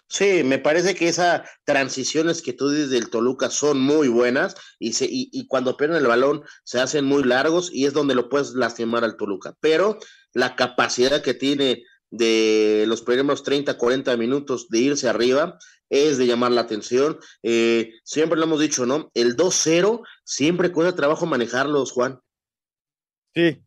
Sí, 0.08 0.42
me 0.44 0.58
parece 0.58 0.94
que 0.94 1.08
esas 1.08 1.48
transiciones 1.64 2.42
que 2.42 2.52
tú 2.52 2.70
dices 2.70 2.90
del 2.90 3.10
Toluca 3.10 3.50
son 3.50 3.80
muy 3.80 4.08
buenas 4.08 4.54
y, 4.78 4.94
se, 4.94 5.04
y, 5.04 5.28
y, 5.32 5.46
cuando 5.46 5.76
pierden 5.76 5.98
el 5.98 6.06
balón 6.06 6.42
se 6.64 6.80
hacen 6.80 7.04
muy 7.04 7.22
largos 7.22 7.70
y 7.72 7.86
es 7.86 7.92
donde 7.92 8.14
lo 8.14 8.28
puedes 8.28 8.54
lastimar 8.54 9.04
al 9.04 9.16
Toluca. 9.16 9.54
Pero 9.60 9.98
la 10.32 10.56
capacidad 10.56 11.22
que 11.22 11.34
tiene 11.34 11.84
de 12.10 12.84
los 12.86 13.02
primeros 13.02 13.42
30, 13.42 13.76
40 13.76 14.16
minutos 14.16 14.68
de 14.68 14.78
irse 14.78 15.08
arriba 15.08 15.58
es 15.90 16.18
de 16.18 16.26
llamar 16.26 16.52
la 16.52 16.62
atención. 16.62 17.18
Eh, 17.42 17.92
siempre 18.04 18.38
lo 18.38 18.44
hemos 18.44 18.60
dicho, 18.60 18.86
¿no? 18.86 19.10
El 19.14 19.36
2-0 19.36 20.02
siempre 20.24 20.72
cuesta 20.72 20.96
trabajo 20.96 21.26
manejarlos, 21.26 21.92
Juan. 21.92 22.20
Sí, 23.34 23.60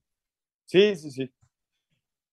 sí, 0.65 0.95
sí, 0.95 1.11
sí. 1.11 1.33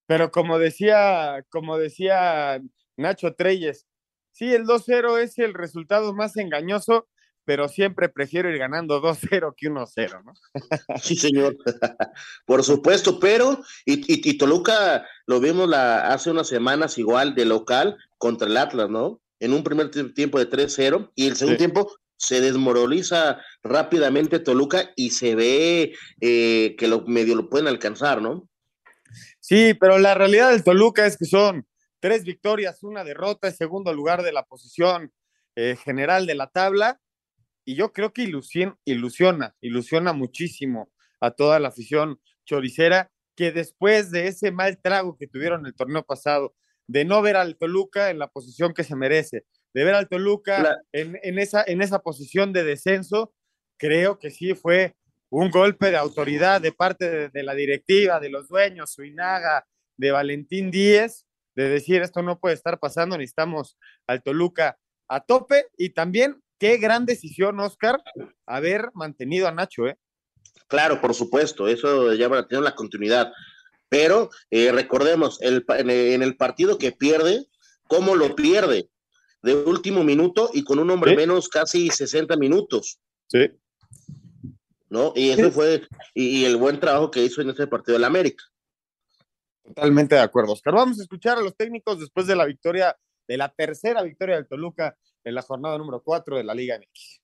Pero 0.07 0.31
como 0.31 0.59
decía, 0.59 1.45
como 1.49 1.77
decía 1.77 2.61
Nacho 2.95 3.33
Treyes, 3.33 3.85
sí, 4.31 4.53
el 4.53 4.65
2-0 4.65 5.19
es 5.19 5.37
el 5.39 5.53
resultado 5.53 6.13
más 6.13 6.37
engañoso, 6.37 7.07
pero 7.43 7.67
siempre 7.67 8.09
prefiero 8.09 8.49
ir 8.49 8.57
ganando 8.57 9.01
2-0 9.01 9.53
que 9.57 9.67
1-0, 9.67 10.23
¿no? 10.23 10.33
sí, 11.01 11.15
señor. 11.15 11.57
Por 12.45 12.63
supuesto, 12.63 13.19
pero, 13.19 13.59
y, 13.85 13.99
y, 14.01 14.29
y, 14.29 14.37
Toluca 14.37 15.05
lo 15.25 15.39
vimos 15.39 15.67
la, 15.67 16.07
hace 16.07 16.31
unas 16.31 16.47
semanas 16.47 16.97
igual 16.97 17.35
de 17.35 17.45
local 17.45 17.97
contra 18.17 18.47
el 18.47 18.57
Atlas, 18.57 18.89
¿no? 18.89 19.21
En 19.39 19.53
un 19.53 19.63
primer 19.63 19.91
tiempo 20.13 20.39
de 20.39 20.49
3-0 20.49 21.11
y 21.15 21.27
el 21.27 21.35
segundo 21.35 21.57
sí. 21.57 21.65
tiempo 21.65 21.91
se 22.17 22.41
desmoraliza 22.41 23.41
rápidamente 23.63 24.39
Toluca 24.39 24.91
y 24.95 25.11
se 25.11 25.35
ve 25.35 25.93
eh, 26.21 26.75
que 26.77 26.87
lo 26.87 27.01
medio 27.05 27.35
lo 27.35 27.49
pueden 27.49 27.67
alcanzar, 27.67 28.21
¿no? 28.21 28.49
Sí, 29.39 29.73
pero 29.73 29.99
la 29.99 30.15
realidad 30.15 30.51
del 30.51 30.63
Toluca 30.63 31.05
es 31.05 31.17
que 31.17 31.25
son 31.25 31.67
tres 31.99 32.23
victorias, 32.23 32.83
una 32.83 33.03
derrota, 33.03 33.47
en 33.47 33.55
segundo 33.55 33.93
lugar 33.93 34.23
de 34.23 34.31
la 34.31 34.43
posición 34.45 35.11
eh, 35.55 35.75
general 35.83 36.25
de 36.25 36.35
la 36.35 36.47
tabla. 36.47 36.99
Y 37.63 37.75
yo 37.75 37.93
creo 37.93 38.13
que 38.13 38.23
ilusiona, 38.23 39.55
ilusiona 39.61 40.13
muchísimo 40.13 40.91
a 41.19 41.31
toda 41.31 41.59
la 41.59 41.69
afición 41.69 42.19
choricera, 42.45 43.11
que 43.35 43.51
después 43.51 44.11
de 44.11 44.27
ese 44.27 44.51
mal 44.51 44.79
trago 44.81 45.17
que 45.17 45.27
tuvieron 45.27 45.65
el 45.65 45.73
torneo 45.73 46.03
pasado, 46.03 46.55
de 46.87 47.05
no 47.05 47.21
ver 47.21 47.35
al 47.35 47.57
Toluca 47.57 48.11
en 48.11 48.19
la 48.19 48.27
posición 48.27 48.73
que 48.73 48.83
se 48.83 48.95
merece, 48.95 49.45
de 49.75 49.83
ver 49.83 49.93
al 49.93 50.07
Toluca 50.07 50.63
la... 50.63 50.77
en, 50.93 51.19
en, 51.21 51.37
esa, 51.37 51.61
en 51.67 51.81
esa 51.81 51.99
posición 51.99 52.53
de 52.53 52.63
descenso, 52.63 53.33
creo 53.77 54.19
que 54.19 54.31
sí 54.31 54.55
fue 54.55 54.95
un 55.29 55.51
golpe 55.51 55.91
de 55.91 55.97
autoridad 55.97 56.61
de 56.61 56.71
parte 56.71 57.09
de, 57.09 57.29
de 57.29 57.43
la 57.43 57.53
directiva, 57.53 58.21
de 58.21 58.29
los 58.29 58.47
dueños, 58.47 58.93
Suinaga, 58.93 59.67
de 59.97 60.11
Valentín 60.11 60.71
Díez, 60.71 61.25
de 61.55 61.67
decir 61.67 62.01
esto 62.01 62.21
no 62.21 62.39
puede 62.39 62.55
estar 62.55 62.79
pasando, 62.79 63.17
necesitamos 63.17 63.77
al 64.07 64.23
Toluca 64.23 64.77
a 65.09 65.19
tope 65.19 65.65
y 65.77 65.89
también 65.89 66.41
qué 66.57 66.77
gran 66.77 67.05
decisión, 67.05 67.59
Oscar, 67.59 68.01
haber 68.45 68.91
mantenido 68.93 69.49
a 69.49 69.51
Nacho, 69.51 69.87
¿eh? 69.87 69.97
Claro, 70.67 71.01
por 71.01 71.13
supuesto, 71.13 71.67
eso 71.67 72.13
la 72.13 72.25
atención 72.27 72.63
la 72.63 72.75
continuidad. 72.75 73.33
Pero 73.89 74.29
eh, 74.51 74.71
recordemos, 74.71 75.41
el, 75.41 75.65
en, 75.67 76.23
el 76.23 76.37
partido 76.37 76.77
que 76.77 76.93
pierde, 76.93 77.45
¿cómo 77.87 78.15
lo 78.15 78.35
pierde? 78.35 78.89
De 79.45 79.53
último 79.53 80.03
minuto 80.03 80.49
y 80.53 80.63
con 80.63 80.79
un 80.79 80.89
hombre 80.89 81.11
¿Sí? 81.11 81.17
menos 81.17 81.49
casi 81.49 81.89
60 81.89 82.35
minutos. 82.35 82.99
Sí. 83.27 83.51
¿No? 84.89 85.13
Y 85.15 85.29
eso 85.29 85.45
sí. 85.45 85.51
fue, 85.51 85.83
y, 86.15 86.39
y, 86.39 86.45
el 86.45 86.57
buen 86.57 86.79
trabajo 86.79 87.11
que 87.11 87.23
hizo 87.23 87.41
en 87.41 87.51
ese 87.51 87.67
partido 87.67 87.93
del 87.93 88.05
América. 88.05 88.43
Totalmente 89.63 90.15
de 90.15 90.21
acuerdo, 90.21 90.53
Oscar. 90.53 90.73
Vamos 90.73 90.99
a 90.99 91.03
escuchar 91.03 91.37
a 91.37 91.41
los 91.41 91.55
técnicos 91.55 91.99
después 91.99 92.25
de 92.25 92.35
la 92.35 92.45
victoria, 92.45 92.97
de 93.27 93.37
la 93.37 93.49
tercera 93.49 94.01
victoria 94.01 94.35
del 94.35 94.47
Toluca 94.47 94.97
en 95.23 95.35
la 95.35 95.43
jornada 95.43 95.77
número 95.77 96.01
4 96.01 96.37
de 96.37 96.43
la 96.43 96.55
Liga 96.55 96.79
MX. 96.79 97.21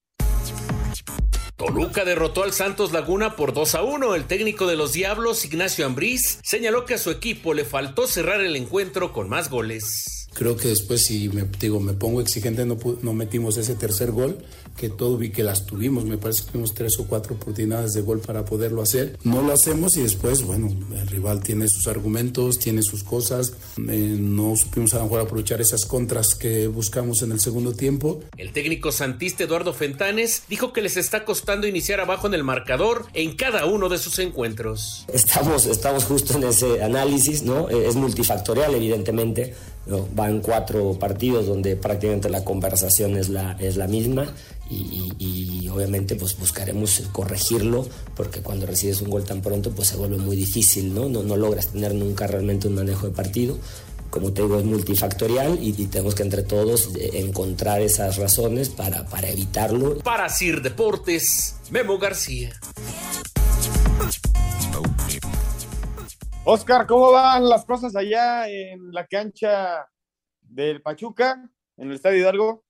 Toluca 1.55 2.05
derrotó 2.05 2.43
al 2.43 2.51
Santos 2.51 2.91
Laguna 2.91 3.36
por 3.36 3.51
2 3.51 3.74
a 3.74 3.82
1. 3.82 4.13
El 4.13 4.26
técnico 4.26 4.67
de 4.67 4.76
los 4.76 4.93
Diablos, 4.93 5.43
Ignacio 5.43 5.88
Ambriz, 5.88 6.39
señaló 6.43 6.86
que 6.86 6.93
a 6.93 6.97
su 6.99 7.09
equipo 7.09 7.55
le 7.55 7.65
faltó 7.65 8.05
cerrar 8.05 8.41
el 8.41 8.55
encuentro 8.55 9.11
con 9.11 9.28
más 9.28 9.49
goles. 9.49 10.20
Creo 10.34 10.56
que 10.56 10.70
después, 10.70 11.06
si 11.06 11.30
me, 11.30 11.44
digo, 11.60 11.80
me 11.80 11.94
pongo 11.94 12.22
exigente, 12.22 12.66
no, 12.66 12.78
no 13.02 13.14
metimos 13.14 13.58
ese 13.58 13.76
tercer 13.76 14.12
gol, 14.12 14.38
que 14.78 14.90
todo 14.90 15.18
vi 15.18 15.30
que 15.30 15.44
las 15.44 15.66
tuvimos. 15.66 16.06
Me 16.06 16.18
parece 16.18 16.44
que 16.44 16.52
tuvimos 16.52 16.74
tres 16.74 16.98
o 17.00 17.06
cuatro 17.06 17.36
oportunidades 17.36 17.94
de 17.94 18.02
gol 18.02 18.20
para 18.20 18.46
poderlo 18.46 18.82
hacer. 18.82 19.18
No 19.24 19.42
lo 19.42 19.54
hacemos 19.54 19.98
y 19.98 20.02
después, 20.02 20.44
bueno, 20.44 20.70
el 20.94 21.08
rival 21.08 21.44
tiene 21.44 21.68
sus 21.68 21.88
argumentos, 21.88 22.60
tiene 22.60 22.82
sus 22.82 23.04
cosas. 23.04 23.54
Eh, 23.78 24.18
no 24.20 24.56
supimos 24.56 24.94
a 24.94 24.98
lo 24.98 25.04
mejor 25.04 25.22
aprovechar 25.22 25.62
esas 25.62 25.86
contras 25.86 26.36
que 26.36 26.68
buscamos 26.68 27.22
en 27.22 27.32
el 27.32 27.40
segundo 27.40 27.74
tiempo. 27.74 28.22
El 28.38 28.54
técnico 28.54 28.92
santista 28.92 29.44
Eduardo 29.44 29.74
Fentanes 29.74 30.44
dijo 30.48 30.72
que 30.72 30.82
les 30.82 30.98
está 30.98 31.26
costando 31.26 31.68
iniciar 31.68 32.00
abajo 32.00 32.28
en 32.28 32.34
el 32.34 32.44
marcador 32.44 33.06
en 33.14 33.36
cada 33.36 33.66
uno 33.66 33.90
de 33.90 33.98
sus 33.98 34.18
encuentros. 34.20 35.06
Estamos, 35.14 35.66
estamos 35.66 36.06
justo 36.06 36.38
en 36.38 36.46
ese 36.46 36.82
análisis, 36.82 37.44
¿no? 37.44 37.70
Es 37.70 37.96
multifactorial, 37.96 38.74
evidentemente. 38.76 39.54
¿No? 39.86 40.08
Van 40.14 40.42
cuatro 40.42 40.94
partidos 41.00 41.48
donde 41.48 41.76
prácticamente 41.76 42.30
la 42.30 42.44
conversación 42.44 43.18
es 43.18 43.30
la, 43.30 43.54
es 43.60 43.78
la 43.78 43.88
misma 43.88 44.34
y, 44.70 45.14
y, 45.20 45.64
y, 45.64 45.70
obviamente 45.70 46.16
pues 46.16 46.38
buscaremos 46.38 47.04
corregirlo 47.12 47.86
porque 48.16 48.42
cuando 48.42 48.66
recibes 48.66 49.02
un 49.02 49.10
gol 49.10 49.24
tan 49.24 49.42
pronto 49.42 49.72
pues 49.72 49.90
se 49.90 49.98
vuelve 49.98 50.18
muy 50.18 50.36
difícil, 50.36 50.94
¿no? 50.94 51.10
No, 51.10 51.24
no 51.24 51.36
logras 51.36 51.68
tener 51.68 51.94
nunca 51.94 52.28
realmente 52.28 52.68
un 52.68 52.76
manejo 52.76 53.08
de 53.08 53.14
partido. 53.14 53.58
Como 54.10 54.34
te 54.34 54.42
digo, 54.42 54.60
es 54.60 54.66
multifactorial 54.66 55.58
y, 55.62 55.70
y 55.78 55.88
tenemos 55.88 56.16
que 56.16 56.24
entre 56.24 56.44
todos 56.44 56.90
encontrar 57.14 57.82
esas 57.82 58.18
razones 58.18 58.68
para, 58.68 59.06
para 59.06 59.30
evitarlo. 59.30 60.00
Para 60.00 60.28
Sir 60.28 60.62
Deportes, 60.62 61.56
Memo 61.70 61.98
García. 61.98 62.52
Oscar, 66.44 66.88
¿cómo 66.88 67.12
van 67.12 67.48
las 67.48 67.66
cosas 67.66 67.96
allá 67.96 68.50
en 68.50 68.92
la 68.92 69.06
cancha 69.06 69.88
del 70.42 70.82
Pachuca, 70.82 71.48
en 71.78 71.89
el 71.89 71.96
Estadio 71.96 72.18
Hidalgo? 72.18 72.64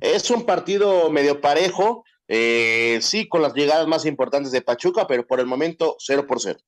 Es 0.00 0.28
un 0.32 0.44
partido 0.44 1.08
medio 1.08 1.40
parejo, 1.40 2.02
eh, 2.26 2.98
sí, 3.00 3.28
con 3.28 3.42
las 3.42 3.54
llegadas 3.54 3.86
más 3.86 4.04
importantes 4.06 4.50
de 4.50 4.60
Pachuca, 4.60 5.06
pero 5.06 5.24
por 5.24 5.38
el 5.38 5.46
momento 5.46 5.94
0 6.00 6.26
por 6.26 6.40
0. 6.40 6.58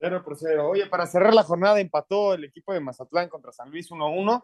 0 0.00 0.22
por 0.24 0.38
0. 0.38 0.70
Oye, 0.70 0.86
para 0.86 1.06
cerrar 1.06 1.34
la 1.34 1.42
jornada 1.42 1.80
empató 1.80 2.32
el 2.32 2.44
equipo 2.44 2.72
de 2.72 2.80
Mazatlán 2.80 3.28
contra 3.28 3.52
San 3.52 3.70
Luis 3.70 3.90
1-1 3.90 4.42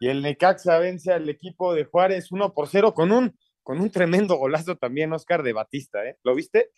y 0.00 0.08
el 0.08 0.22
Necaxa 0.22 0.78
vence 0.78 1.12
al 1.12 1.28
equipo 1.28 1.74
de 1.74 1.84
Juárez 1.84 2.32
1 2.32 2.54
por 2.54 2.68
0 2.68 2.94
con 2.94 3.12
un, 3.12 3.38
con 3.62 3.80
un 3.80 3.90
tremendo 3.90 4.36
golazo 4.36 4.76
también, 4.76 5.12
Oscar, 5.12 5.42
de 5.42 5.52
Batista, 5.52 6.06
¿eh? 6.06 6.16
¿Lo 6.22 6.34
viste? 6.34 6.70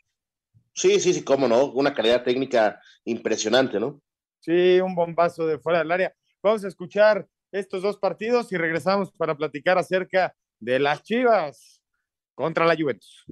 Sí, 0.72 1.00
sí, 1.00 1.12
sí, 1.12 1.24
cómo 1.24 1.48
no, 1.48 1.66
una 1.72 1.94
calidad 1.94 2.22
técnica 2.22 2.80
impresionante, 3.04 3.80
¿no? 3.80 4.00
Sí, 4.40 4.80
un 4.80 4.94
bombazo 4.94 5.46
de 5.46 5.58
fuera 5.58 5.80
del 5.80 5.92
área. 5.92 6.14
Vamos 6.42 6.64
a 6.64 6.68
escuchar 6.68 7.26
estos 7.52 7.82
dos 7.82 7.98
partidos 7.98 8.52
y 8.52 8.56
regresamos 8.56 9.12
para 9.12 9.36
platicar 9.36 9.78
acerca 9.78 10.34
de 10.58 10.78
las 10.78 11.02
Chivas 11.02 11.82
contra 12.34 12.64
la 12.64 12.76
Juventus. 12.76 13.26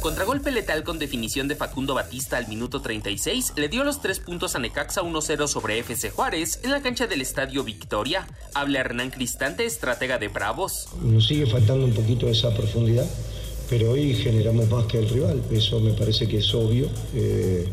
Contragolpe 0.00 0.52
letal 0.52 0.84
con 0.84 0.98
definición 0.98 1.48
de 1.48 1.56
Facundo 1.56 1.94
Batista 1.94 2.36
al 2.36 2.46
minuto 2.46 2.80
36 2.80 3.54
le 3.56 3.68
dio 3.68 3.82
los 3.82 4.00
tres 4.00 4.20
puntos 4.20 4.54
a 4.54 4.58
Necaxa 4.58 5.02
1-0 5.02 5.48
sobre 5.48 5.78
FC 5.78 6.10
Juárez 6.10 6.60
en 6.62 6.70
la 6.70 6.82
cancha 6.82 7.06
del 7.06 7.22
Estadio 7.22 7.64
Victoria. 7.64 8.26
Habla 8.54 8.80
Hernán 8.80 9.10
Cristante, 9.10 9.64
estratega 9.64 10.18
de 10.18 10.28
Bravos. 10.28 10.88
Nos 11.02 11.26
sigue 11.26 11.46
faltando 11.46 11.86
un 11.86 11.94
poquito 11.94 12.28
esa 12.28 12.54
profundidad 12.54 13.06
pero 13.68 13.92
hoy 13.92 14.14
generamos 14.14 14.70
más 14.70 14.86
que 14.86 14.98
el 14.98 15.08
rival, 15.08 15.42
eso 15.50 15.80
me 15.80 15.92
parece 15.92 16.26
que 16.26 16.38
es 16.38 16.54
obvio. 16.54 16.86
Eh, 17.14 17.64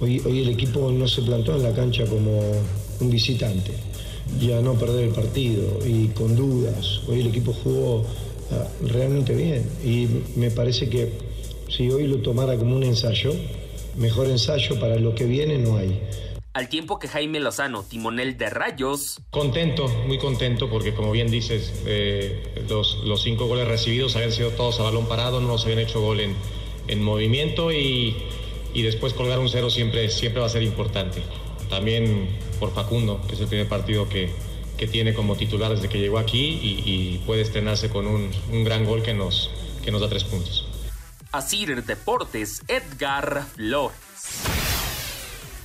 hoy, 0.00 0.20
hoy 0.24 0.42
el 0.42 0.48
equipo 0.50 0.90
no 0.90 1.08
se 1.08 1.22
plantó 1.22 1.56
en 1.56 1.62
la 1.62 1.72
cancha 1.72 2.04
como 2.06 2.40
un 3.00 3.10
visitante, 3.10 3.72
ya 4.40 4.60
no 4.60 4.74
perder 4.74 5.04
el 5.04 5.14
partido 5.14 5.78
y 5.86 6.08
con 6.08 6.36
dudas. 6.36 7.00
Hoy 7.08 7.20
el 7.20 7.28
equipo 7.28 7.52
jugó 7.52 8.00
uh, 8.00 8.86
realmente 8.86 9.34
bien 9.34 9.64
y 9.84 10.06
me 10.38 10.50
parece 10.50 10.88
que 10.88 11.12
si 11.68 11.90
hoy 11.90 12.06
lo 12.06 12.18
tomara 12.18 12.56
como 12.56 12.76
un 12.76 12.82
ensayo, 12.82 13.32
mejor 13.96 14.28
ensayo 14.28 14.78
para 14.78 14.96
lo 14.96 15.14
que 15.14 15.24
viene 15.24 15.58
no 15.58 15.76
hay 15.76 16.00
al 16.58 16.68
tiempo 16.68 16.98
que 16.98 17.06
Jaime 17.06 17.38
Lozano, 17.38 17.84
timonel 17.84 18.36
de 18.36 18.50
Rayos. 18.50 19.20
Contento, 19.30 19.86
muy 20.08 20.18
contento, 20.18 20.68
porque 20.68 20.92
como 20.92 21.12
bien 21.12 21.30
dices, 21.30 21.84
eh, 21.86 22.64
los, 22.68 22.96
los, 23.04 23.22
cinco 23.22 23.46
goles 23.46 23.68
recibidos 23.68 24.16
habían 24.16 24.32
sido 24.32 24.50
todos 24.50 24.80
a 24.80 24.82
balón 24.82 25.06
parado, 25.06 25.40
no 25.40 25.46
nos 25.46 25.62
habían 25.66 25.78
hecho 25.78 26.00
gol 26.00 26.18
en, 26.18 26.34
en 26.88 27.00
movimiento 27.00 27.70
y, 27.70 28.16
y, 28.74 28.82
después 28.82 29.12
colgar 29.12 29.38
un 29.38 29.48
cero 29.48 29.70
siempre, 29.70 30.08
siempre 30.08 30.40
va 30.40 30.46
a 30.46 30.50
ser 30.50 30.64
importante. 30.64 31.22
También 31.70 32.28
por 32.58 32.74
Facundo, 32.74 33.20
que 33.28 33.36
es 33.36 33.40
el 33.40 33.46
primer 33.46 33.68
partido 33.68 34.08
que, 34.08 34.28
que 34.76 34.88
tiene 34.88 35.14
como 35.14 35.36
titular 35.36 35.70
desde 35.70 35.88
que 35.88 36.00
llegó 36.00 36.18
aquí 36.18 36.58
y, 36.60 36.82
y 36.84 37.18
puede 37.24 37.42
estrenarse 37.42 37.88
con 37.88 38.08
un, 38.08 38.32
un 38.50 38.64
gran 38.64 38.84
gol 38.84 39.04
que 39.04 39.14
nos, 39.14 39.48
que 39.84 39.92
nos 39.92 40.00
da 40.00 40.08
tres 40.08 40.24
puntos. 40.24 40.66
Asir 41.30 41.84
Deportes, 41.84 42.62
Edgar 42.66 43.46
Flores. 43.54 44.57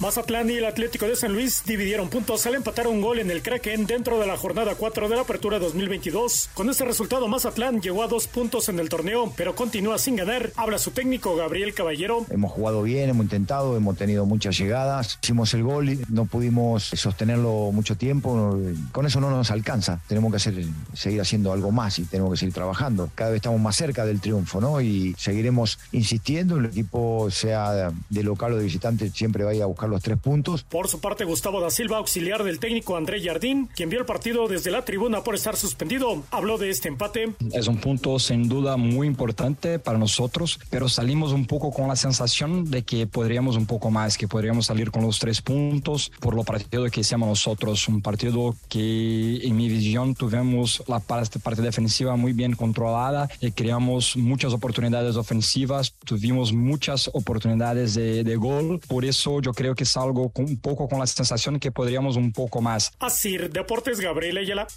Mazatlán 0.03 0.49
y 0.49 0.55
el 0.55 0.65
Atlético 0.65 1.07
de 1.07 1.15
San 1.15 1.31
Luis 1.31 1.63
dividieron 1.65 2.09
puntos 2.09 2.45
al 2.45 2.55
empatar 2.55 2.87
un 2.87 2.99
gol 2.99 3.19
en 3.19 3.31
el 3.31 3.41
Kraken 3.41 3.85
dentro 3.85 4.19
de 4.19 4.27
la 4.27 4.35
jornada 4.35 4.75
4 4.75 5.07
de 5.07 5.15
la 5.15 5.21
Apertura 5.21 5.59
2022. 5.59 6.49
Con 6.53 6.69
este 6.69 6.83
resultado, 6.83 7.25
Mazatlán 7.29 7.79
llegó 7.81 8.03
a 8.03 8.09
dos 8.09 8.27
puntos 8.27 8.67
en 8.67 8.79
el 8.79 8.89
torneo, 8.89 9.31
pero 9.37 9.55
continúa 9.55 9.97
sin 9.97 10.17
ganar. 10.17 10.51
Habla 10.57 10.77
su 10.77 10.91
técnico 10.91 11.37
Gabriel 11.37 11.73
Caballero. 11.73 12.25
Hemos 12.29 12.51
jugado 12.51 12.83
bien, 12.83 13.11
hemos 13.11 13.23
intentado, 13.23 13.77
hemos 13.77 13.95
tenido 13.95 14.25
muchas 14.25 14.57
llegadas. 14.57 15.19
Hicimos 15.23 15.53
el 15.53 15.63
gol, 15.63 15.87
y 15.87 16.01
no 16.09 16.25
pudimos 16.25 16.83
sostenerlo 16.83 17.71
mucho 17.71 17.95
tiempo. 17.95 18.59
Con 18.91 19.05
eso 19.05 19.21
no 19.21 19.29
nos 19.29 19.51
alcanza. 19.51 20.01
Tenemos 20.09 20.31
que 20.31 20.35
hacer, 20.35 20.65
seguir 20.93 21.21
haciendo 21.21 21.53
algo 21.53 21.71
más 21.71 21.97
y 21.99 22.03
tenemos 22.03 22.33
que 22.33 22.39
seguir 22.39 22.53
trabajando. 22.53 23.09
Cada 23.15 23.29
vez 23.29 23.37
estamos 23.37 23.61
más 23.61 23.77
cerca 23.77 24.05
del 24.05 24.19
triunfo, 24.19 24.59
¿no? 24.59 24.81
Y 24.81 25.15
seguiremos 25.17 25.79
insistiendo. 25.93 26.57
El 26.57 26.65
equipo, 26.65 27.31
sea 27.31 27.93
de 28.09 28.23
local 28.23 28.51
o 28.51 28.57
de 28.57 28.65
visitante, 28.65 29.09
siempre 29.09 29.45
vaya 29.45 29.63
a 29.63 29.67
buscar 29.67 29.92
los 29.93 30.03
tres 30.03 30.17
puntos. 30.17 30.63
Por 30.63 30.87
su 30.87 30.99
parte, 30.99 31.23
Gustavo 31.23 31.61
da 31.61 31.69
Silva, 31.69 31.97
auxiliar 31.97 32.43
del 32.43 32.59
técnico 32.59 32.97
André 32.97 33.23
Jardín, 33.23 33.69
quien 33.75 33.89
vio 33.89 33.99
el 33.99 34.05
partido 34.05 34.47
desde 34.47 34.71
la 34.71 34.83
tribuna 34.85 35.23
por 35.23 35.35
estar 35.35 35.55
suspendido, 35.55 36.23
habló 36.31 36.57
de 36.57 36.69
este 36.69 36.87
empate. 36.87 37.33
Es 37.51 37.67
un 37.67 37.77
punto 37.77 38.19
sin 38.19 38.49
duda 38.49 38.77
muy 38.77 39.07
importante 39.07 39.79
para 39.79 39.97
nosotros, 39.97 40.59
pero 40.69 40.89
salimos 40.89 41.31
un 41.31 41.45
poco 41.45 41.71
con 41.71 41.87
la 41.87 41.95
sensación 41.95 42.69
de 42.69 42.83
que 42.83 43.07
podríamos 43.07 43.55
un 43.55 43.65
poco 43.65 43.91
más, 43.91 44.17
que 44.17 44.27
podríamos 44.27 44.65
salir 44.65 44.91
con 44.91 45.03
los 45.03 45.19
tres 45.19 45.41
puntos 45.41 46.11
por 46.19 46.35
lo 46.35 46.43
partido 46.43 46.85
que 46.89 47.01
hicimos 47.01 47.27
nosotros. 47.27 47.87
Un 47.87 48.01
partido 48.01 48.55
que, 48.69 49.39
en 49.43 49.55
mi 49.55 49.69
visión, 49.69 50.15
tuvimos 50.15 50.83
la 50.87 50.99
parte, 50.99 51.39
parte 51.39 51.61
defensiva 51.61 52.15
muy 52.15 52.33
bien 52.33 52.55
controlada 52.55 53.29
y 53.39 53.51
creamos 53.51 54.17
muchas 54.17 54.53
oportunidades 54.53 55.15
ofensivas, 55.15 55.93
tuvimos 56.05 56.53
muchas 56.53 57.09
oportunidades 57.13 57.93
de, 57.93 58.23
de 58.23 58.35
gol. 58.35 58.79
Por 58.87 59.05
eso 59.05 59.41
yo 59.41 59.53
creo 59.53 59.72
que 59.75 59.85
salgo 59.85 60.31
con, 60.31 60.45
un 60.45 60.59
poco 60.59 60.87
con 60.87 60.99
la 60.99 61.07
sensación 61.07 61.59
que 61.59 61.71
podríamos 61.71 62.15
un 62.15 62.31
poco 62.31 62.61
más. 62.61 62.91
Así, 62.99 63.37
Deportes 63.37 63.99
Gabriel 63.99 64.37
Ayala. 64.37 64.67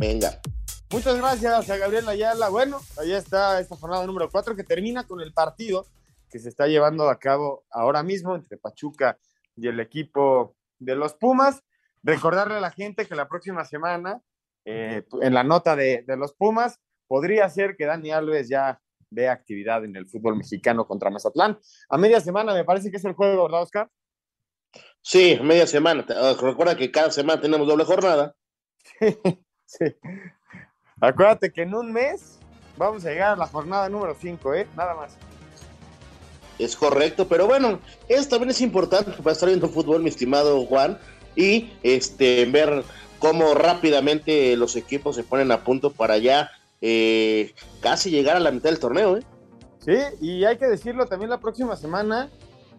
Venga. 0.00 0.40
Muchas 0.90 1.16
gracias 1.16 1.70
a 1.70 1.76
Gabriel 1.76 2.08
Ayala. 2.08 2.48
Bueno, 2.48 2.80
ahí 2.98 3.12
está 3.12 3.60
esta 3.60 3.76
jornada 3.76 4.06
número 4.06 4.30
4 4.30 4.54
que 4.54 4.64
termina 4.64 5.04
con 5.04 5.20
el 5.20 5.32
partido 5.32 5.86
que 6.30 6.38
se 6.38 6.48
está 6.48 6.66
llevando 6.66 7.08
a 7.08 7.18
cabo 7.18 7.64
ahora 7.70 8.02
mismo 8.02 8.34
entre 8.34 8.56
Pachuca 8.56 9.18
y 9.56 9.68
el 9.68 9.78
equipo 9.80 10.56
de 10.78 10.96
los 10.96 11.14
Pumas. 11.14 11.62
Recordarle 12.02 12.56
a 12.56 12.60
la 12.60 12.70
gente 12.70 13.06
que 13.06 13.14
la 13.14 13.28
próxima 13.28 13.64
semana, 13.64 14.20
eh, 14.64 15.04
en 15.22 15.32
la 15.32 15.44
nota 15.44 15.76
de, 15.76 16.02
de 16.06 16.16
los 16.16 16.34
Pumas, 16.34 16.80
podría 17.06 17.48
ser 17.48 17.76
que 17.76 17.86
Dani 17.86 18.10
Alves 18.10 18.48
ya 18.48 18.80
de 19.14 19.28
actividad 19.28 19.84
en 19.84 19.96
el 19.96 20.08
fútbol 20.08 20.36
mexicano 20.36 20.86
contra 20.86 21.10
Mazatlán. 21.10 21.58
A 21.88 21.98
media 21.98 22.20
semana 22.20 22.52
me 22.54 22.64
parece 22.64 22.90
que 22.90 22.96
es 22.96 23.04
el 23.04 23.14
juego, 23.14 23.44
¿verdad, 23.44 23.62
Oscar? 23.62 23.90
Sí, 25.00 25.38
media 25.42 25.66
semana. 25.66 26.04
Recuerda 26.40 26.76
que 26.76 26.90
cada 26.90 27.10
semana 27.10 27.40
tenemos 27.40 27.66
doble 27.66 27.84
jornada. 27.84 28.34
sí. 29.66 29.84
Acuérdate 31.00 31.52
que 31.52 31.62
en 31.62 31.74
un 31.74 31.92
mes 31.92 32.38
vamos 32.76 33.04
a 33.04 33.10
llegar 33.10 33.32
a 33.32 33.36
la 33.36 33.46
jornada 33.46 33.88
número 33.88 34.16
5, 34.18 34.54
¿eh? 34.54 34.66
Nada 34.76 34.94
más. 34.94 35.16
Es 36.58 36.76
correcto, 36.76 37.28
pero 37.28 37.46
bueno, 37.46 37.80
eso 38.08 38.28
también 38.28 38.50
es 38.50 38.60
importante 38.60 39.10
para 39.10 39.32
estar 39.32 39.48
viendo 39.48 39.68
fútbol, 39.68 40.02
mi 40.02 40.08
estimado 40.08 40.64
Juan, 40.66 40.98
y 41.34 41.72
este 41.82 42.44
ver 42.46 42.84
cómo 43.18 43.54
rápidamente 43.54 44.56
los 44.56 44.76
equipos 44.76 45.16
se 45.16 45.24
ponen 45.24 45.50
a 45.50 45.64
punto 45.64 45.92
para 45.92 46.18
ya 46.18 46.50
eh, 46.86 47.54
casi 47.80 48.10
llegar 48.10 48.36
a 48.36 48.40
la 48.40 48.50
mitad 48.50 48.68
del 48.68 48.78
torneo. 48.78 49.16
¿eh? 49.16 49.22
Sí, 49.78 49.96
y 50.20 50.44
hay 50.44 50.58
que 50.58 50.66
decirlo 50.66 51.06
también 51.06 51.30
la 51.30 51.40
próxima 51.40 51.76
semana 51.76 52.28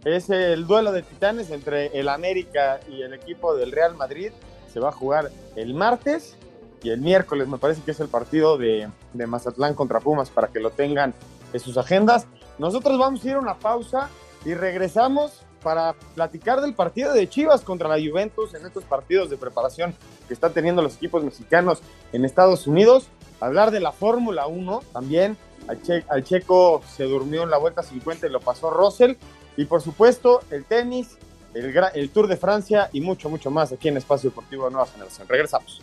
es 0.03 0.29
el 0.29 0.67
duelo 0.67 0.91
de 0.91 1.01
titanes 1.01 1.49
entre 1.49 1.87
el 1.99 2.07
América 2.07 2.79
y 2.87 3.01
el 3.01 3.15
equipo 3.15 3.55
del 3.55 3.71
Real 3.71 3.95
Madrid. 3.95 4.31
Se 4.71 4.79
va 4.79 4.89
a 4.89 4.91
jugar 4.91 5.31
el 5.55 5.73
martes 5.73 6.35
y 6.83 6.91
el 6.91 7.01
miércoles 7.01 7.47
me 7.47 7.57
parece 7.57 7.81
que 7.81 7.91
es 7.91 7.99
el 7.99 8.07
partido 8.07 8.59
de, 8.59 8.87
de 9.13 9.25
Mazatlán 9.25 9.73
contra 9.73 9.99
Pumas 9.99 10.29
para 10.29 10.49
que 10.49 10.59
lo 10.59 10.69
tengan 10.69 11.15
en 11.51 11.59
sus 11.59 11.75
agendas. 11.75 12.27
Nosotros 12.59 12.99
vamos 12.99 13.25
a 13.25 13.27
ir 13.27 13.33
a 13.33 13.39
una 13.39 13.57
pausa 13.57 14.09
y 14.45 14.53
regresamos 14.53 15.41
para 15.63 15.95
platicar 16.13 16.61
del 16.61 16.75
partido 16.75 17.11
de 17.11 17.27
Chivas 17.27 17.61
contra 17.61 17.89
la 17.89 17.95
Juventus 17.95 18.53
en 18.53 18.67
estos 18.67 18.83
partidos 18.83 19.31
de 19.31 19.37
preparación 19.37 19.95
que 20.27 20.35
están 20.35 20.53
teniendo 20.53 20.83
los 20.83 20.95
equipos 20.95 21.23
mexicanos 21.23 21.79
en 22.13 22.23
Estados 22.23 22.67
Unidos. 22.67 23.07
Hablar 23.39 23.71
de 23.71 23.79
la 23.79 23.91
Fórmula 23.91 24.47
1 24.47 24.83
también. 24.93 25.37
Al, 25.67 25.81
che 25.81 26.03
al, 26.09 26.23
Checo 26.23 26.83
se 26.95 27.05
durmió 27.05 27.43
en 27.43 27.49
la 27.49 27.57
vuelta 27.57 27.83
50 27.83 28.27
y 28.27 28.29
lo 28.29 28.39
pasó 28.39 28.69
Russell. 28.69 29.15
Y 29.57 29.65
por 29.65 29.81
supuesto, 29.81 30.41
el 30.51 30.65
tenis, 30.65 31.17
el, 31.53 31.75
el 31.93 32.09
Tour 32.09 32.27
de 32.27 32.37
Francia 32.37 32.89
y 32.93 33.01
mucho, 33.01 33.29
mucho 33.29 33.49
más 33.51 33.71
aquí 33.71 33.87
en 33.87 33.97
Espacio 33.97 34.29
Deportivo 34.29 34.65
de 34.65 34.71
Nueva 34.71 34.87
Generación. 34.87 35.27
Regresamos. 35.27 35.81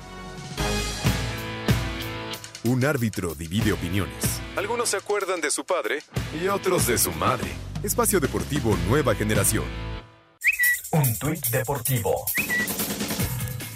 Un 2.65 2.85
árbitro 2.85 3.35
divide 3.35 3.73
opiniones. 3.73 4.41
Algunos 4.57 4.91
se 4.91 4.97
acuerdan 4.97 5.41
de 5.41 5.51
su 5.51 5.65
padre 5.65 5.99
y 6.41 6.47
otros 6.47 6.87
de 6.87 6.97
su 6.97 7.11
madre. 7.13 7.51
Espacio 7.83 8.21
Deportivo 8.21 8.77
Nueva 8.89 9.17
Generación. 9.17 9.65
Un 10.93 11.19
tuit 11.19 11.45
deportivo. 11.49 12.27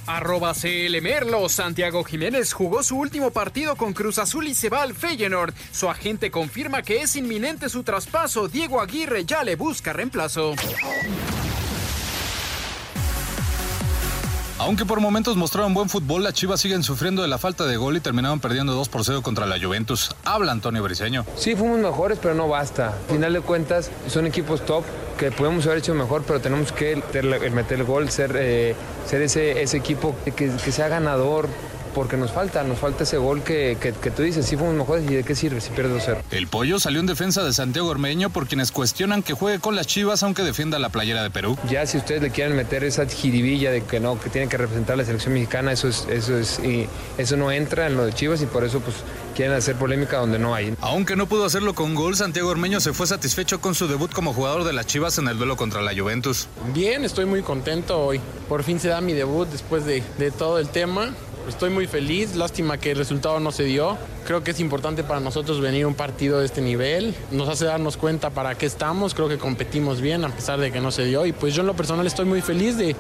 Arroba 0.07 0.55
CL 0.55 1.01
Merlo, 1.03 1.49
Santiago 1.49 2.05
Jiménez 2.05 2.53
jugó 2.53 2.83
su 2.83 2.97
último 2.97 3.31
partido 3.31 3.77
con 3.77 3.93
Cruz 3.93 4.19
Azul 4.19 4.47
y 4.47 4.55
se 4.55 4.69
va 4.69 4.83
al 4.83 4.95
Feyenoord. 4.95 5.53
Su 5.73 5.91
agente 5.91 6.31
confirma 6.31 6.83
que 6.83 7.03
es 7.03 7.17
inminente 7.17 7.69
su 7.69 7.83
traspaso. 7.83 8.47
Diego 8.49 8.81
Aguirre 8.81 9.25
ya 9.25 9.43
le 9.43 9.57
busca 9.57 9.93
reemplazo. 9.93 10.55
Aunque 14.67 14.85
por 14.85 14.99
momentos 14.99 15.37
mostraron 15.37 15.75
buen 15.75 15.89
fútbol, 15.89 16.25
las 16.25 16.33
Chivas 16.33 16.61
siguen 16.61 16.83
sufriendo 16.83 17.23
de 17.23 17.29
la 17.29 17.39
falta 17.39 17.67
de 17.67 17.77
gol 17.77 17.97
y 17.97 18.01
terminaron 18.01 18.41
perdiendo 18.41 18.73
2 18.75 18.89
por 18.89 19.05
0 19.05 19.23
contra 19.23 19.47
la 19.47 19.61
Juventus. 19.61 20.11
Habla 20.25 20.51
Antonio 20.51 20.83
Briseño. 20.83 21.25
Sí, 21.37 21.55
fuimos 21.55 21.79
mejores, 21.79 22.19
pero 22.21 22.35
no 22.35 22.49
basta. 22.49 22.89
Al 22.89 23.15
final 23.15 23.33
de 23.33 23.43
cuentas, 23.43 23.93
son 24.09 24.27
equipos 24.27 24.67
top 24.67 24.83
que 25.19 25.31
podemos 25.31 25.65
haber 25.67 25.79
hecho 25.79 25.95
mejor, 25.95 26.25
pero 26.27 26.41
tenemos 26.41 26.73
que 26.73 27.01
meter 27.53 27.79
el 27.79 27.85
gol, 27.85 28.11
ser, 28.11 28.33
eh, 28.35 28.75
ese, 29.09 29.77
equipo 29.77 30.17
que 30.35 30.73
sea 30.73 30.89
ganador, 30.89 31.49
porque 31.97 32.19
nos 32.19 32.31
falta, 32.31 32.63
nos 32.63 32.79
falta 32.79 33.05
ese 33.05 33.17
gol 33.17 33.43
que, 33.43 33.79
que, 33.81 33.95
que 33.95 34.11
tú 34.11 34.23
dices, 34.23 34.45
sí 34.45 34.55
fuimos 34.55 34.75
mejores 34.75 35.11
y 35.11 35.15
de 35.15 35.25
qué 35.25 35.35
sirve 35.35 35.63
si 35.63 35.71
pierde 35.71 35.99
2-0. 35.99 36.19
El 36.31 36.47
pollo 36.47 36.79
salió 36.79 37.01
en 37.01 37.07
defensa 37.07 37.43
de 37.43 37.55
Santiago 37.55 37.89
Ormeño 37.89 38.29
por 38.29 38.47
quienes 38.47 38.71
cuestionan 38.71 39.23
que 39.23 39.33
juegue 39.33 39.61
con 39.61 39.75
las 39.75 39.87
Chivas 39.87 40.23
aunque 40.23 40.43
defienda 40.43 40.79
la 40.79 40.91
playera 40.91 41.23
de 41.23 41.31
Perú. 41.31 41.57
Ya 41.71 41.87
si 41.87 41.97
ustedes 41.97 42.21
le 42.21 42.29
quieren 42.29 42.55
meter 42.55 42.85
esa 42.85 43.07
jiribilla 43.07 43.71
de 43.71 43.83
que 43.83 43.99
no, 43.99 44.21
que 44.21 44.29
tiene 44.29 44.47
que 44.47 44.59
representar 44.59 44.99
la 44.99 45.07
selección 45.07 45.33
mexicana, 45.33 45.73
eso 45.73 45.89
es, 45.89 46.07
eso 46.11 46.37
es, 46.37 46.59
y 46.59 46.87
eso 47.17 47.39
no 47.39 47.51
entra 47.51 47.87
en 47.87 47.97
lo 47.97 48.05
de 48.05 48.13
Chivas 48.13 48.43
y 48.43 48.47
por 48.47 48.65
eso 48.65 48.81
pues 48.81 48.97
quieren 49.35 49.57
hacer 49.57 49.77
polémica 49.77 50.19
donde 50.19 50.39
no 50.39 50.55
hay. 50.55 50.77
Aunque 50.83 51.17
no 51.17 51.27
pudo 51.27 51.47
hacerlo 51.47 51.75
con 51.75 51.95
gol, 51.95 52.15
Santiago 52.15 52.51
Ormeño 52.51 52.79
se 52.81 52.93
fue 52.93 53.07
satisfecho 53.07 53.63
con 53.63 53.75
su 53.75 53.89
debut 53.89 54.13
como 54.13 54.35
jugador 54.35 54.65
de 54.65 54.75
las 54.75 54.85
Chivas 54.85 55.17
en 55.17 55.29
el 55.29 55.39
duelo 55.39 55.57
contra 55.57 55.81
la 55.81 55.95
Juventus. 55.97 56.47
Bien, 56.75 57.07
estoy 57.07 57.25
muy 57.25 57.41
contento 57.41 57.99
hoy. 57.99 58.21
Por 58.51 58.65
fin 58.65 58.79
se 58.79 58.89
da 58.89 59.01
mi 59.01 59.15
debut 59.15 59.49
después 59.49 59.87
de, 59.87 60.03
de 60.19 60.31
todo 60.31 60.59
el 60.59 60.69
tema. 60.69 61.15
Estoy 61.49 61.71
muy 61.71 61.87
feliz, 61.87 62.35
lástima 62.35 62.79
que 62.79 62.91
el 62.91 62.99
resultado 62.99 63.39
no 63.39 63.53
se 63.53 63.63
dio. 63.63 63.97
Creo 64.27 64.43
que 64.43 64.51
es 64.51 64.59
importante 64.59 65.05
para 65.05 65.21
nosotros 65.21 65.61
venir 65.61 65.85
a 65.85 65.87
un 65.87 65.95
partido 65.95 66.41
de 66.41 66.47
este 66.47 66.61
nivel. 66.61 67.15
Nos 67.31 67.49
hace 67.49 67.67
darnos 67.67 67.97
cuenta 67.97 68.31
para 68.31 68.57
qué 68.57 68.67
estamos. 68.67 69.15
Creo 69.15 69.29
que 69.29 69.39
competimos 69.39 70.01
bien 70.01 70.25
a 70.25 70.29
pesar 70.29 70.59
de 70.59 70.73
que 70.73 70.81
no 70.81 70.91
se 70.91 71.05
dio. 71.05 71.25
Y 71.25 71.33
pues 71.33 71.55
yo 71.55 71.61
en 71.61 71.69
lo 71.69 71.75
personal 71.75 72.05
estoy 72.05 72.25
muy 72.25 72.43
feliz 72.43 72.77
de, 72.77 72.97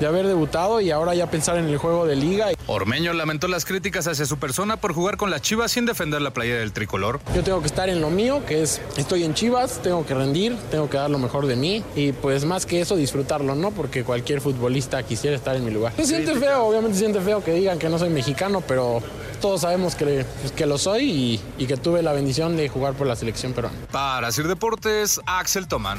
de 0.00 0.06
haber 0.06 0.26
debutado 0.26 0.80
y 0.80 0.90
ahora 0.90 1.14
ya 1.14 1.30
pensar 1.30 1.58
en 1.58 1.66
el 1.66 1.76
juego 1.76 2.06
de 2.06 2.16
liga. 2.16 2.48
Ormeño 2.66 3.12
lamentó 3.12 3.46
las 3.48 3.66
críticas 3.66 4.06
hacia 4.06 4.24
su 4.24 4.38
persona 4.38 4.78
por 4.78 4.94
jugar 4.94 5.18
con 5.18 5.30
las 5.30 5.42
Chivas 5.42 5.72
sin 5.72 5.84
defender 5.84 6.22
la 6.22 6.30
playera 6.30 6.60
del 6.60 6.72
tricolor. 6.72 7.20
Yo 7.34 7.42
tengo 7.42 7.60
que 7.60 7.66
estar 7.66 7.90
en 7.90 8.00
lo 8.00 8.08
mío, 8.08 8.42
que 8.46 8.62
es 8.62 8.80
estoy 8.96 9.24
en 9.24 9.34
Chivas, 9.34 9.80
tengo 9.82 10.06
que 10.06 10.14
rendir, 10.14 10.56
tengo 10.70 10.88
que 10.88 10.96
dar 10.96 11.10
lo 11.10 11.18
mejor 11.18 11.46
de 11.46 11.56
mí 11.56 11.84
y 11.94 12.12
pues 12.12 12.46
más 12.46 12.64
que 12.64 12.80
eso 12.80 12.96
disfrutarlo, 12.96 13.54
¿no? 13.54 13.72
Porque 13.72 14.04
cualquier 14.04 14.40
futbolista 14.40 15.02
quisiera 15.02 15.36
estar 15.36 15.54
en 15.56 15.64
mi 15.66 15.70
lugar. 15.70 15.92
Se 15.96 16.06
siente 16.06 16.34
feo, 16.36 16.64
obviamente 16.64 16.94
se 16.94 17.00
siente 17.00 17.20
feo 17.20 17.44
que 17.44 17.52
digan 17.52 17.78
que 17.78 17.89
no 17.90 17.98
soy 17.98 18.10
mexicano, 18.10 18.62
pero 18.66 19.02
todos 19.40 19.62
sabemos 19.62 19.94
que, 19.94 20.24
pues, 20.40 20.52
que 20.52 20.66
lo 20.66 20.78
soy 20.78 21.10
y, 21.10 21.40
y, 21.58 21.66
que 21.66 21.76
tuve 21.76 22.02
la 22.02 22.12
bendición 22.12 22.56
de 22.56 22.68
jugar 22.68 22.94
por 22.94 23.06
la 23.06 23.16
selección 23.16 23.52
peruana. 23.52 23.76
Para 23.90 24.30
Sir 24.32 24.46
Deportes, 24.46 25.20
Axel 25.26 25.68
Tomán. 25.68 25.98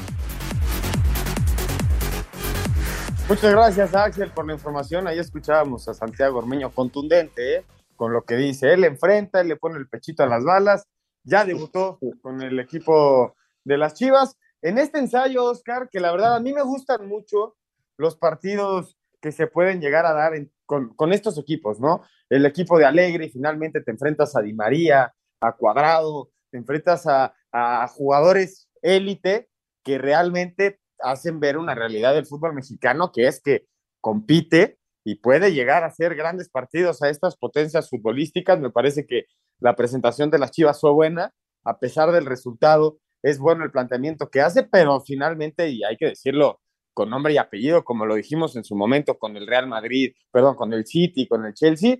Muchas 3.28 3.52
gracias, 3.52 3.94
Axel, 3.94 4.30
por 4.30 4.46
la 4.46 4.54
información. 4.54 5.06
Ahí 5.06 5.18
escuchábamos 5.18 5.88
a 5.88 5.94
Santiago 5.94 6.38
Ormeño 6.38 6.70
contundente, 6.70 7.56
¿eh? 7.56 7.64
con 7.96 8.12
lo 8.12 8.22
que 8.22 8.36
dice. 8.36 8.72
Él 8.72 8.84
enfrenta, 8.84 9.40
él 9.40 9.48
le 9.48 9.56
pone 9.56 9.78
el 9.78 9.88
pechito 9.88 10.22
a 10.22 10.26
las 10.26 10.44
balas. 10.44 10.86
Ya 11.24 11.44
debutó 11.44 11.98
con 12.20 12.42
el 12.42 12.58
equipo 12.58 13.36
de 13.64 13.78
las 13.78 13.94
Chivas. 13.94 14.36
En 14.60 14.78
este 14.78 14.98
ensayo, 14.98 15.44
Oscar, 15.44 15.88
que 15.90 16.00
la 16.00 16.10
verdad 16.10 16.34
a 16.36 16.40
mí 16.40 16.52
me 16.52 16.62
gustan 16.62 17.06
mucho 17.06 17.56
los 17.96 18.16
partidos 18.16 18.96
que 19.22 19.32
se 19.32 19.46
pueden 19.46 19.80
llegar 19.80 20.04
a 20.04 20.12
dar 20.12 20.34
en, 20.34 20.52
con, 20.66 21.12
estos 21.12 21.38
equipos, 21.38 21.80
¿no? 21.80 22.02
El 22.28 22.44
equipo 22.44 22.76
de 22.76 22.84
Alegre 22.84 23.30
finalmente 23.30 23.80
te 23.80 23.92
enfrentas 23.92 24.34
a 24.36 24.42
Di 24.42 24.52
María, 24.52 25.14
a 25.40 25.52
Cuadrado, 25.52 26.30
te 26.50 26.58
enfrentas 26.58 27.06
a, 27.06 27.32
a 27.52 27.86
jugadores 27.88 28.68
élite 28.82 29.48
que 29.84 29.98
realmente 29.98 30.80
hacen 30.98 31.40
ver 31.40 31.56
una 31.56 31.74
realidad 31.74 32.14
del 32.14 32.26
fútbol 32.26 32.52
mexicano, 32.54 33.12
que 33.12 33.28
es 33.28 33.40
que 33.40 33.66
compite 34.00 34.78
y 35.04 35.16
puede 35.16 35.52
llegar 35.52 35.84
a 35.84 35.88
hacer 35.88 36.14
grandes 36.14 36.48
partidos 36.48 37.02
a 37.02 37.08
estas 37.08 37.36
potencias 37.36 37.88
futbolísticas. 37.88 38.58
Me 38.58 38.70
parece 38.70 39.06
que 39.06 39.26
la 39.60 39.76
presentación 39.76 40.30
de 40.30 40.38
las 40.38 40.50
Chivas 40.50 40.80
fue 40.80 40.92
buena, 40.92 41.32
a 41.64 41.78
pesar 41.78 42.10
del 42.10 42.26
resultado, 42.26 42.98
es 43.22 43.38
bueno 43.38 43.64
el 43.64 43.70
planteamiento 43.70 44.30
que 44.30 44.40
hace, 44.40 44.64
pero 44.64 45.00
finalmente, 45.00 45.68
y 45.68 45.84
hay 45.84 45.96
que 45.96 46.06
decirlo 46.06 46.60
con 46.92 47.10
nombre 47.10 47.32
y 47.32 47.38
apellido, 47.38 47.84
como 47.84 48.06
lo 48.06 48.14
dijimos 48.14 48.56
en 48.56 48.64
su 48.64 48.74
momento 48.74 49.18
con 49.18 49.36
el 49.36 49.46
Real 49.46 49.66
Madrid, 49.66 50.12
perdón, 50.30 50.56
con 50.56 50.72
el 50.72 50.86
City, 50.86 51.26
con 51.26 51.44
el 51.44 51.54
Chelsea, 51.54 51.96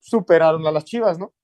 superaron 0.00 0.66
a 0.66 0.70
las 0.70 0.84
Chivas, 0.84 1.18
¿no? 1.18 1.34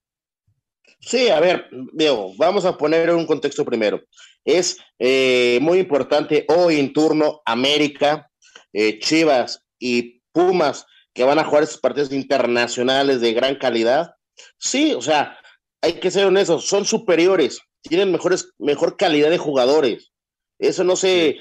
Sí, 0.99 1.29
a 1.29 1.39
ver, 1.39 1.67
Diego, 1.93 2.33
vamos 2.37 2.65
a 2.65 2.77
poner 2.77 3.09
un 3.11 3.25
contexto 3.25 3.65
primero. 3.65 4.01
Es 4.45 4.77
eh, 4.99 5.59
muy 5.61 5.79
importante 5.79 6.45
hoy 6.49 6.79
en 6.79 6.93
turno 6.93 7.41
América, 7.45 8.29
eh, 8.73 8.99
Chivas 8.99 9.65
y 9.79 10.21
Pumas 10.31 10.85
que 11.13 11.23
van 11.23 11.39
a 11.39 11.43
jugar 11.43 11.63
estos 11.63 11.79
partidos 11.79 12.11
internacionales 12.11 13.21
de 13.21 13.33
gran 13.33 13.55
calidad. 13.55 14.15
Sí, 14.57 14.93
o 14.93 15.01
sea, 15.01 15.37
hay 15.81 15.93
que 15.93 16.11
ser 16.11 16.25
honestos, 16.25 16.65
son 16.65 16.85
superiores, 16.85 17.59
tienen 17.81 18.11
mejores, 18.11 18.53
mejor 18.59 18.97
calidad 18.97 19.29
de 19.29 19.37
jugadores. 19.37 20.11
Eso 20.59 20.83
no 20.83 20.95
se, 20.95 21.37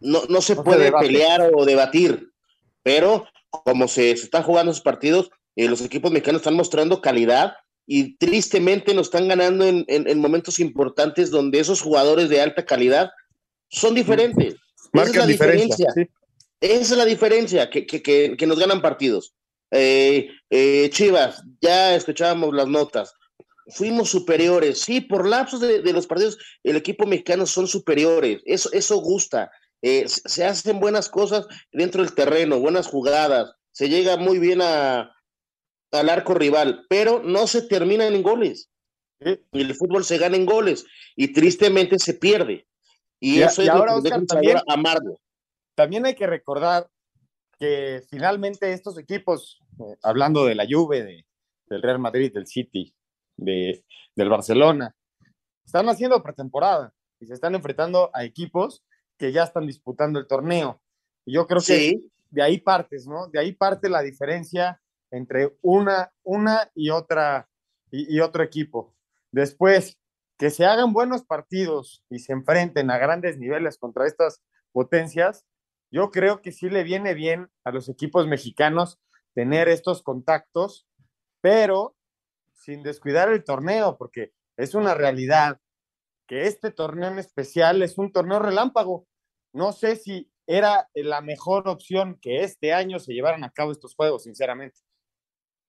no, 0.00 0.22
no 0.28 0.40
se 0.40 0.56
puede 0.56 0.90
pelear 0.92 1.50
o 1.54 1.64
debatir, 1.64 2.30
pero 2.82 3.26
como 3.50 3.88
se, 3.88 4.16
se 4.16 4.24
están 4.24 4.42
jugando 4.42 4.72
esos 4.72 4.82
partidos, 4.82 5.30
eh, 5.56 5.68
los 5.68 5.80
equipos 5.82 6.10
mexicanos 6.10 6.40
están 6.40 6.54
mostrando 6.54 7.00
calidad 7.00 7.54
y 7.86 8.16
tristemente 8.16 8.94
nos 8.94 9.08
están 9.08 9.28
ganando 9.28 9.66
en, 9.66 9.84
en, 9.88 10.18
momentos 10.20 10.60
importantes 10.60 11.30
donde 11.30 11.58
esos 11.58 11.80
jugadores 11.80 12.28
de 12.28 12.40
alta 12.40 12.64
calidad 12.64 13.10
son 13.68 13.94
diferentes. 13.94 14.54
Esa 14.92 15.04
es 15.04 15.16
la 15.16 15.26
diferencia. 15.26 15.92
Esa 16.60 16.80
es 16.80 16.90
la 16.96 17.04
diferencia, 17.04 17.70
que, 17.70 17.86
que, 17.86 18.02
que, 18.36 18.46
nos 18.46 18.58
ganan 18.58 18.82
partidos. 18.82 19.34
Eh, 19.70 20.28
eh, 20.50 20.90
Chivas, 20.92 21.42
ya 21.60 21.94
escuchábamos 21.94 22.54
las 22.54 22.68
notas 22.68 23.14
fuimos 23.70 24.10
superiores. 24.10 24.80
Sí, 24.80 25.00
por 25.00 25.26
lapsos 25.26 25.60
de, 25.60 25.92
los 25.92 26.06
partidos, 26.06 26.38
el 26.62 26.76
equipo 26.76 27.06
mexicano 27.06 27.46
son 27.46 27.66
superiores. 27.66 28.40
Eso, 28.44 28.70
eso 28.72 28.96
gusta. 28.98 29.50
Eh, 29.82 30.04
se 30.08 30.44
hacen 30.44 30.78
buenas 30.78 31.08
cosas 31.08 31.46
dentro 31.72 32.02
del 32.02 32.14
terreno, 32.14 32.60
buenas 32.60 32.86
jugadas. 32.86 33.52
Se 33.72 33.88
llega 33.88 34.16
muy 34.16 34.38
bien 34.38 34.60
a, 34.62 35.14
al 35.92 36.08
arco 36.08 36.34
rival, 36.34 36.86
pero 36.88 37.22
no 37.22 37.46
se 37.46 37.62
termina 37.62 38.06
en 38.06 38.22
goles. 38.22 38.70
Y 39.20 39.60
el 39.60 39.74
fútbol 39.74 40.04
se 40.04 40.18
gana 40.18 40.36
en 40.36 40.46
goles 40.46 40.86
y 41.14 41.32
tristemente 41.32 41.98
se 41.98 42.14
pierde. 42.14 42.66
Y, 43.18 43.42
eso 43.42 43.60
es 43.60 43.68
ahora, 43.68 43.96
lo 43.96 44.02
que 44.02 44.10
también, 44.26 44.58
amargo. 44.66 45.20
También 45.74 46.06
hay 46.06 46.14
que 46.14 46.26
recordar 46.26 46.88
que 47.58 48.02
finalmente 48.08 48.72
estos 48.72 48.96
equipos, 48.96 49.60
eh, 49.78 49.96
hablando 50.02 50.46
de 50.46 50.54
la 50.54 50.66
Juve, 50.68 51.02
de, 51.04 51.26
del 51.66 51.82
Real 51.82 51.98
Madrid, 51.98 52.32
del 52.32 52.46
City, 52.46 52.94
de, 53.36 53.84
del 54.16 54.28
Barcelona. 54.30 54.94
Están 55.66 55.88
haciendo 55.90 56.22
pretemporada 56.22 56.94
y 57.20 57.26
se 57.26 57.34
están 57.34 57.54
enfrentando 57.54 58.10
a 58.14 58.24
equipos 58.24 58.82
que 59.20 59.32
ya 59.32 59.44
están 59.44 59.66
disputando 59.66 60.18
el 60.18 60.26
torneo. 60.26 60.80
Y 61.26 61.34
yo 61.34 61.46
creo 61.46 61.60
que 61.60 62.00
de 62.30 62.42
ahí 62.42 62.58
partes, 62.58 63.06
¿no? 63.06 63.28
De 63.28 63.38
ahí 63.38 63.52
parte 63.52 63.90
la 63.90 64.00
diferencia 64.00 64.80
entre 65.10 65.58
una, 65.60 66.10
una 66.22 66.70
y 66.74 66.88
otra 66.88 67.46
y, 67.90 68.18
otro 68.20 68.42
equipo. 68.42 68.94
Después, 69.30 69.98
que 70.38 70.48
se 70.48 70.64
hagan 70.64 70.94
buenos 70.94 71.26
partidos 71.26 72.02
y 72.08 72.20
se 72.20 72.32
enfrenten 72.32 72.90
a 72.90 72.96
grandes 72.96 73.36
niveles 73.36 73.76
contra 73.76 74.06
estas 74.06 74.42
potencias, 74.72 75.44
yo 75.90 76.10
creo 76.10 76.40
que 76.40 76.50
sí 76.50 76.70
le 76.70 76.82
viene 76.82 77.12
bien 77.12 77.50
a 77.64 77.72
los 77.72 77.90
equipos 77.90 78.26
mexicanos 78.26 78.98
tener 79.34 79.68
estos 79.68 80.02
contactos, 80.02 80.86
pero 81.42 81.94
sin 82.54 82.82
descuidar 82.82 83.30
el 83.30 83.44
torneo, 83.44 83.98
porque 83.98 84.32
es 84.56 84.74
una 84.74 84.94
realidad 84.94 85.60
que 86.26 86.46
este 86.46 86.70
torneo 86.70 87.10
en 87.10 87.18
especial 87.18 87.82
es 87.82 87.98
un 87.98 88.12
torneo 88.12 88.38
relámpago. 88.38 89.09
No 89.52 89.72
sé 89.72 89.96
si 89.96 90.30
era 90.46 90.88
la 90.94 91.20
mejor 91.20 91.68
opción 91.68 92.18
que 92.20 92.42
este 92.42 92.72
año 92.72 92.98
se 92.98 93.12
llevaran 93.12 93.44
a 93.44 93.50
cabo 93.50 93.72
estos 93.72 93.94
juegos, 93.94 94.24
sinceramente. 94.24 94.80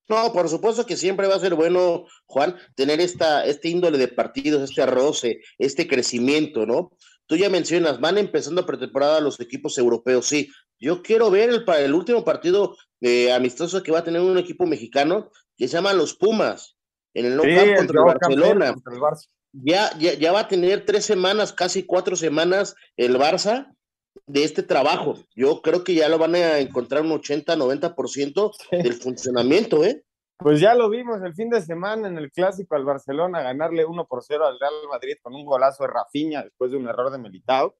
No, 0.08 0.32
por 0.32 0.48
supuesto 0.48 0.84
que 0.84 0.96
siempre 0.96 1.28
va 1.28 1.36
a 1.36 1.40
ser 1.40 1.54
bueno, 1.54 2.06
Juan, 2.26 2.56
tener 2.74 3.00
esta, 3.00 3.46
este 3.46 3.68
índole 3.68 3.98
de 3.98 4.08
partidos, 4.08 4.68
este 4.68 4.84
roce, 4.84 5.40
este 5.58 5.86
crecimiento, 5.86 6.66
¿no? 6.66 6.90
Tú 7.26 7.36
ya 7.36 7.48
mencionas, 7.48 8.00
van 8.00 8.18
empezando 8.18 8.62
a 8.62 8.66
pretemporada 8.66 9.20
los 9.20 9.38
equipos 9.40 9.78
europeos, 9.78 10.26
sí. 10.26 10.50
Yo 10.80 11.02
quiero 11.02 11.30
ver 11.30 11.50
el, 11.50 11.64
el 11.78 11.94
último 11.94 12.24
partido 12.24 12.76
eh, 13.00 13.32
amistoso 13.32 13.82
que 13.82 13.92
va 13.92 14.00
a 14.00 14.04
tener 14.04 14.20
un 14.20 14.36
equipo 14.38 14.66
mexicano 14.66 15.30
que 15.56 15.68
se 15.68 15.74
llama 15.74 15.92
los 15.92 16.14
Pumas 16.14 16.76
en 17.14 17.26
el 17.26 17.36
No 17.36 17.42
contra 17.42 18.00
el 18.00 18.04
Barcelona. 18.04 18.74
Ya, 19.52 19.90
ya, 19.98 20.14
ya 20.14 20.32
va 20.32 20.40
a 20.40 20.48
tener 20.48 20.84
tres 20.84 21.04
semanas, 21.04 21.52
casi 21.52 21.84
cuatro 21.84 22.16
semanas 22.16 22.74
el 22.96 23.16
Barça 23.16 23.74
de 24.26 24.44
este 24.44 24.62
trabajo. 24.62 25.18
Yo 25.34 25.62
creo 25.62 25.84
que 25.84 25.94
ya 25.94 26.08
lo 26.08 26.18
van 26.18 26.34
a 26.34 26.58
encontrar 26.58 27.02
un 27.02 27.12
80, 27.12 27.56
90% 27.56 28.52
del 28.70 28.94
funcionamiento, 28.94 29.84
¿eh? 29.84 30.04
Pues 30.38 30.60
ya 30.60 30.74
lo 30.74 30.90
vimos 30.90 31.22
el 31.22 31.34
fin 31.34 31.50
de 31.50 31.62
semana 31.62 32.08
en 32.08 32.18
el 32.18 32.32
clásico 32.32 32.74
al 32.74 32.84
Barcelona, 32.84 33.42
ganarle 33.42 33.84
1 33.84 34.06
por 34.06 34.24
0 34.24 34.44
al 34.44 34.58
Real 34.58 34.72
Madrid 34.90 35.14
con 35.22 35.34
un 35.34 35.44
golazo 35.44 35.84
de 35.84 35.90
Rafinha 35.90 36.42
después 36.42 36.72
de 36.72 36.78
un 36.78 36.88
error 36.88 37.12
de 37.12 37.18
Militao. 37.18 37.76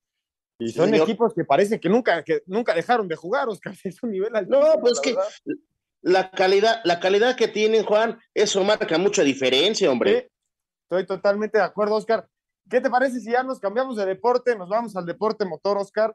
Y 0.59 0.71
son 0.71 0.95
equipos 0.95 1.35
que 1.35 1.45
parece 1.45 1.81
que 1.81 1.89
nunca, 1.89 2.23
que 2.23 2.43
nunca 2.47 2.73
dejaron 2.73 3.09
de 3.09 3.17
jugar, 3.17 3.49
Oscar. 3.49 3.75
Es 3.85 4.03
un 4.03 4.13
nivel 4.13 4.33
No, 4.49 4.75
pues 4.81 5.01
que 5.01 5.17
la 6.03 6.31
calidad, 6.31 6.81
la 6.85 7.01
calidad 7.01 7.37
que 7.37 7.49
tienen, 7.49 7.85
Juan, 7.85 8.21
eso 8.35 8.63
marca 8.63 8.99
mucha 8.99 9.23
diferencia, 9.23 9.91
hombre. 9.91 10.32
Estoy 10.93 11.07
totalmente 11.07 11.57
de 11.57 11.65
acuerdo, 11.65 11.95
Oscar. 11.97 12.29
¿Qué 12.69 12.81
te 12.81 12.91
parece 12.91 13.19
si 13.21 13.33
ya 13.33 13.43
nos 13.43 13.59
cambiamos 13.59 13.97
de 13.97 14.05
deporte? 14.05 14.55
Nos 14.57 14.69
vamos 14.69 14.95
al 14.95 15.07
deporte 15.07 15.47
motor, 15.47 15.79
Oscar. 15.79 16.15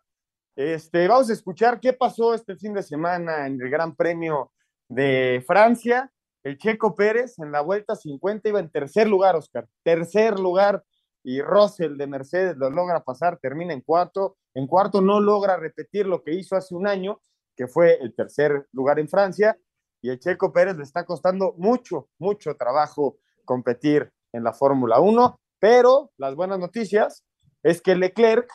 Este, 0.55 1.07
vamos 1.07 1.31
a 1.31 1.33
escuchar 1.33 1.79
qué 1.79 1.93
pasó 1.93 2.35
este 2.35 2.55
fin 2.57 2.73
de 2.73 2.83
semana 2.83 3.47
en 3.47 3.59
el 3.59 3.71
Gran 3.71 3.95
Premio 3.95 4.51
de 4.87 5.43
Francia. 5.47 6.11
El 6.43 6.59
Checo 6.59 6.93
Pérez 6.93 7.39
en 7.39 7.51
la 7.51 7.61
vuelta 7.61 7.95
50 7.95 8.49
iba 8.49 8.59
en 8.59 8.69
tercer 8.69 9.07
lugar, 9.07 9.35
Oscar. 9.35 9.67
Tercer 9.83 10.39
lugar. 10.39 10.83
Y 11.23 11.41
Russell 11.41 11.97
de 11.97 12.07
Mercedes 12.07 12.55
lo 12.55 12.69
logra 12.69 13.03
pasar, 13.03 13.39
termina 13.39 13.73
en 13.73 13.81
cuarto. 13.81 14.37
En 14.53 14.67
cuarto 14.67 15.01
no 15.01 15.19
logra 15.19 15.57
repetir 15.57 16.05
lo 16.05 16.23
que 16.23 16.33
hizo 16.35 16.55
hace 16.55 16.75
un 16.75 16.87
año, 16.87 17.19
que 17.55 17.67
fue 17.67 17.97
el 17.99 18.15
tercer 18.15 18.67
lugar 18.71 18.99
en 18.99 19.09
Francia 19.09 19.57
y 20.01 20.09
el 20.09 20.19
Checo 20.19 20.53
Pérez 20.53 20.77
le 20.77 20.83
está 20.83 21.03
costando 21.03 21.55
mucho, 21.57 22.09
mucho 22.19 22.55
trabajo 22.55 23.17
competir 23.43 24.11
en 24.37 24.43
la 24.43 24.53
Fórmula 24.53 24.99
1, 24.99 25.39
pero 25.59 26.11
las 26.17 26.35
buenas 26.35 26.59
noticias 26.59 27.25
es 27.63 27.81
que 27.81 27.95
Leclerc 27.95 28.47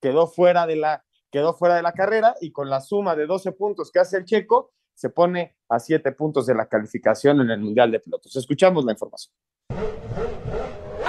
quedó 0.00 0.26
fuera 0.26 0.66
de 0.66 0.76
la 0.76 1.04
quedó 1.30 1.52
fuera 1.52 1.74
de 1.74 1.82
la 1.82 1.92
carrera 1.92 2.36
y 2.40 2.52
con 2.52 2.70
la 2.70 2.80
suma 2.80 3.16
de 3.16 3.26
12 3.26 3.52
puntos 3.52 3.90
que 3.90 3.98
hace 3.98 4.16
el 4.16 4.24
Checo 4.24 4.70
se 4.94 5.10
pone 5.10 5.56
a 5.68 5.80
7 5.80 6.12
puntos 6.12 6.46
de 6.46 6.54
la 6.54 6.66
calificación 6.66 7.40
en 7.40 7.50
el 7.50 7.60
Mundial 7.60 7.90
de 7.90 7.98
Pilotos. 7.98 8.36
Escuchamos 8.36 8.84
la 8.84 8.92
información. 8.92 9.34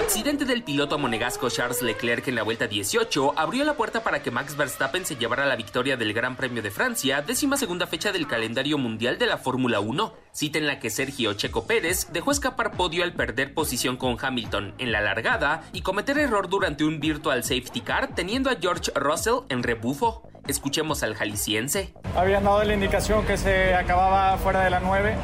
Accidente 0.06 0.46
del 0.46 0.62
piloto 0.62 1.00
monegasco 1.00 1.50
Charles 1.50 1.82
Leclerc 1.82 2.28
en 2.28 2.36
la 2.36 2.44
vuelta 2.44 2.68
18 2.68 3.34
abrió 3.36 3.66
la 3.66 3.74
puerta 3.74 4.04
para 4.04 4.22
que 4.22 4.30
Max 4.30 4.56
Verstappen 4.56 5.04
se 5.04 5.16
llevara 5.16 5.48
la 5.48 5.56
victoria 5.56 5.98
del 5.98 6.14
Gran 6.14 6.36
Premio 6.36 6.62
de 6.62 6.70
Francia, 6.70 7.24
décima 7.24 7.58
segunda 7.58 7.88
fecha 7.88 8.12
del 8.12 8.28
calendario 8.28 8.78
mundial 8.78 9.18
de 9.18 9.26
la 9.26 9.40
Fórmula 9.40 9.80
1, 9.80 10.14
cita 10.32 10.60
en 10.60 10.68
la 10.68 10.80
que 10.80 10.92
Sergio 10.92 11.34
Checo 11.34 11.66
Pérez 11.66 12.14
dejó 12.14 12.30
escapar 12.30 12.74
podio 12.74 13.04
al 13.04 13.14
perder 13.14 13.56
posición 13.56 13.98
con 13.98 14.16
Hamilton 14.22 14.76
en 14.78 14.92
la 14.92 15.02
largada 15.02 15.64
y 15.74 15.82
cometer 15.82 16.20
error 16.20 16.50
durante 16.50 16.86
un 16.86 17.00
virtual 17.00 17.44
safety 17.44 17.82
car 17.82 18.14
teniendo 18.14 18.52
a 18.52 18.58
George 18.62 18.92
Russell 18.94 19.40
en 19.50 19.64
rebufo. 19.64 20.30
Escuchemos 20.48 21.02
al 21.02 21.16
jalisciense. 21.16 21.96
Habían 22.16 22.44
dado 22.44 22.64
la 22.64 22.76
indicación 22.76 23.26
que 23.26 23.38
se 23.38 23.74
acababa 23.74 24.38
fuera 24.38 24.64
de 24.64 24.70
la 24.70 24.82
9 24.82 25.16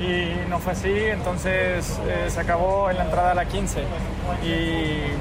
y 0.00 0.48
no 0.48 0.58
fue 0.58 0.72
así, 0.72 0.92
entonces 0.92 1.98
eh, 2.06 2.26
se 2.28 2.40
acabó 2.40 2.90
en 2.90 2.98
la 2.98 3.04
entrada 3.04 3.32
a 3.32 3.34
la 3.34 3.46
15 3.46 3.80
y 4.44 5.12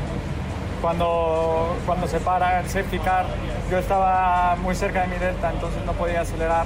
cuando, 0.82 1.76
cuando 1.86 2.07
se 2.07 2.19
para 2.19 2.59
el 2.59 2.67
safety 2.67 2.99
car 2.99 3.26
yo 3.71 3.78
estaba 3.78 4.55
muy 4.57 4.76
cerca 4.76 5.01
de 5.01 5.07
mi 5.07 5.17
delta, 5.17 5.51
entonces 5.51 5.84
no 5.86 5.93
podía 5.93 6.21
acelerar, 6.21 6.65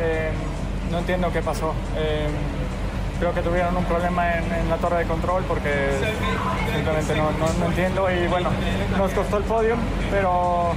eh, 0.00 0.30
no 0.90 0.98
entiendo 0.98 1.30
qué 1.32 1.42
pasó. 1.42 1.74
Eh, 1.96 2.26
creo 3.20 3.32
que 3.32 3.42
tuvieron 3.42 3.76
un 3.76 3.84
problema 3.84 4.34
en, 4.34 4.68
la 4.68 4.76
torre 4.78 4.98
de 4.98 5.04
control 5.04 5.44
porque 5.46 5.70
simplemente 6.74 7.14
no, 7.14 7.30
no, 7.32 7.52
no 7.60 7.66
entiendo 7.66 8.10
y 8.10 8.26
bueno, 8.26 8.50
nos 8.98 9.12
costó 9.12 9.36
el 9.36 9.44
podio, 9.44 9.76
pero 10.10 10.72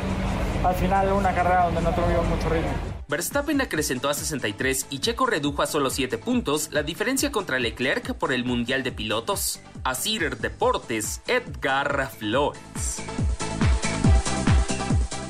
al 0.64 0.76
final 0.76 1.12
una 1.14 1.32
carrera 1.32 1.64
donde 1.66 1.82
no 1.82 1.90
tuvimos 1.92 2.28
mucho 2.28 2.50
ritmo. 2.50 2.95
Verstappen 3.08 3.62
acrecentó 3.62 4.10
a 4.10 4.16
63 4.16 4.88
y 4.90 4.98
Checo 4.98 5.28
redujo 5.28 5.62
a 5.62 5.68
solo 5.68 5.92
7 5.92 6.18
puntos 6.18 6.70
la 6.72 6.82
diferencia 6.82 7.32
contra 7.32 7.60
Leclerc 7.60 8.16
por 8.16 8.34
el 8.34 8.46
Mundial 8.46 8.82
de 8.82 8.92
Pilotos. 8.92 9.62
Asir 9.84 10.38
Deportes, 10.38 11.22
Edgar 11.28 12.10
Flores. 12.10 13.04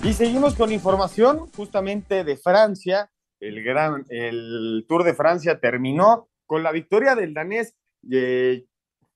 Y 0.04 0.14
seguimos 0.14 0.56
con 0.56 0.72
información 0.72 1.52
justamente 1.54 2.24
de 2.24 2.38
Francia. 2.38 3.12
El, 3.42 3.62
gran, 3.62 4.06
el 4.08 4.86
Tour 4.88 5.04
de 5.04 5.14
Francia 5.14 5.60
terminó 5.60 6.30
con 6.46 6.64
la 6.64 6.72
victoria 6.72 7.14
del 7.14 7.34
danés 7.34 7.76
eh, 8.10 8.64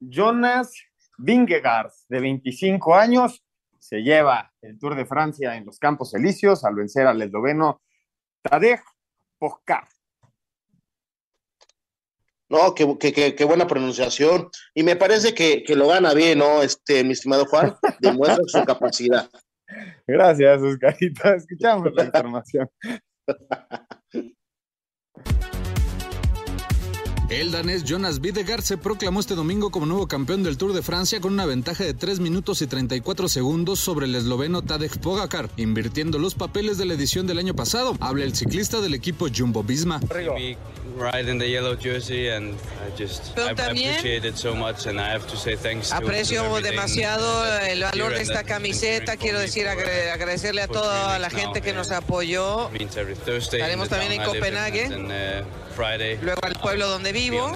Jonas 0.01 0.74
Vingegaard, 1.18 1.91
de 2.10 2.20
25 2.20 2.93
años. 2.93 3.41
Se 3.78 4.01
lleva 4.01 4.51
el 4.62 4.78
Tour 4.78 4.95
de 4.95 5.05
Francia 5.05 5.55
en 5.55 5.66
los 5.66 5.80
Campos 5.80 6.14
Elíseos 6.14 6.66
al 6.66 6.76
vencer 6.76 7.07
al 7.07 7.22
esloveno 7.22 7.82
Tadej 8.41 8.79
Pogacar. 9.37 9.87
No, 12.49 12.73
qué, 12.73 12.97
qué, 12.99 13.35
qué, 13.35 13.45
buena 13.45 13.67
pronunciación. 13.67 14.49
Y 14.73 14.83
me 14.83 14.95
parece 14.95 15.35
que, 15.35 15.63
que, 15.63 15.75
lo 15.75 15.87
gana 15.87 16.15
bien, 16.15 16.39
¿no? 16.39 16.63
Este, 16.63 17.03
mi 17.03 17.13
estimado 17.13 17.45
Juan, 17.45 17.75
demuestra 17.99 18.43
su 18.47 18.65
capacidad. 18.65 19.29
Gracias, 20.07 20.61
Oscarito. 20.61 21.33
Escuchamos 21.33 21.93
la 21.93 22.05
información. 22.05 22.69
El 27.30 27.51
danés 27.51 27.84
Jonas 27.84 28.21
Videgaard 28.21 28.63
se 28.63 28.75
proclamó 28.75 29.19
este 29.19 29.36
domingo 29.36 29.69
como 29.69 29.86
nuevo 29.86 30.07
campeón 30.07 30.41
del 30.41 30.57
Tour 30.57 30.73
de 30.73 30.82
Francia 30.82 31.21
con 31.21 31.32
una 31.32 31.45
ventaja 31.45 31.84
de 31.84 31.93
3 31.93 32.19
minutos 32.21 32.63
y 32.63 32.67
34 32.67 33.30
segundos 33.30 33.80
sobre 33.80 34.07
el 34.07 34.15
esloveno 34.15 34.63
Tadej 34.63 34.97
Pogacar, 34.99 35.47
invirtiendo 35.55 36.17
los 36.17 36.34
papeles 36.34 36.80
de 36.80 36.86
la 36.86 36.95
edición 36.95 37.27
del 37.27 37.38
año 37.38 37.55
pasado. 37.55 37.95
Habla 37.99 38.23
el 38.23 38.36
ciclista 38.36 38.82
del 38.82 38.95
equipo 38.95 39.27
Jumbo 39.34 39.61
Visma. 39.61 39.99
Pero 40.09 40.34
también 43.55 43.95
aprecio 45.91 46.61
demasiado 46.61 47.57
el 47.59 47.84
valor 47.84 48.13
de 48.15 48.21
esta 48.21 48.43
camiseta. 48.43 49.17
Quiero 49.17 49.38
decir, 49.38 49.67
agradecerle 49.67 50.63
a 50.63 50.67
toda 50.67 51.19
la 51.19 51.30
gente 51.30 51.61
que 51.61 51.73
nos 51.73 51.91
apoyó. 51.91 52.71
Estaremos 52.73 53.88
también 53.88 54.13
en 54.13 54.23
Copenhague. 54.23 55.45
Luego 56.21 56.41
al 56.43 56.55
pueblo 56.55 56.89
donde 56.89 57.13
vivo. 57.13 57.55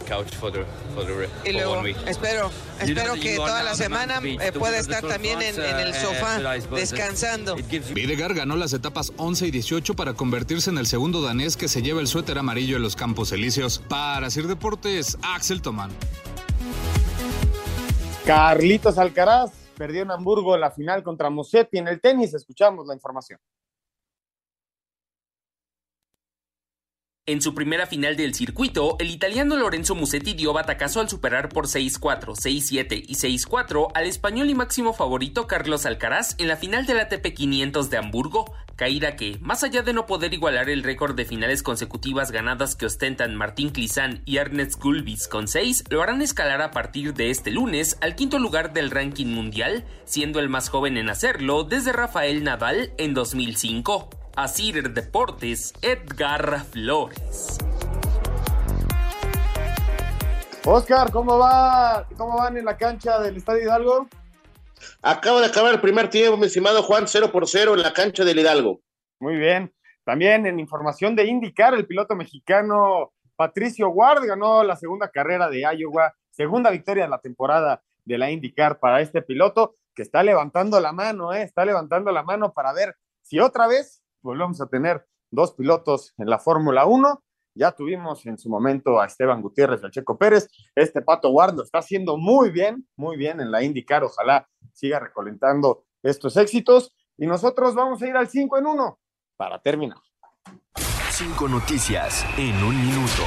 Y 1.46 1.52
luego 1.52 1.86
espero, 2.08 2.52
espero 2.80 3.14
que 3.16 3.36
toda 3.36 3.64
la 3.64 3.76
semana 3.76 4.20
eh, 4.24 4.52
pueda 4.54 4.78
estar 4.78 5.02
también 5.06 5.42
en, 5.42 5.60
en, 5.62 5.80
el 5.80 5.94
sofá 5.94 6.40
descansando. 6.76 7.56
Videgaard 7.56 8.36
ganó 8.36 8.56
las 8.56 8.74
etapas 8.74 9.12
11 9.18 9.48
y 9.48 9.52
18 9.52 9.96
para 9.96 10.14
convertirse 10.14 10.70
en 10.70 10.78
el 10.78 10.88
segundo 10.88 11.22
danés 11.22 11.58
que 11.58 11.68
se 11.68 11.82
lleva 11.82 12.00
el 12.00 12.08
suéter 12.08 12.38
amarillo 12.38 12.78
en 12.78 12.84
los 12.84 12.96
Campos 12.96 13.32
Elíseos. 13.32 13.82
Para 13.90 14.30
Sir 14.30 14.48
Deportes, 14.48 15.18
Axel 15.22 15.62
Tomán. 15.62 15.92
Carlitos 18.26 18.98
Alcaraz 18.98 19.52
perdió 19.78 20.04
en 20.04 20.12
Hamburgo 20.12 20.56
la 20.56 20.72
final 20.72 21.04
contra 21.04 21.30
Musetti 21.30 21.78
en 21.78 21.90
el 21.90 22.00
tenis. 22.00 22.34
Escuchamos 22.34 22.88
la 22.88 22.94
información. 22.94 23.40
En 27.26 27.42
su 27.42 27.56
primera 27.56 27.86
final 27.88 28.18
del 28.18 28.34
circuito, 28.34 28.98
el 29.00 29.10
italiano 29.10 29.56
Lorenzo 29.56 29.96
Musetti 29.96 30.34
dio 30.34 30.52
batacazo 30.52 31.00
al 31.00 31.08
superar 31.08 31.48
por 31.48 31.68
6-4, 31.68 32.36
6-7 32.36 33.02
y 33.08 33.16
6-4 33.16 33.92
al 33.94 34.08
español 34.08 34.50
y 34.50 34.56
máximo 34.56 34.92
favorito 34.92 35.48
Carlos 35.48 35.86
Alcaraz 35.86 36.36
en 36.38 36.50
la 36.50 36.58
final 36.58 36.86
del 36.86 37.00
ATP 37.00 37.34
500 37.34 37.90
de 37.90 37.96
Hamburgo, 37.96 38.54
caída 38.76 39.16
que, 39.16 39.38
más 39.40 39.64
allá 39.64 39.84
de 39.84 39.94
no 39.94 40.06
poder 40.06 40.34
igualar 40.34 40.70
el 40.70 40.84
récord 40.84 41.16
de 41.16 41.24
finales 41.24 41.64
consecutivas 41.64 42.30
ganadas 42.30 42.76
que 42.76 42.88
ostentan 42.88 43.38
Martín 43.38 43.70
Clizán 43.70 44.22
y 44.26 44.36
Ernest 44.36 44.78
Gulbis 44.82 45.30
con 45.30 45.48
6, 45.48 45.86
lo 45.90 46.04
harán 46.04 46.22
escalar 46.22 46.62
a 46.62 46.72
partir 46.72 47.14
de 47.14 47.30
este 47.30 47.52
lunes 47.52 47.98
al 48.02 48.18
quinto 48.18 48.38
lugar 48.38 48.74
del 48.74 48.92
ranking 48.92 49.28
mundial, 49.28 49.86
siendo 50.04 50.42
el 50.42 50.50
más 50.50 50.68
joven 50.68 50.98
en 50.98 51.10
hacerlo 51.10 51.64
desde 51.64 51.94
Rafael 51.94 52.44
Nadal 52.44 52.92
en 52.98 53.14
2005. 53.14 54.23
Asir 54.36 54.92
Deportes, 54.92 55.74
Edgar 55.84 56.66
Flores. 56.66 57.60
Oscar, 60.66 61.12
¿cómo 61.12 61.38
va? 61.38 62.08
¿Cómo 62.18 62.38
van 62.38 62.58
en 62.58 62.66
la 62.66 62.76
cancha 62.76 63.20
del 63.20 63.38
Estadio 63.38 63.62
Hidalgo? 63.62 64.08
Acaba 65.04 65.40
de 65.40 65.46
acabar 65.46 65.76
el 65.76 65.82
primer 65.82 66.10
tiempo, 66.10 66.36
mi 66.36 66.48
estimado 66.48 66.82
Juan, 66.82 67.08
0 67.08 67.32
por 67.32 67.48
0 67.48 67.76
en 67.76 67.84
la 67.84 67.94
cancha 67.94 68.26
del 68.26 68.40
Hidalgo. 68.40 68.82
Muy 69.20 69.36
bien. 69.36 69.72
También 70.04 70.48
en 70.48 70.60
información 70.60 71.16
de 71.16 71.26
indicar, 71.26 71.76
el 71.76 71.86
piloto 71.86 72.16
mexicano 72.16 73.14
Patricio 73.36 73.90
Ward 73.90 74.26
ganó 74.26 74.64
la 74.64 74.76
segunda 74.78 75.10
carrera 75.10 75.48
de 75.48 75.62
Iowa, 75.62 76.12
segunda 76.32 76.72
victoria 76.72 77.04
de 77.04 77.10
la 77.10 77.20
temporada 77.20 77.84
de 78.04 78.18
la 78.18 78.32
IndyCar 78.32 78.80
para 78.80 79.00
este 79.02 79.22
piloto 79.22 79.76
que 79.94 80.02
está 80.02 80.24
levantando 80.24 80.80
la 80.80 80.92
mano, 80.92 81.34
¿eh? 81.34 81.44
está 81.44 81.66
levantando 81.66 82.12
la 82.12 82.24
mano 82.24 82.52
para 82.52 82.74
ver 82.74 82.96
si 83.22 83.40
otra 83.40 83.68
vez 83.68 84.03
volvemos 84.24 84.60
a 84.62 84.68
tener 84.68 85.06
dos 85.30 85.54
pilotos 85.54 86.14
en 86.18 86.30
la 86.30 86.40
Fórmula 86.40 86.86
1. 86.86 87.24
Ya 87.56 87.72
tuvimos 87.72 88.26
en 88.26 88.38
su 88.38 88.50
momento 88.50 89.00
a 89.00 89.06
Esteban 89.06 89.42
Gutiérrez 89.42 89.82
y 89.82 89.86
al 89.86 89.92
Checo 89.92 90.18
Pérez. 90.18 90.50
Este 90.76 91.02
Pato 91.02 91.30
Ward 91.30 91.56
lo 91.56 91.64
está 91.64 91.80
haciendo 91.80 92.18
muy 92.18 92.50
bien, 92.50 92.88
muy 92.96 93.16
bien 93.16 93.40
en 93.42 93.52
la 93.52 93.62
IndyCar. 93.62 94.04
Ojalá 94.04 94.48
siga 94.72 95.00
recolentando 95.00 95.86
estos 96.02 96.36
éxitos. 96.38 96.96
Y 97.18 97.28
nosotros 97.28 97.76
vamos 97.76 98.02
a 98.02 98.08
ir 98.08 98.16
al 98.16 98.28
5 98.28 98.58
en 98.58 98.66
1 98.66 99.00
para 99.38 99.60
terminar. 99.62 100.00
Cinco 101.12 101.48
noticias 101.48 102.26
en 102.38 102.56
un 102.64 102.76
minuto. 102.76 103.22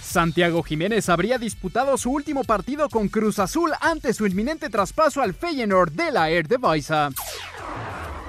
Santiago 0.00 0.62
Jiménez 0.62 1.08
habría 1.10 1.38
disputado 1.38 1.98
su 1.98 2.10
último 2.10 2.44
partido 2.44 2.88
con 2.88 3.08
Cruz 3.08 3.38
Azul 3.38 3.72
ante 3.80 4.14
su 4.14 4.26
inminente 4.26 4.70
traspaso 4.70 5.20
al 5.20 5.34
Feyenoord 5.34 5.92
de 5.92 6.10
la 6.12 6.30
Eredivisie. 6.30 7.08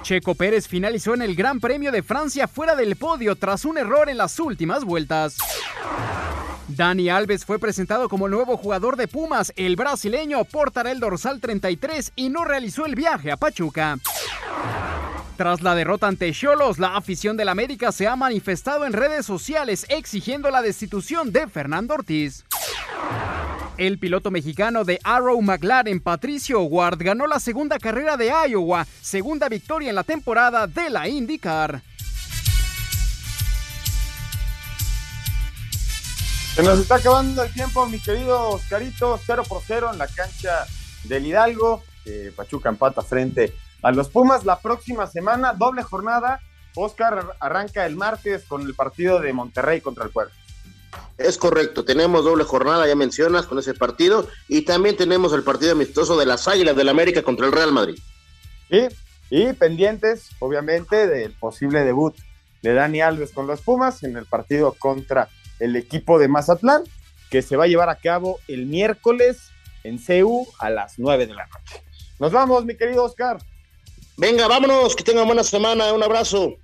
Checo 0.05 0.35
Pérez 0.35 0.67
finalizó 0.67 1.15
en 1.15 1.23
el 1.23 1.33
Gran 1.33 1.59
Premio 1.59 1.91
de 1.91 2.03
Francia 2.03 2.47
fuera 2.47 2.75
del 2.75 2.95
podio 2.95 3.35
tras 3.35 3.65
un 3.65 3.79
error 3.79 4.07
en 4.07 4.17
las 4.17 4.39
últimas 4.39 4.83
vueltas. 4.83 5.35
Dani 6.67 7.09
Alves 7.09 7.43
fue 7.43 7.57
presentado 7.57 8.07
como 8.07 8.29
nuevo 8.29 8.55
jugador 8.55 8.97
de 8.97 9.07
Pumas. 9.07 9.51
El 9.55 9.75
brasileño 9.75 10.43
portará 10.45 10.91
el 10.91 10.99
dorsal 10.99 11.41
33 11.41 12.11
y 12.15 12.29
no 12.29 12.45
realizó 12.45 12.85
el 12.85 12.93
viaje 12.93 13.31
a 13.31 13.37
Pachuca. 13.37 13.97
Tras 15.37 15.63
la 15.63 15.73
derrota 15.73 16.05
ante 16.05 16.31
Cholos, 16.33 16.77
la 16.77 16.95
afición 16.95 17.35
del 17.35 17.49
América 17.49 17.91
se 17.91 18.07
ha 18.07 18.15
manifestado 18.15 18.85
en 18.85 18.93
redes 18.93 19.25
sociales 19.25 19.87
exigiendo 19.89 20.51
la 20.51 20.61
destitución 20.61 21.31
de 21.31 21.47
Fernando 21.47 21.95
Ortiz. 21.95 22.45
El 23.77 23.99
piloto 23.99 24.31
mexicano 24.31 24.85
de 24.85 25.01
Arrow 25.03 25.41
McLaren, 25.41 25.99
Patricio 25.99 26.61
Ward, 26.61 26.97
ganó 26.99 27.27
la 27.27 27.41
segunda 27.41 27.77
carrera 27.77 28.15
de 28.15 28.31
Iowa, 28.47 28.87
segunda 29.01 29.49
victoria 29.49 29.89
en 29.89 29.95
la 29.95 30.05
temporada 30.05 30.65
de 30.65 30.89
la 30.89 31.09
IndyCar. 31.09 31.81
Se 36.55 36.63
nos 36.63 36.79
está 36.79 36.95
acabando 36.95 37.43
el 37.43 37.51
tiempo, 37.51 37.85
mi 37.87 37.99
querido 37.99 38.51
Oscarito, 38.51 39.19
0 39.25 39.43
por 39.45 39.61
0 39.67 39.89
en 39.91 39.97
la 39.97 40.07
cancha 40.07 40.65
del 41.03 41.25
Hidalgo. 41.25 41.83
Pachuca 42.37 42.69
empata 42.69 43.01
frente 43.01 43.53
a 43.81 43.91
los 43.91 44.07
Pumas. 44.07 44.45
La 44.45 44.57
próxima 44.59 45.05
semana, 45.05 45.51
doble 45.51 45.83
jornada. 45.83 46.39
Oscar 46.75 47.35
arranca 47.41 47.85
el 47.85 47.97
martes 47.97 48.45
con 48.45 48.61
el 48.61 48.73
partido 48.73 49.19
de 49.19 49.33
Monterrey 49.33 49.81
contra 49.81 50.05
el 50.05 50.11
Puebla. 50.11 50.33
Es 51.17 51.37
correcto, 51.37 51.85
tenemos 51.85 52.25
doble 52.25 52.43
jornada, 52.43 52.87
ya 52.87 52.95
mencionas, 52.95 53.45
con 53.45 53.57
ese 53.57 53.73
partido, 53.73 54.27
y 54.47 54.63
también 54.63 54.97
tenemos 54.97 55.31
el 55.33 55.43
partido 55.43 55.71
amistoso 55.71 56.17
de 56.17 56.25
las 56.25 56.47
Águilas 56.47 56.75
del 56.75 56.89
América 56.89 57.23
contra 57.23 57.45
el 57.45 57.53
Real 57.53 57.71
Madrid. 57.71 57.97
Sí, 58.69 58.87
y 59.29 59.53
pendientes, 59.53 60.29
obviamente, 60.39 61.07
del 61.07 61.31
posible 61.33 61.83
debut 61.83 62.15
de 62.61 62.73
Dani 62.73 63.01
Alves 63.01 63.31
con 63.31 63.47
los 63.47 63.61
Pumas 63.61 64.03
en 64.03 64.17
el 64.17 64.25
partido 64.25 64.73
contra 64.73 65.29
el 65.59 65.75
equipo 65.75 66.19
de 66.19 66.27
Mazatlán, 66.27 66.83
que 67.29 67.41
se 67.41 67.55
va 67.55 67.63
a 67.63 67.67
llevar 67.67 67.89
a 67.89 67.95
cabo 67.95 68.39
el 68.47 68.65
miércoles 68.65 69.49
en 69.83 69.99
CEU 69.99 70.47
a 70.59 70.69
las 70.69 70.99
9 70.99 71.27
de 71.27 71.33
la 71.33 71.47
noche. 71.47 71.83
Nos 72.19 72.31
vamos, 72.31 72.65
mi 72.65 72.75
querido 72.75 73.03
Oscar. 73.03 73.37
Venga, 74.17 74.47
vámonos, 74.47 74.95
que 74.95 75.03
tengan 75.03 75.27
buena 75.27 75.43
semana, 75.43 75.93
un 75.93 76.03
abrazo. 76.03 76.55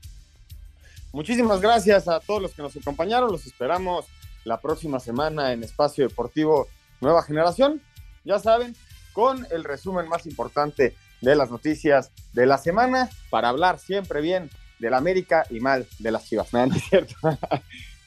Muchísimas 1.14 1.60
gracias 1.60 2.08
a 2.08 2.20
todos 2.20 2.42
los 2.42 2.52
que 2.54 2.62
nos 2.62 2.76
acompañaron, 2.76 3.32
los 3.32 3.46
esperamos 3.46 4.06
la 4.44 4.60
próxima 4.60 5.00
semana 5.00 5.54
en 5.54 5.64
Espacio 5.64 6.08
Deportivo 6.08 6.68
Nueva 7.00 7.24
Generación. 7.24 7.82
Ya 8.24 8.40
saben, 8.40 8.76
con 9.14 9.46
el 9.52 9.64
resumen 9.64 10.08
más 10.08 10.26
importante 10.26 10.96
de 11.22 11.36
las 11.36 11.52
noticias 11.52 12.12
de 12.34 12.46
la 12.46 12.58
semana 12.58 13.10
para 13.30 13.50
hablar 13.50 13.80
siempre 13.80 14.22
bien 14.22 14.50
del 14.80 14.94
América 14.94 15.46
y 15.50 15.60
mal 15.60 15.88
de 16.00 16.12
las 16.12 16.26
Chivas. 16.26 16.48
¿No 16.54 16.66
es 16.66 16.84
cierto? 16.84 17.16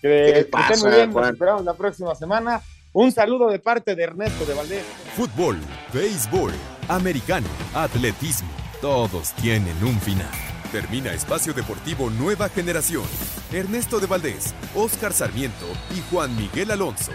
que 0.03 0.41
estén 0.41 0.81
muy 0.81 0.91
bien, 0.91 1.11
nos 1.11 1.29
esperamos 1.29 1.65
la 1.65 1.75
próxima 1.75 2.15
semana. 2.15 2.61
Un 2.93 3.11
saludo 3.11 3.49
de 3.49 3.59
parte 3.59 3.97
de 3.97 4.05
Ernesto 4.05 4.45
de 4.45 4.55
Valdés. 4.55 4.85
Fútbol, 5.17 5.59
béisbol, 5.93 6.53
americano, 6.89 7.49
atletismo, 7.75 8.51
todos 8.81 9.33
tienen 9.33 9.77
un 9.83 9.99
final. 10.01 10.54
Termina 10.75 11.13
Espacio 11.13 11.55
Deportivo 11.55 12.11
Nueva 12.11 12.49
Generación. 12.49 13.05
Ernesto 13.53 14.01
de 14.01 14.09
Valdés, 14.09 14.53
Oscar 14.75 15.13
Sarmiento 15.13 15.67
y 15.97 16.01
Juan 16.11 16.37
Miguel 16.37 16.73
Alonso. 16.73 17.13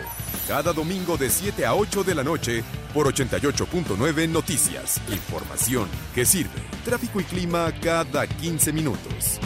Cada 0.48 0.72
domingo 0.72 1.18
de 1.18 1.30
7 1.30 1.66
a 1.66 1.76
8 1.76 2.06
de 2.06 2.16
la 2.16 2.24
noche 2.24 2.64
por 2.94 3.14
88.9 3.14 4.30
Noticias. 4.30 5.02
Información 5.12 5.90
que 6.16 6.24
sirve. 6.24 6.62
Tráfico 6.86 7.20
y 7.20 7.26
clima 7.26 7.74
cada 7.82 8.26
15 8.28 8.72
minutos. 8.72 9.42